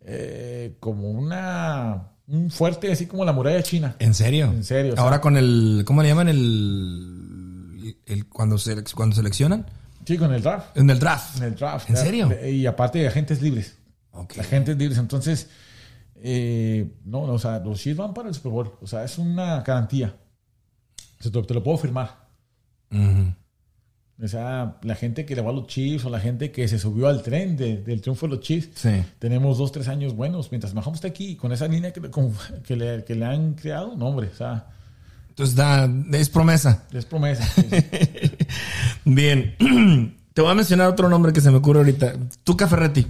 [0.00, 3.96] eh, como una un fuerte así como la muralla china.
[3.98, 4.46] ¿En serio?
[4.46, 6.28] En serio, o sea- Ahora con el, ¿cómo le llaman?
[6.28, 9.66] El, el cuando, se, cuando seleccionan.
[10.06, 10.76] Sí, con el draft.
[10.76, 11.36] En el draft.
[11.38, 11.88] En el draft.
[11.90, 12.02] ¿En ya.
[12.02, 12.30] serio?
[12.46, 13.76] Y aparte de agentes libres.
[14.12, 14.38] Ok.
[14.38, 14.98] Agentes libres.
[14.98, 15.48] Entonces,
[16.22, 18.72] eh, no, no, o sea, los Chiefs van para el Super Bowl.
[18.80, 20.14] O sea, es una garantía.
[21.20, 22.24] O sea, te, te lo puedo firmar.
[24.22, 26.78] O sea, la gente que le va a los Chiefs o la gente que se
[26.78, 28.68] subió al tren de- del triunfo de los Chiefs.
[28.74, 29.02] Sí.
[29.18, 30.52] Tenemos dos, tres años buenos.
[30.52, 32.32] Mientras Mahomes está aquí, con esa línea que, le- con-
[32.64, 34.68] que, le, que le han creado, no, hombre, o sea,
[35.30, 36.84] Entonces da, es promesa.
[36.92, 37.44] es promesa.
[39.04, 39.56] Bien.
[40.32, 42.12] Te voy a mencionar otro nombre que se me ocurre ahorita.
[42.44, 43.04] Tuca Ferretti.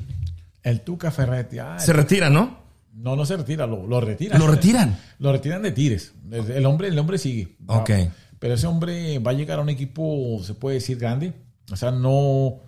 [0.62, 1.58] El Tuca Ferretti.
[1.58, 2.63] ah, Se retira, ¿no?
[2.94, 4.38] No, no se retira, lo, lo retiran.
[4.38, 4.98] Lo retiran.
[5.18, 6.14] Lo retiran de Tigres.
[6.30, 7.56] El hombre, el hombre sigue.
[7.66, 7.90] Ok.
[8.38, 11.32] Pero ese hombre va a llegar a un equipo, se puede decir, grande.
[11.72, 12.60] O sea, no.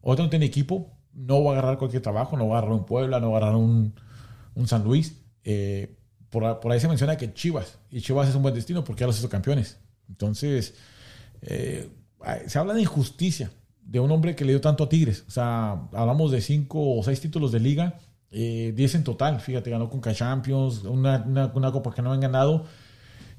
[0.00, 0.90] Otro no tiene equipo.
[1.12, 2.36] No va a agarrar cualquier trabajo.
[2.36, 3.94] No va a agarrar un Puebla, no va a agarrar un,
[4.54, 5.16] un San Luis.
[5.44, 5.96] Eh,
[6.30, 7.78] por, por ahí se menciona que Chivas.
[7.90, 9.78] Y Chivas es un buen destino porque ya los hizo campeones.
[10.08, 10.74] Entonces,
[11.42, 11.90] eh,
[12.46, 13.50] se habla de injusticia
[13.82, 15.24] de un hombre que le dio tanto a Tigres.
[15.26, 17.98] O sea, hablamos de cinco o seis títulos de liga,
[18.30, 19.40] eh, 10 en total.
[19.40, 22.66] Fíjate, ganó con Champions, una, una, una copa que no han ganado.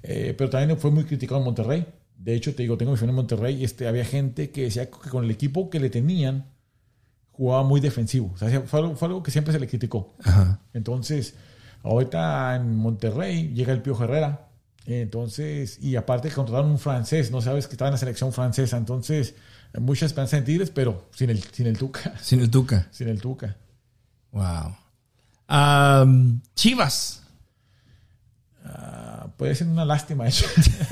[0.04, 1.86] Eh, pero también fue muy criticado en Monterrey.
[2.18, 4.90] De hecho, te digo, tengo mi familia en Monterrey y este, había gente que decía
[4.90, 6.46] que con el equipo que le tenían
[7.32, 8.32] jugaba muy defensivo.
[8.34, 10.14] O sea, fue algo, fue algo que siempre se le criticó.
[10.24, 10.60] Ajá.
[10.74, 11.36] Entonces,
[11.84, 14.48] ahorita en Monterrey llega el Pío Herrera.
[14.86, 18.76] Entonces, y aparte contrataron un francés, no sabes que estaba en la selección francesa.
[18.76, 19.36] Entonces,
[19.80, 22.18] mucha esperanza en Tigres, pero sin el, sin el Tuca.
[22.22, 22.88] Sin el Tuca.
[22.92, 23.56] Sin el Tuca.
[24.32, 24.76] Wow.
[26.56, 27.24] Chivas.
[28.64, 30.46] Ah, puede ser una lástima eso.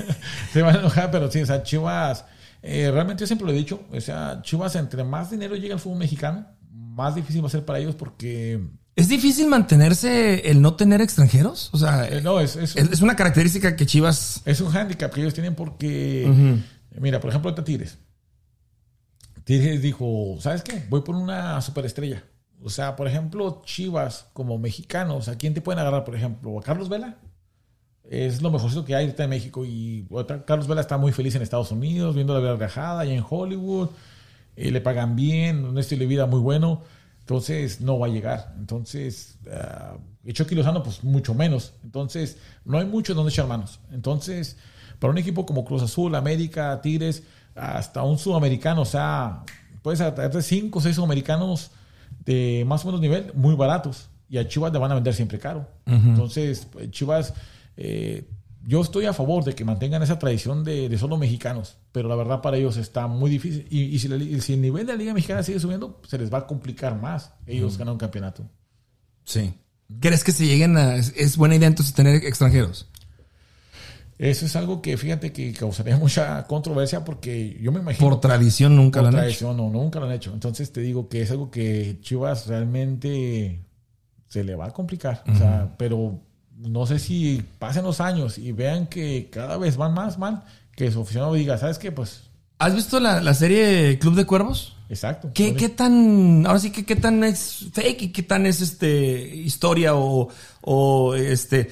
[0.52, 2.24] Se van a enojar, pero sí, o sea, Chivas,
[2.62, 5.80] eh, realmente yo siempre lo he dicho, o sea, Chivas, entre más dinero llega al
[5.80, 8.60] fútbol mexicano, más difícil va a ser para ellos porque,
[8.96, 11.70] ¿Es difícil mantenerse el no tener extranjeros?
[11.72, 14.42] O sea, eh, no, es, es, es, es una característica que Chivas.
[14.44, 16.58] es un hándicap que ellos tienen porque,
[16.98, 17.96] mira, por ejemplo, ahorita Tigres.
[19.44, 20.84] Tigres dijo, ¿sabes qué?
[20.88, 22.24] Voy por una superestrella.
[22.62, 26.58] O sea, por ejemplo, Chivas como mexicanos, ¿a quién te pueden agarrar, por ejemplo?
[26.58, 27.16] ¿A Carlos Vela?
[28.04, 30.06] Es lo mejorcito que hay ahorita en México y
[30.46, 33.90] Carlos Vela está muy feliz en Estados Unidos, viendo la vida rajada y en Hollywood.
[34.56, 36.82] eh, le pagan bien, un estilo de vida muy bueno.
[37.20, 38.54] Entonces no va a llegar.
[38.58, 39.38] Entonces,
[40.24, 41.74] y Chucky Lozano, pues mucho menos.
[41.84, 43.80] Entonces, no hay mucho donde echar manos.
[43.92, 44.56] Entonces,
[44.98, 47.22] para un equipo como Cruz Azul, América, Tigres,
[47.54, 49.42] hasta un sudamericano, o sea,
[49.82, 51.70] puedes traerte cinco o seis sudamericanos
[52.28, 54.10] de más o menos nivel, muy baratos.
[54.28, 55.66] Y a Chivas le van a vender siempre caro.
[55.86, 57.32] Entonces, Chivas,
[57.76, 58.28] eh,
[58.62, 62.16] yo estoy a favor de que mantengan esa tradición de, de solo mexicanos, pero la
[62.16, 63.66] verdad para ellos está muy difícil.
[63.70, 66.18] Y, y si, la li- si el nivel de la Liga Mexicana sigue subiendo, se
[66.18, 68.44] les va a complicar más ellos ganar un campeonato.
[69.24, 69.54] Sí.
[70.00, 70.96] ¿Crees que se lleguen a...
[70.96, 72.86] Es buena idea entonces tener extranjeros?
[74.18, 78.08] Eso es algo que fíjate que causaría mucha controversia porque yo me imagino...
[78.08, 79.22] Por tradición nunca por lo han hecho.
[79.22, 80.32] tradición, no, nunca lo han hecho.
[80.32, 83.64] Entonces te digo que es algo que Chivas realmente
[84.28, 85.22] se le va a complicar.
[85.32, 86.20] O sea, pero
[86.56, 90.42] no sé si pasen los años y vean que cada vez van más mal,
[90.74, 91.92] que su aficionado diga, ¿sabes qué?
[91.92, 92.22] Pues,
[92.58, 94.74] ¿Has visto la, la serie Club de Cuervos?
[94.88, 95.30] exacto.
[95.34, 99.36] ¿Qué, qué tan, ahora sí que qué tan es fake y qué tan es este
[99.36, 100.28] historia o,
[100.62, 101.70] o este,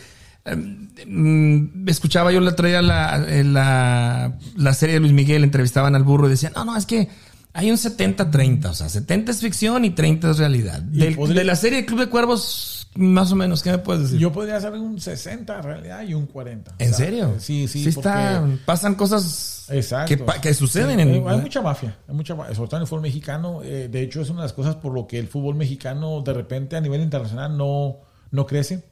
[1.86, 6.26] escuchaba yo la traía la, en la, la serie de Luis Miguel, entrevistaban al burro
[6.26, 7.08] y decían, no, no, es que
[7.52, 10.82] hay un 70-30, o sea, 70 es ficción y 30 es realidad.
[10.92, 14.02] Y Del- podría- de la serie Club de Cuervos, más o menos, ¿qué me puedes
[14.04, 14.18] decir?
[14.18, 16.74] Yo podría hacer un 60 en realidad y un 40.
[16.78, 17.34] ¿En O sea, serio?
[17.38, 17.82] Sí, sí.
[17.84, 20.26] Sí está, pasan cosas Exacto.
[20.26, 21.28] que, que suceden Sí, en...
[21.28, 23.60] hay, mucha mafia, hay mucha sobre todo en el fútbol mexicano.
[23.62, 26.34] eh, de hecho, es una de las cosas por lo que el fútbol mexicano de
[26.34, 27.96] repente a nivel internacional no,
[28.36, 28.84] no crece.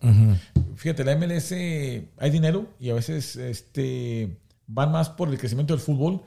[0.75, 5.81] Fíjate, la MLS hay dinero y a veces este, van más por el crecimiento del
[5.81, 6.23] fútbol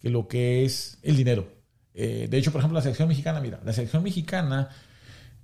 [0.00, 1.48] que lo que es el dinero.
[1.94, 4.70] Eh, de hecho, por ejemplo, la selección mexicana, mira, la selección mexicana,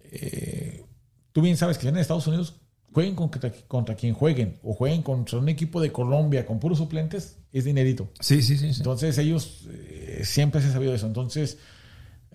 [0.01, 0.85] eh,
[1.33, 2.61] tú bien sabes que en Estados Unidos
[2.93, 7.39] jueguen contra, contra quien jueguen o jueguen contra un equipo de Colombia con puros suplentes,
[7.53, 8.09] es dinerito.
[8.21, 8.73] Sí, sí, sí.
[8.73, 8.81] sí.
[8.81, 11.07] Entonces ellos eh, siempre se ha sabido eso.
[11.07, 11.59] Entonces,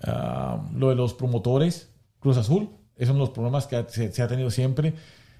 [0.04, 1.90] ah, lo de los promotores,
[2.20, 2.70] Cruz Azul,
[3.00, 4.94] esos son los problemas que se ha tenido siempre.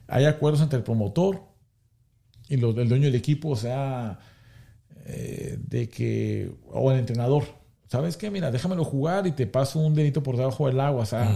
[0.08, 1.44] Hay acuerdos entre el promotor
[2.48, 4.20] y los, el dueño del equipo, o sea,
[5.06, 7.44] eh, de que, o el entrenador,
[7.88, 8.32] ¿sabes qué?
[8.32, 11.32] Mira, déjamelo jugar y te paso un dedito por debajo del agua, o sea,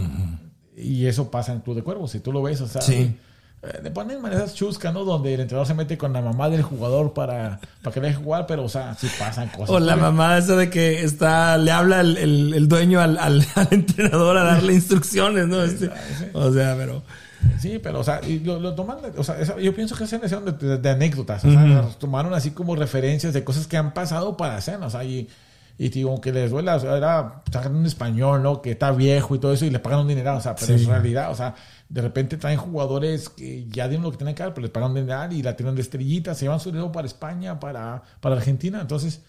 [0.75, 3.15] y eso pasa en el Club de Cuervos, si tú lo ves, o sea, Sí.
[3.63, 5.03] Eh, le ponen maneras chuscas, ¿no?
[5.05, 8.45] Donde el entrenador se mete con la mamá del jugador para, para que deje jugar,
[8.47, 9.69] pero, o sea, sí pasan cosas.
[9.69, 13.45] O la mamá esa de que está, le habla el, el- el dueño al, al-
[13.55, 15.63] al entrenador a darle instrucciones, ¿no?
[15.63, 15.89] Este,
[16.33, 17.01] o sea, pero.
[17.59, 20.27] Sí, pero, o sea, y lo, lo toman, o sea, yo pienso que es una
[20.51, 23.93] de, de- de anécdotas, o sea, las tomaron así como referencias de cosas que han
[23.93, 25.27] pasado para hacer, o sea, y,
[25.77, 28.61] y digo, aunque les duela, o sea, era sacan un español, ¿no?
[28.61, 30.83] Que está viejo y todo eso y le pagan un dineral, o sea, pero Sí.
[30.85, 31.53] en realidad, o sea,
[31.93, 34.89] de repente traen jugadores que ya dieron lo que tienen que dar, pero les pagan
[34.89, 38.35] un dineral y la tienen de estrellitas, se llevan su dinero para España, para, para
[38.35, 39.21] Argentina, entonces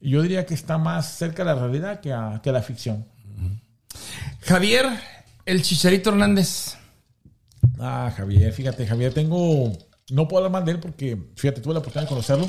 [0.00, 3.04] yo diría que está más cerca de la realidad que a, que a la ficción.
[4.42, 4.86] Javier,
[5.46, 6.76] el Chicharito Hernández.
[7.80, 9.72] Ah, Javier, fíjate, Javier, tengo.
[10.10, 12.46] No puedo hablar mal de él porque, fíjate, tuve la oportunidad de conocerlo.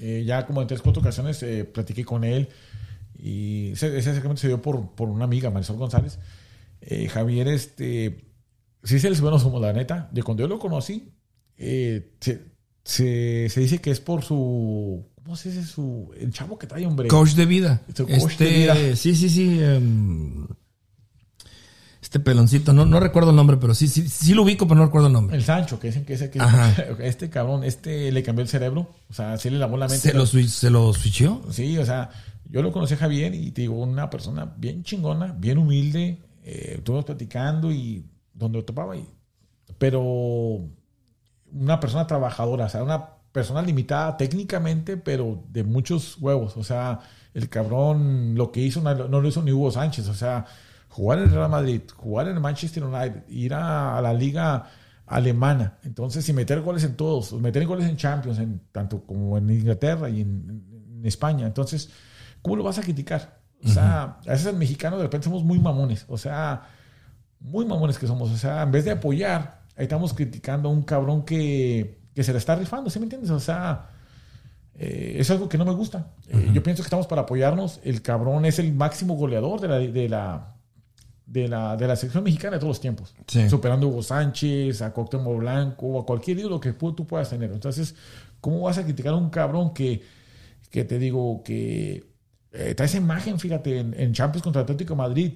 [0.00, 2.48] Eh, ya como en tres, cuatro ocasiones eh, platiqué con él.
[3.18, 6.20] Y ese, ese acercamiento se dio por, por una amiga, Marisol González.
[6.80, 8.27] Eh, Javier, este.
[8.84, 10.08] Sí se le subieron los humos, la neta.
[10.12, 11.12] De cuando yo lo conocí,
[11.56, 12.42] eh, se,
[12.84, 15.04] se, se dice que es por su.
[15.22, 15.64] ¿Cómo se dice?
[15.64, 17.08] Su, el chavo que trae, hombre.
[17.08, 17.82] Coach de vida.
[17.88, 18.96] Este coach Este, de vida.
[18.96, 19.60] Sí, sí, sí.
[19.62, 20.46] em,
[22.00, 24.86] este peloncito, no, no recuerdo el nombre, pero sí, sí, sí lo ubico, pero no
[24.86, 25.36] recuerdo el nombre.
[25.36, 26.38] El Sancho, que dicen que ese que
[27.00, 28.88] este cabrón, este le cambió el cerebro.
[29.10, 30.10] O sea, sí le lavó la mente.
[30.10, 31.42] ¿Se lo, se lo switchó?
[31.50, 32.08] Sí, o sea,
[32.48, 36.18] yo lo conocí a Javier y te digo, una persona bien chingona, bien humilde.
[36.44, 38.06] Eh, estuvimos platicando y
[38.38, 38.96] donde lo topaba.
[38.96, 39.06] Y,
[39.78, 40.02] pero
[41.52, 46.56] una persona trabajadora, o sea, una persona limitada técnicamente, pero de muchos huevos.
[46.56, 47.00] O sea,
[47.34, 50.08] el cabrón lo que hizo no, lo hizo ni Hugo Sánchez.
[50.08, 50.46] O sea,
[50.88, 54.66] jugar en el Real Madrid, jugar en el Manchester United, ir a, a la liga
[55.06, 55.78] alemana.
[55.84, 60.08] Entonces, y meter goles en todos, meter goles en Champions, en, tanto como en Inglaterra
[60.08, 60.64] y en,
[60.98, 61.46] en España.
[61.46, 61.90] Entonces,
[62.42, 63.38] ¿cómo lo vas a criticar?
[63.64, 66.04] O sea, a veces el mexicano de repente somos muy mamones.
[66.08, 66.68] O sea,
[67.40, 68.30] muy mamones que somos.
[68.30, 72.32] O sea, en vez de apoyar, ahí estamos criticando a un cabrón que, que se
[72.32, 73.30] le está rifando, ¿sí me entiendes?
[73.30, 73.90] O sea,
[74.74, 76.12] eh, es algo que no me gusta.
[76.28, 77.80] Eh, yo pienso que estamos para apoyarnos.
[77.82, 80.54] El cabrón es el máximo goleador de la, de la,
[81.26, 83.14] de la, de la selección mexicana de todos los tiempos.
[83.26, 83.48] Sí.
[83.48, 87.52] Superando a Hugo Sánchez, a Cuauhtémoc Blanco, a cualquier ídolo que tú puedas tener.
[87.52, 87.94] Entonces,
[88.40, 90.02] ¿cómo vas a criticar a un cabrón que,
[90.70, 92.04] que te digo que
[92.52, 95.32] eh, trae esa imagen, fíjate, en, en Champions contra Atlético de Madrid,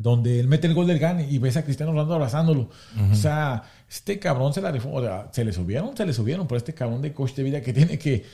[0.00, 2.70] donde él mete el gol del gane y ves a Cristiano Ronaldo abrazándolo.
[3.12, 4.90] O sea, este cabrón se la rifó.
[4.92, 7.60] O sea, se le subieron, se le subieron por este cabrón de coche de vida
[7.60, 8.24] que tiene que.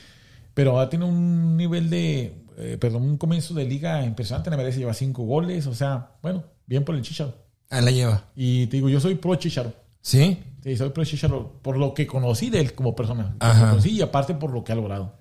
[0.53, 2.33] Pero ahora tiene un nivel de.
[2.57, 4.49] eh, perdón, un comienzo de liga impresionante.
[4.49, 5.67] Me merece lleva cinco goles.
[5.67, 7.35] O sea, bueno, bien por el Chicharo.
[7.69, 8.23] Ahí la lleva.
[8.33, 9.73] Y te digo, yo soy pro Chicharo.
[10.01, 10.41] ¿Sí?
[10.63, 13.35] Sí, soy pro Chicharo por lo que conocí de él como persona.
[13.39, 13.71] Ajá.
[13.71, 15.19] Conocí y aparte por lo que ha logrado.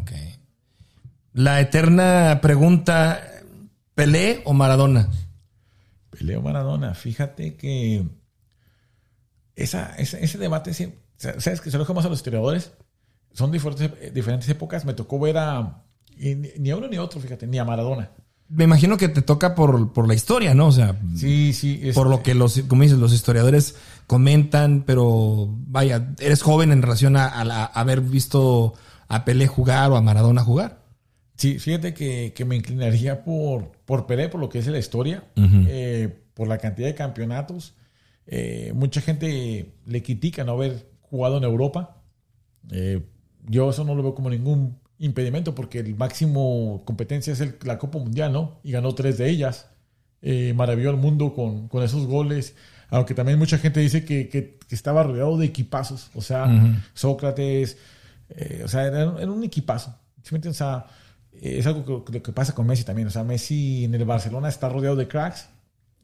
[0.00, 0.12] Ok.
[1.34, 3.20] La eterna pregunta,
[3.94, 5.10] ¿Pelé o Maradona?
[6.18, 8.04] Peleo Maradona, fíjate que
[9.54, 10.72] esa, ese, ese debate,
[11.16, 12.72] sabes que se lo dejo más a los historiadores,
[13.32, 14.84] son diferentes, diferentes épocas.
[14.84, 15.82] Me tocó ver a
[16.16, 18.10] ni a uno ni a otro, fíjate, ni a Maradona.
[18.48, 20.68] Me imagino que te toca por, por la historia, ¿no?
[20.68, 21.90] O sea, sí, sí.
[21.94, 23.74] Por lo que los, como dices, los historiadores
[24.06, 27.26] comentan, pero vaya, eres joven en relación a,
[27.66, 28.74] haber visto
[29.08, 30.85] a Pelé jugar o a Maradona jugar.
[31.36, 36.18] Sí, fíjate que, me inclinaría por, por Pelé, por lo que es la historia, eh,
[36.34, 37.74] por la cantidad de campeonatos.
[38.26, 42.02] Eh, mucha gente le critica no haber jugado en Europa.
[42.70, 43.02] Eh,
[43.46, 47.78] yo eso no lo veo como ningún impedimento porque el máximo competencia es el, la
[47.78, 48.58] Copa Mundial, ¿no?
[48.64, 49.68] Y ganó tres de ellas.
[50.54, 52.56] Maravilló al mundo con, con, esos goles.
[52.88, 56.10] Aunque también mucha gente dice que, que, estaba rodeado de equipazos.
[56.14, 56.48] O sea,
[56.94, 57.76] Sócrates,
[58.30, 59.94] eh, o sea, era, un equipazo.
[60.18, 60.86] O sea,
[61.40, 63.08] es algo que, que, pasa con Messi también.
[63.08, 65.48] O sea, Messi en el Barcelona está rodeado de cracks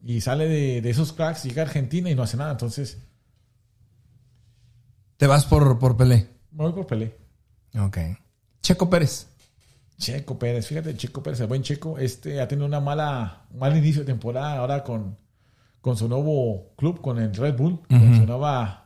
[0.04, 2.52] y sale de, de esos cracks, llega a Argentina y no hace nada.
[2.52, 2.98] Entonces.
[5.16, 6.28] ¿Te vas por, por Pelé?
[6.50, 7.16] voy por Pelé.
[7.78, 7.98] Ok.
[8.60, 9.28] Checo Pérez.
[9.98, 13.76] Checo Pérez, fíjate, Checo Pérez, el buen Checo, este ha tenido una mala, un mal
[13.76, 15.16] inicio de temporada ahora con,
[15.80, 18.82] con su nuevo club, con el Red Bull, con su nueva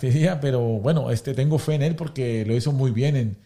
[0.00, 3.38] día, pero bueno, este tengo fe en él porque lo hizo muy bien en,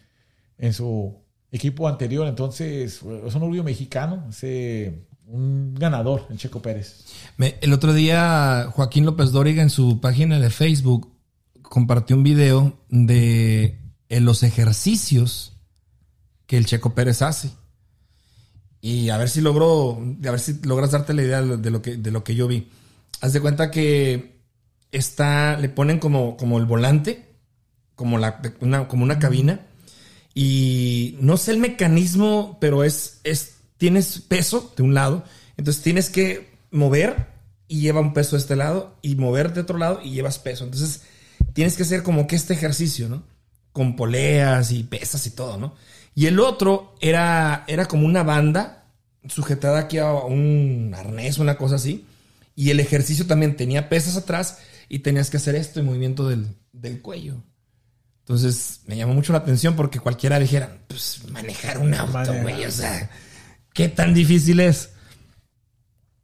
[0.58, 1.23] en su
[1.54, 4.92] equipo anterior, entonces es un orgullo mexicano, es
[5.26, 7.04] un ganador, el Checo Pérez.
[7.38, 11.12] el otro día Joaquín López Dóriga en su página de Facebook
[11.62, 13.78] compartió un video de
[14.08, 15.56] en los ejercicios
[16.46, 17.50] que el Checo Pérez hace.
[18.80, 21.96] Y a ver si logro, a ver si logras darte la idea de lo que,
[21.96, 22.68] de lo que yo vi.
[23.20, 24.42] Haz de cuenta que
[24.92, 27.34] está, le ponen como, como el volante,
[27.94, 28.42] como, la,
[28.88, 29.66] como una cabina.
[30.34, 35.24] Y no sé el mecanismo, pero es, es, tienes peso de un lado.
[35.56, 37.28] Entonces tienes que mover
[37.68, 40.64] y lleva un peso de este lado y mover de otro lado y llevas peso.
[40.64, 41.02] Entonces
[41.52, 43.22] tienes que hacer como que este ejercicio, ¿no?
[43.74, 45.74] con poleas y pesas y todo, ¿no?
[46.14, 48.86] Y el otro era, era como una banda
[49.26, 52.06] sujetada aquí a un arnés, una cosa así.
[52.54, 54.58] Y el ejercicio también tenía pesas atrás
[54.88, 57.42] y tenías que hacer esto, el movimiento del, cuello.
[58.24, 62.70] Entonces me llamó mucho la atención porque cualquiera dijera, pues manejar un auto, güey, o
[62.70, 63.10] sea,
[63.74, 64.88] ¿qué tan difícil es?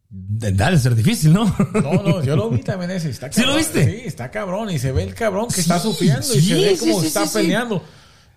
[0.08, 1.44] Debe ser difícil, ¿no?
[1.74, 3.10] No, no, yo lo vi también ese.
[3.10, 3.84] Está ¿Sí lo viste?
[3.84, 4.70] Sí, está cabrón.
[4.70, 7.84] Y se ve el cabrón que está sufriendo y se ve cómo está peleando.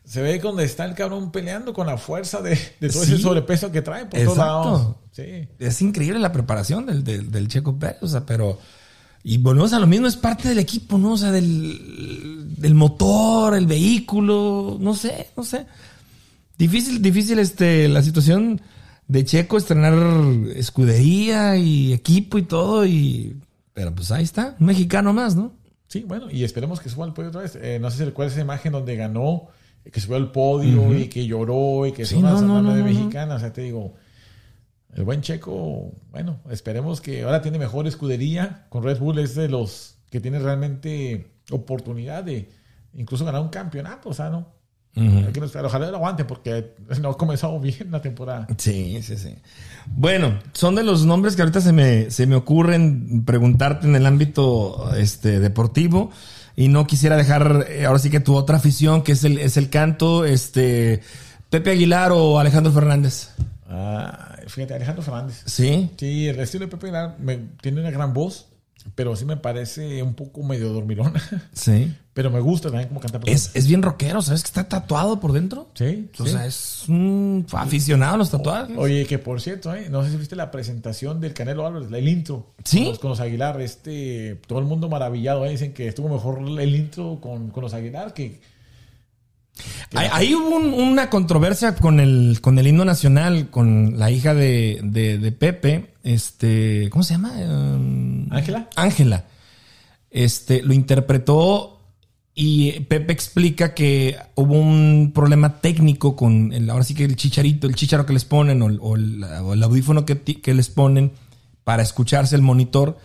[0.03, 2.57] Se ve donde está el cabrón peleando con la fuerza de,
[2.91, 4.95] todo ese sobrepeso que trae por todos lados.
[5.13, 5.47] Sí.
[5.57, 8.59] Es increíble la preparación del, del, Checo Pérez, o sea, pero.
[9.23, 11.13] Y volvemos a lo mismo, es parte del equipo, ¿no?
[11.13, 15.65] O sea, del, del motor, el vehículo, no sé, no sé.
[16.57, 18.61] Difícil, difícil este, la situación
[19.07, 19.93] de Checo estrenar
[20.55, 22.85] escudería y equipo y todo.
[22.85, 23.37] y
[23.73, 25.53] Pero pues ahí está, un mexicano más, ¿no?
[25.87, 27.55] Sí, bueno, y esperemos que suba al podio otra vez.
[27.61, 29.47] Eh, no sé si recuerdas esa imagen donde ganó,
[29.91, 33.35] que subió al podio y que lloró y que es una no, de mexicana.
[33.35, 33.93] O sea, te digo,
[34.95, 38.65] el buen Checo, bueno, esperemos que ahora tiene mejor escudería.
[38.69, 42.49] Con Red Bull es de los que tiene realmente oportunidad de
[42.93, 44.09] incluso ganar un campeonato.
[44.09, 44.47] O sea, ¿no?
[44.95, 48.47] Ojalá lo aguante porque no ha comenzado bien la temporada.
[48.57, 49.35] Sí, sí, sí.
[49.87, 54.05] Bueno, son de los nombres que ahorita se me, se me ocurren preguntarte en el
[54.05, 56.11] ámbito este, deportivo.
[56.55, 59.57] Y no quisiera dejar eh, ahora sí que tu otra afición, que es el, es
[59.57, 61.01] el canto, este
[61.49, 63.31] Pepe Aguilar o Alejandro Fernández.
[63.75, 65.41] Ah, fíjate, Alejandro Fernández.
[65.45, 65.89] Sí.
[65.97, 67.17] Sí, el estilo de Pepe Aguilar
[67.61, 68.47] tiene una gran voz
[68.95, 71.13] pero sí me parece un poco medio dormilón.
[71.53, 71.93] Sí.
[72.13, 73.19] Pero me gusta también como canta.
[73.25, 74.43] Es, es, bien rockero, ¿sabes?
[74.43, 75.69] Que está tatuado por dentro.
[75.73, 76.09] Sí.
[76.19, 78.77] O sea, es un aficionado a los tatuajes.
[78.77, 79.87] Oye, que por cierto, ¿eh?
[79.89, 82.53] no sé si viste la presentación del Canelo Álvarez, el intro.
[82.63, 82.93] Sí.
[83.01, 85.45] Con los, Aguilar, este, todo el mundo maravillado.
[85.45, 85.51] ¿eh?
[85.51, 88.41] Dicen que estuvo mejor el intro con, con los Aguilar que
[89.95, 95.93] Ahí, hubo una controversia con el, con el himno nacional, con la hija de, Pepe,
[96.03, 97.33] este, ¿cómo se llama?
[97.37, 98.67] Um, Ángela.
[98.75, 99.25] Ángela.
[100.09, 101.79] Este, lo interpretó
[102.35, 107.67] y Pepe explica que hubo un problema técnico con el, ahora sí que el chicharito,
[107.67, 109.23] el chicharo que les ponen o, el,
[109.63, 111.11] audífono que, que les ponen
[111.63, 112.97] para escucharse el monitor,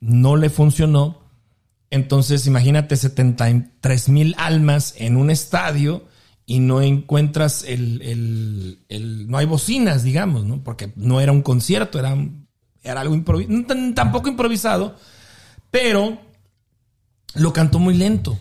[0.00, 1.23] no le funcionó
[1.94, 6.08] entonces, imagínate 73 mil almas en un estadio
[6.44, 8.80] y no encuentras el,
[9.28, 10.64] no hay bocinas, digamos, ¿no?
[10.64, 12.16] Porque no era un concierto, era,
[12.82, 13.64] era algo improvisado,
[13.94, 14.96] tampoco improvisado,
[15.70, 16.18] pero
[17.36, 18.40] lo cantó muy lento.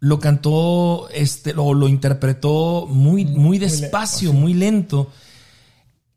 [0.00, 5.12] Lo cantó, este, lo, lo interpretó muy, muy despacio, muy lento.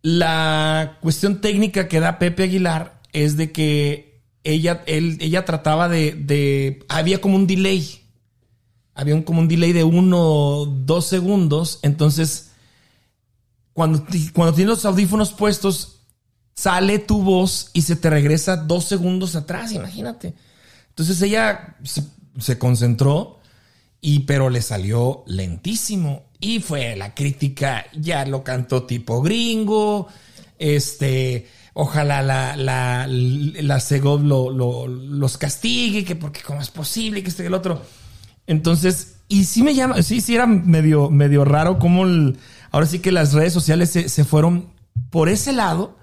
[0.01, 4.10] La cuestión técnica que da Pepe Aguilar es de que
[4.43, 8.01] ella, él, ella trataba de, había como un delay.
[8.93, 11.79] había un, como un delay de uno, dos segundos.
[11.81, 12.51] Entonces,
[13.73, 16.01] cuando, cuando tienes los audífonos puestos,
[16.53, 20.33] sale tu voz y se te regresa dos segundos atrás, imagínate.
[20.89, 22.03] Entonces ella se,
[22.39, 23.39] se concentró
[24.01, 30.07] y pero le salió lentísimo y fue la crítica, ya lo cantó tipo gringo,
[30.57, 37.43] este, ojalá la, la, la Segov los castigue, que porque cómo es posible, que este
[37.43, 37.81] y el otro.
[38.47, 42.05] Entonces, y sí me llama, sí, sí era medio, medio raro cómo
[42.71, 44.69] ahora sí que las redes sociales se, fueron
[45.09, 45.97] por ese lado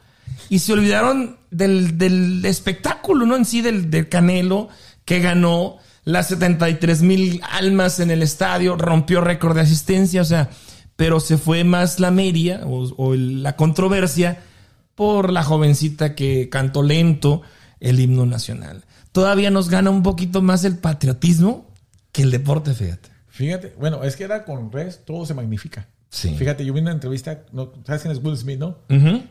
[0.49, 3.37] y se olvidaron del, del espectáculo, ¿no?
[3.37, 4.69] En sí, del, del Canelo
[5.05, 10.49] que ganó las 73 mil almas en el estadio, rompió récord de asistencia, o sea,
[10.97, 14.43] pero se fue más la media o, la controversia
[14.99, 17.43] por la jovencita que cantó lento
[17.79, 18.85] el himno nacional.
[19.13, 21.73] Todavía nos gana un poquito más el patriotismo
[22.11, 23.09] que el deporte, fíjate.
[23.29, 25.87] Fíjate, bueno, es que era con res, todo se magnifica.
[26.11, 26.35] Sí.
[26.35, 28.79] Fíjate, yo vi una entrevista, no, ¿sabes quién es Will Smith, no?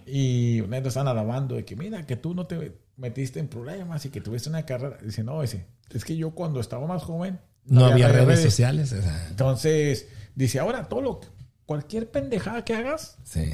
[0.05, 4.05] Y una vez están alabando de que, mira, que tú no te metiste en problemas
[4.05, 4.97] y que tuviste una carrera.
[5.03, 7.41] Dice, no, ese, es que yo cuando estaba más joven.
[7.65, 8.95] No, había, redes, sociales.
[9.29, 11.19] Entonces, dice, ahora todo lo,
[11.65, 13.51] cualquier pendejada que hagas, sí.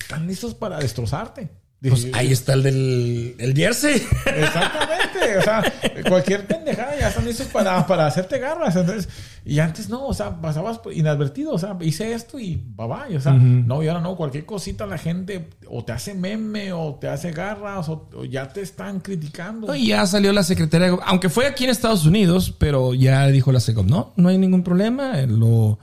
[0.00, 1.50] Están listos para destrozarte.
[1.80, 4.02] Pues ahí está el del el jersey.
[4.26, 5.38] Exactamente.
[5.38, 5.62] O sea,
[6.08, 8.74] cualquier pendejada ya están listos para, para hacerte garras.
[8.74, 9.08] Entonces,
[9.44, 11.52] y antes no, o sea, pasabas inadvertido.
[11.52, 13.16] O sea, hice esto y bye bye.
[13.16, 16.96] O sea, no, y ahora no, cualquier cosita la gente o te hace meme o
[17.00, 19.72] te hace garras o, ya te están criticando.
[19.72, 23.60] y ya salió la secretaria, aunque fue aquí en Estados Unidos, pero ya dijo la
[23.60, 25.20] SECOM, no, no hay ningún problema.
[25.20, 25.78] Eh, lo,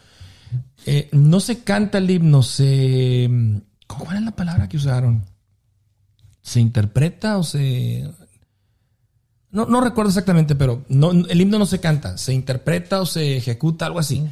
[0.86, 3.30] eh, no se canta el himno, se.
[3.88, 5.24] ¿Cuál es la palabra que usaron?
[6.46, 8.08] se interpreta o se...
[9.50, 13.38] No, no recuerdo exactamente, pero no, el himno no se canta, se interpreta o se
[13.38, 14.24] ejecuta, algo así.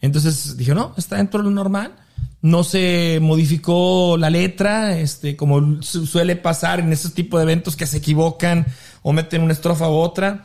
[0.00, 1.94] Entonces dije, no, está dentro de lo normal.
[2.42, 7.86] No se modificó la letra, este, como suele pasar en ese tipo de eventos que
[7.86, 8.66] se equivocan
[9.02, 10.44] o meten una estrofa u otra.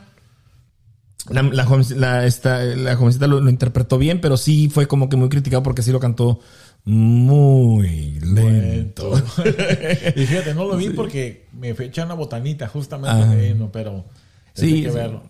[1.28, 5.82] La, la, jovencita, lo, lo, interpretó bien, pero sí fue como que muy criticado porque
[5.82, 6.40] sí lo cantó
[6.88, 9.12] muy lento.
[10.16, 14.06] y fíjate, no lo vi porque me echar una botanita justamente pero
[14.54, 15.22] sí, que verlo.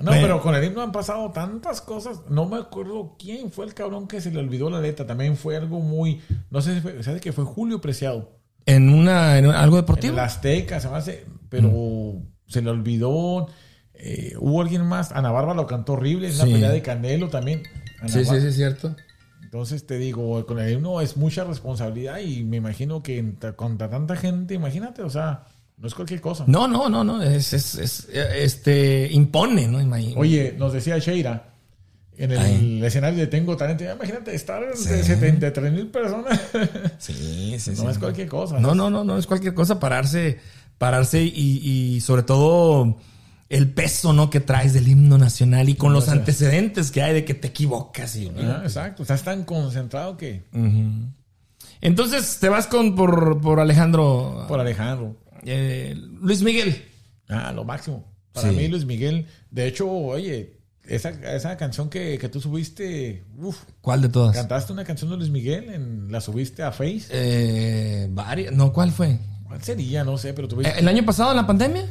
[0.00, 2.22] No, pero con el himno han pasado tantas cosas.
[2.30, 5.06] No me acuerdo quién fue el cabrón que se le olvidó la letra.
[5.06, 6.22] También fue algo muy.
[6.50, 7.02] No sé si fue.
[7.02, 8.30] ¿Sabes que fue Julio Preciado?
[8.64, 9.36] En una.
[9.36, 10.12] En algo deportivo.
[10.12, 11.26] En la Azteca, se me hace.
[11.50, 12.22] Pero mm.
[12.46, 13.48] se le olvidó.
[13.92, 15.12] Eh, hubo alguien más.
[15.12, 16.28] Ana Barba lo cantó horrible.
[16.28, 17.62] En la pelea de Canelo también.
[18.06, 18.96] sí, sí, sí, es cierto.
[19.52, 24.16] Entonces te digo, con el himno es mucha responsabilidad y me imagino que contra tanta
[24.16, 25.44] gente, imagínate, o sea,
[25.76, 26.44] no es cualquier cosa.
[26.46, 29.78] No, no, no, no, es, es, es este, impone, ¿no?
[29.78, 30.18] Imagino.
[30.18, 31.52] Oye, nos decía Sheira,
[32.16, 36.40] en el escenario de Tengo Talento, imagínate estar de 73 mil personas.
[36.96, 38.58] Sí, sí, No es cualquier cosa.
[38.58, 40.38] No, no, no, no es cualquier cosa pararse,
[40.78, 41.60] pararse y,
[41.96, 42.96] y sobre todo
[43.52, 44.30] el peso ¿no?
[44.30, 48.16] que traes del himno nacional y con los antecedentes que hay de que te equivocas.
[48.16, 50.42] Y, exacto, estás tan concentrado que...
[51.82, 54.46] Entonces te vas con por, Alejandro.
[54.48, 55.16] Por Alejandro.
[55.44, 56.82] Eh, Luis Miguel.
[57.28, 58.10] Ah, lo máximo.
[58.32, 59.26] Para mí Luis Miguel.
[59.50, 60.58] De hecho, oye,
[60.88, 63.22] esa, canción que, tú subiste,
[63.82, 64.34] ¿Cuál de todas?
[64.34, 65.68] ¿Cantaste una canción de Luis Miguel?
[65.68, 67.08] En, ¿La subiste a Face?
[67.10, 68.54] Eh, varias.
[68.54, 69.18] No, ¿cuál fue?
[69.46, 70.04] ¿Cuál sería?
[70.04, 70.78] No sé, pero tuviste...
[70.78, 71.86] ¿El año pasado en la pandemia?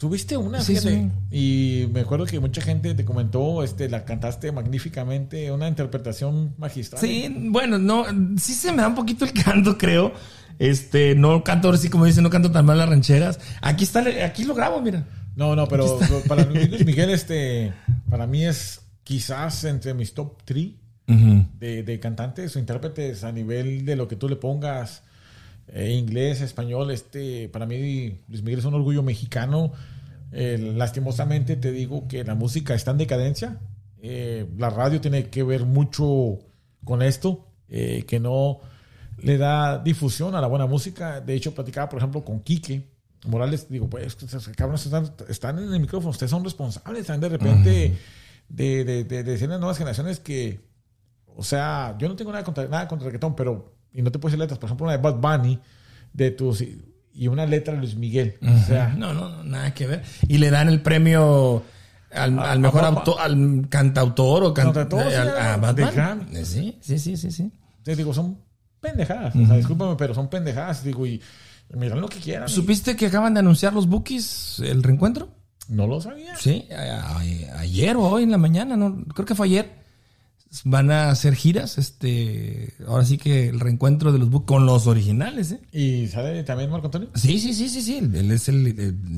[0.00, 1.10] Tuviste una, sí, sí.
[1.30, 7.02] Y me acuerdo que mucha gente te comentó, este, la cantaste magníficamente, una interpretación magistral.
[7.02, 8.06] Sí, bueno, no,
[8.38, 10.14] sí se me da un poquito el canto, creo.
[10.58, 13.40] Este, no canto así como dice, no canto tan mal las rancheras.
[13.60, 15.04] Aquí está, aquí lo grabo, mira.
[15.36, 17.74] No, no, pero para Luis Miguel, este,
[18.08, 20.70] para mí es quizás entre mis top 3
[21.58, 25.02] de, de cantantes o intérpretes a nivel de lo que tú le pongas
[25.72, 26.90] eh, inglés, español.
[26.90, 29.72] Este, para mí, Luis Miguel es un orgullo mexicano.
[30.32, 33.58] Eh, lastimosamente te digo que la música está en decadencia.
[34.02, 36.38] Eh, la radio tiene que ver mucho
[36.84, 38.60] con esto, que no
[39.18, 41.20] le da difusión a la buena música.
[41.20, 42.88] De hecho, platicaba, por ejemplo, con Quique
[43.26, 43.68] Morales.
[43.68, 44.16] Digo, pues,
[44.56, 47.02] cabrones están, están, en el micrófono, ustedes son responsables.
[47.02, 47.96] Están de repente
[48.48, 50.60] de, de, de, las nuevas generaciones que,
[51.26, 54.18] o sea, yo no tengo nada contra, nada contra el reggaetón, pero y no te
[54.18, 55.58] puedes hacer letras, por ejemplo, una de Bad Bunny
[56.12, 56.64] de tus
[57.12, 58.36] y una letra de Luis Miguel.
[58.42, 60.02] O sea, no, no, nada que ver.
[60.28, 61.62] Y le dan el premio
[62.12, 66.44] al, mejor autor, al cantautor o cantautor a, Bad Bunny.
[66.44, 67.52] Sí, sí, sí, sí, sí.
[67.82, 68.38] Te digo, son
[68.80, 69.34] pendejadas.
[69.34, 70.84] O sea, discúlpame, pero son pendejadas.
[70.84, 71.20] Digo, y
[71.74, 72.48] miran lo que quieran.
[72.48, 75.28] ¿Supiste que acaban de anunciar los bookies el reencuentro?
[75.68, 76.36] No lo sabía.
[76.36, 76.68] Sí,
[77.56, 79.80] ayer o hoy en la mañana, no, creo que fue ayer
[80.64, 81.78] van a hacer giras.
[81.78, 85.60] Este, ahora sí que el reencuentro de los Bookies con los originales, ¿eh?
[85.72, 87.08] ¿Y sale también Marco Antonio?
[87.14, 87.98] Sí, sí, sí, sí, sí.
[87.98, 88.64] Él es el,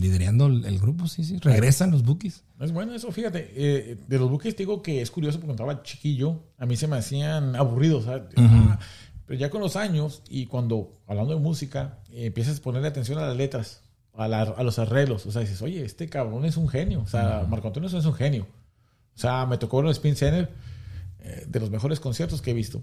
[0.01, 1.39] liderando el, grupo, sí, sí.
[1.39, 2.45] Regresan los Bookies.
[2.61, 3.51] Es bueno eso, fíjate.
[3.55, 6.87] Eh, de los Bookies digo que es curioso porque cuando estaba chiquillo, a mí se
[6.87, 8.25] me hacían aburridos, ¿sabes?
[8.37, 8.79] Ah,
[9.27, 13.27] pero ya con los años y cuando, hablando de música, empiezas a ponerle atención a
[13.27, 13.83] las letras,
[14.15, 15.25] a, a, los arreglos.
[15.25, 17.01] O sea, dices, oye, este cabrón es un genio.
[17.01, 18.47] O sea, Marco Antonio es un genio.
[19.15, 20.51] O sea, me tocó en el Spin Center
[21.24, 22.82] eh, de los mejores conciertos que he visto.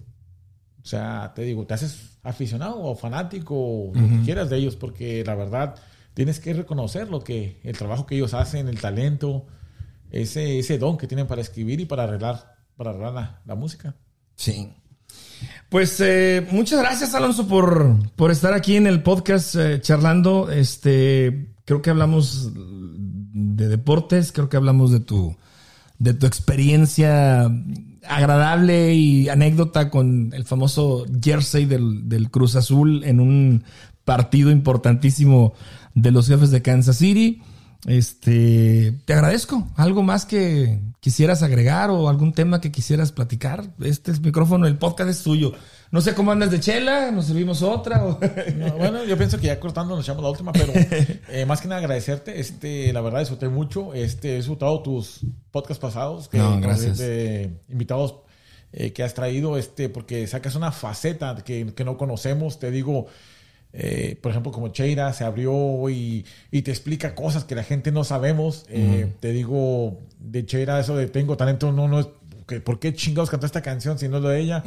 [0.81, 4.77] O sea, te digo, te haces aficionado o fanático, o lo que quieras de ellos,
[4.77, 5.75] porque la verdad
[6.13, 9.45] tienes que reconocer lo que, el trabajo que ellos hacen, el talento,
[10.09, 13.95] ese, ese don que tienen para escribir y para arreglar, para arreglar la, música.
[14.35, 14.73] Sí.
[15.67, 20.49] Pues eh, muchas gracias, Alonso, por, por, estar aquí en el podcast eh, charlando.
[20.49, 25.35] Este, creo que hablamos de deportes, creo que hablamos de tu,
[25.99, 27.51] de tu experiencia
[28.07, 33.63] agradable y anécdota con el famoso jersey del, Cruz Azul en un
[34.05, 35.53] partido importantísimo
[35.93, 37.41] de los jefes de Kansas City.
[37.85, 39.67] Este, te agradezco.
[39.75, 43.73] ¿Algo más que quisieras agregar o algún tema que quisieras platicar?
[43.79, 45.53] Este es micrófono, el podcast es tuyo.
[45.91, 48.03] No sé cómo andas de chela, nos servimos otra.
[48.77, 50.71] bueno, yo pienso que ya cortando nos echamos la última, pero
[51.29, 52.39] eh, más que nada agradecerte.
[52.39, 53.95] Este, la verdad, disfruté mucho.
[53.95, 56.29] Este, he disfrutado tus podcasts pasados.
[56.29, 56.99] Que, no, gracias.
[56.99, 58.15] De invitados
[58.71, 62.59] eh, que has traído, este, porque sacas una faceta que, que no conocemos.
[62.59, 63.07] Te digo,
[63.73, 67.91] eh, por ejemplo, como Cheira se abrió y, y, te explica cosas que la gente
[67.91, 68.65] no sabemos.
[68.65, 72.07] Te digo, de Cheira, eso de tengo talento, no, no es
[72.59, 74.63] ¿por qué chingados cantó esta canción si no es lo de ella?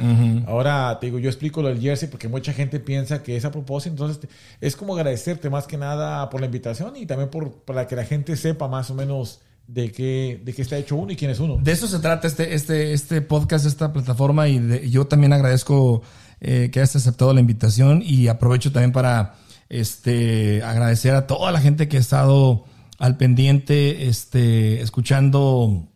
[0.47, 3.51] Ahora te digo, yo explico lo del jersey porque mucha gente piensa que es a
[3.51, 3.91] propósito.
[3.91, 4.29] Entonces,
[4.61, 8.05] es como agradecerte más que nada por la invitación y también por, para que la
[8.05, 11.39] gente sepa más o menos de qué, de qué está hecho uno y quién es
[11.39, 11.57] uno.
[11.61, 16.01] De eso se trata este, este, este podcast, esta plataforma y yo también agradezco
[16.41, 19.35] eh, que hayas aceptado la invitación y aprovecho también para
[19.69, 22.65] este, agradecer a toda la gente que ha estado
[22.99, 25.89] al pendiente, este, escuchando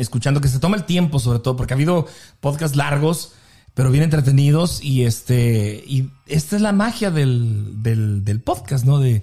[0.00, 2.06] escuchando, que se toma el tiempo sobre todo, porque ha habido
[2.40, 3.32] podcasts largos,
[3.74, 8.98] pero bien entretenidos y este, y esta es la magia del, del, podcast, ¿no?
[8.98, 9.22] De,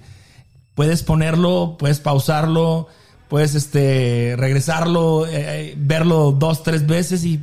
[0.74, 2.88] puedes ponerlo, puedes pausarlo,
[3.28, 5.30] puedes este, regresarlo, eh,
[5.70, 7.40] eh, verlo dos, tres veces y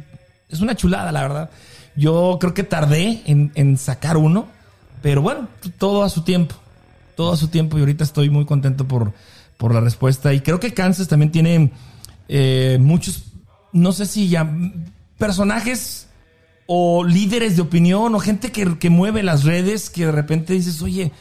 [0.49, 1.49] es una chulada, la verdad.
[1.95, 4.48] Yo creo que tardé en, en sacar uno,
[5.02, 5.48] pero bueno,
[5.78, 6.56] todo a su tiempo,
[7.16, 9.14] todo a su tiempo y ahorita estoy muy contento por,
[9.58, 11.72] por la respuesta y creo que Kansas también tiene
[12.28, 13.24] eh, muchos,
[13.72, 14.49] no sé si ya,
[15.18, 16.08] personajes
[16.66, 21.12] o líderes de opinión o gente que, mueve las redes que de repente dices, oye,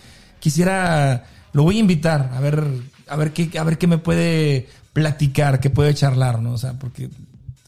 [0.41, 2.65] quisiera, lo voy a invitar a ver,
[3.07, 6.53] a ver qué, a ver qué me puede platicar, qué puede charlar, ¿no?
[6.53, 7.11] O sea, porque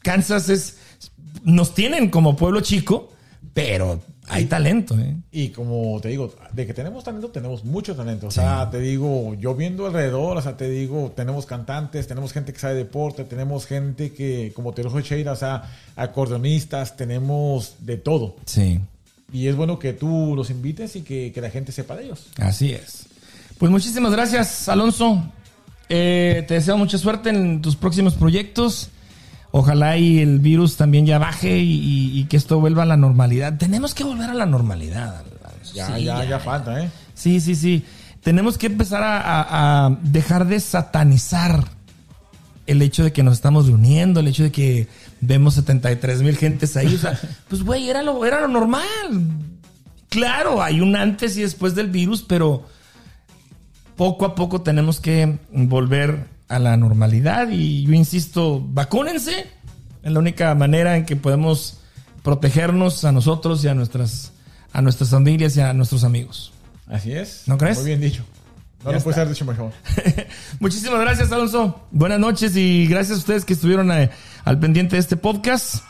[0.01, 0.77] Kansas es,
[1.43, 3.11] nos tienen como pueblo chico,
[3.53, 5.15] pero hay talento, ¿eh?
[5.31, 8.27] Y como te digo, de que tenemos talento, tenemos mucho talento.
[8.27, 12.53] O sea, te digo, yo viendo alrededor, o sea, te digo, tenemos cantantes, tenemos gente
[12.53, 15.63] que sabe deporte, tenemos gente que, como te dijo Sheira, o sea,
[15.95, 18.35] acordeonistas, tenemos de todo.
[18.45, 18.79] Sí.
[19.33, 22.27] Y es bueno que tú los invites y que, la gente sepa de ellos.
[22.37, 23.07] Así es.
[23.57, 25.23] Pues muchísimas gracias, Alonso.
[25.89, 28.89] Eh, te deseo mucha suerte en tus próximos proyectos.
[29.51, 33.57] Ojalá y el virus también ya baje y, que esto vuelva a la normalidad.
[33.57, 35.23] Tenemos que volver a la normalidad.
[35.73, 36.89] Ya, ya, ya, falta, ¿eh?
[37.15, 37.85] Sí, sí, sí.
[38.21, 41.65] Tenemos que empezar a, dejar de satanizar
[42.67, 44.87] el hecho de que nos estamos reuniendo, el hecho de que
[45.21, 46.93] vemos 73 mil gentes ahí.
[46.93, 48.85] O sea, pues, güey, era lo, era lo normal.
[50.09, 52.65] Claro, hay un antes y después del virus, pero
[53.95, 59.47] poco a poco tenemos que volver a la normalidad y yo insisto, vacúnense.
[60.03, 61.79] Es la única manera en que podemos
[62.23, 64.33] protegernos a nosotros y a nuestras,
[64.73, 66.51] a nuestras familias y a nuestros amigos.
[66.87, 67.43] Así es.
[67.45, 67.77] ¿No crees?
[67.77, 68.25] Muy bien dicho.
[68.83, 69.71] No lo puede ser dicho mejor.
[70.59, 71.87] Muchísimas gracias, Alonso.
[71.91, 74.09] Buenas noches y gracias a ustedes que estuvieron eh,
[74.45, 75.83] al pendiente de este podcast.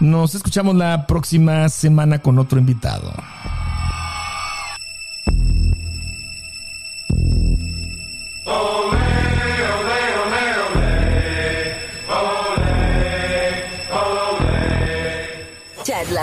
[0.00, 3.12] Nos escuchamos la próxima semana con otro invitado.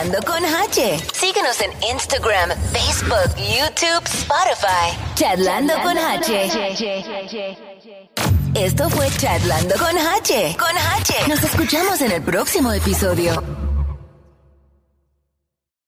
[0.05, 0.99] Charlando con H.
[1.13, 4.95] Síguenos en Instagram, Facebook, YouTube, Spotify.
[5.15, 6.51] Charlando, con H.
[8.53, 10.57] Esto fue Charlando con H.
[10.59, 11.27] Con H.
[11.27, 13.64] Nos escuchamos en el próximo episodio.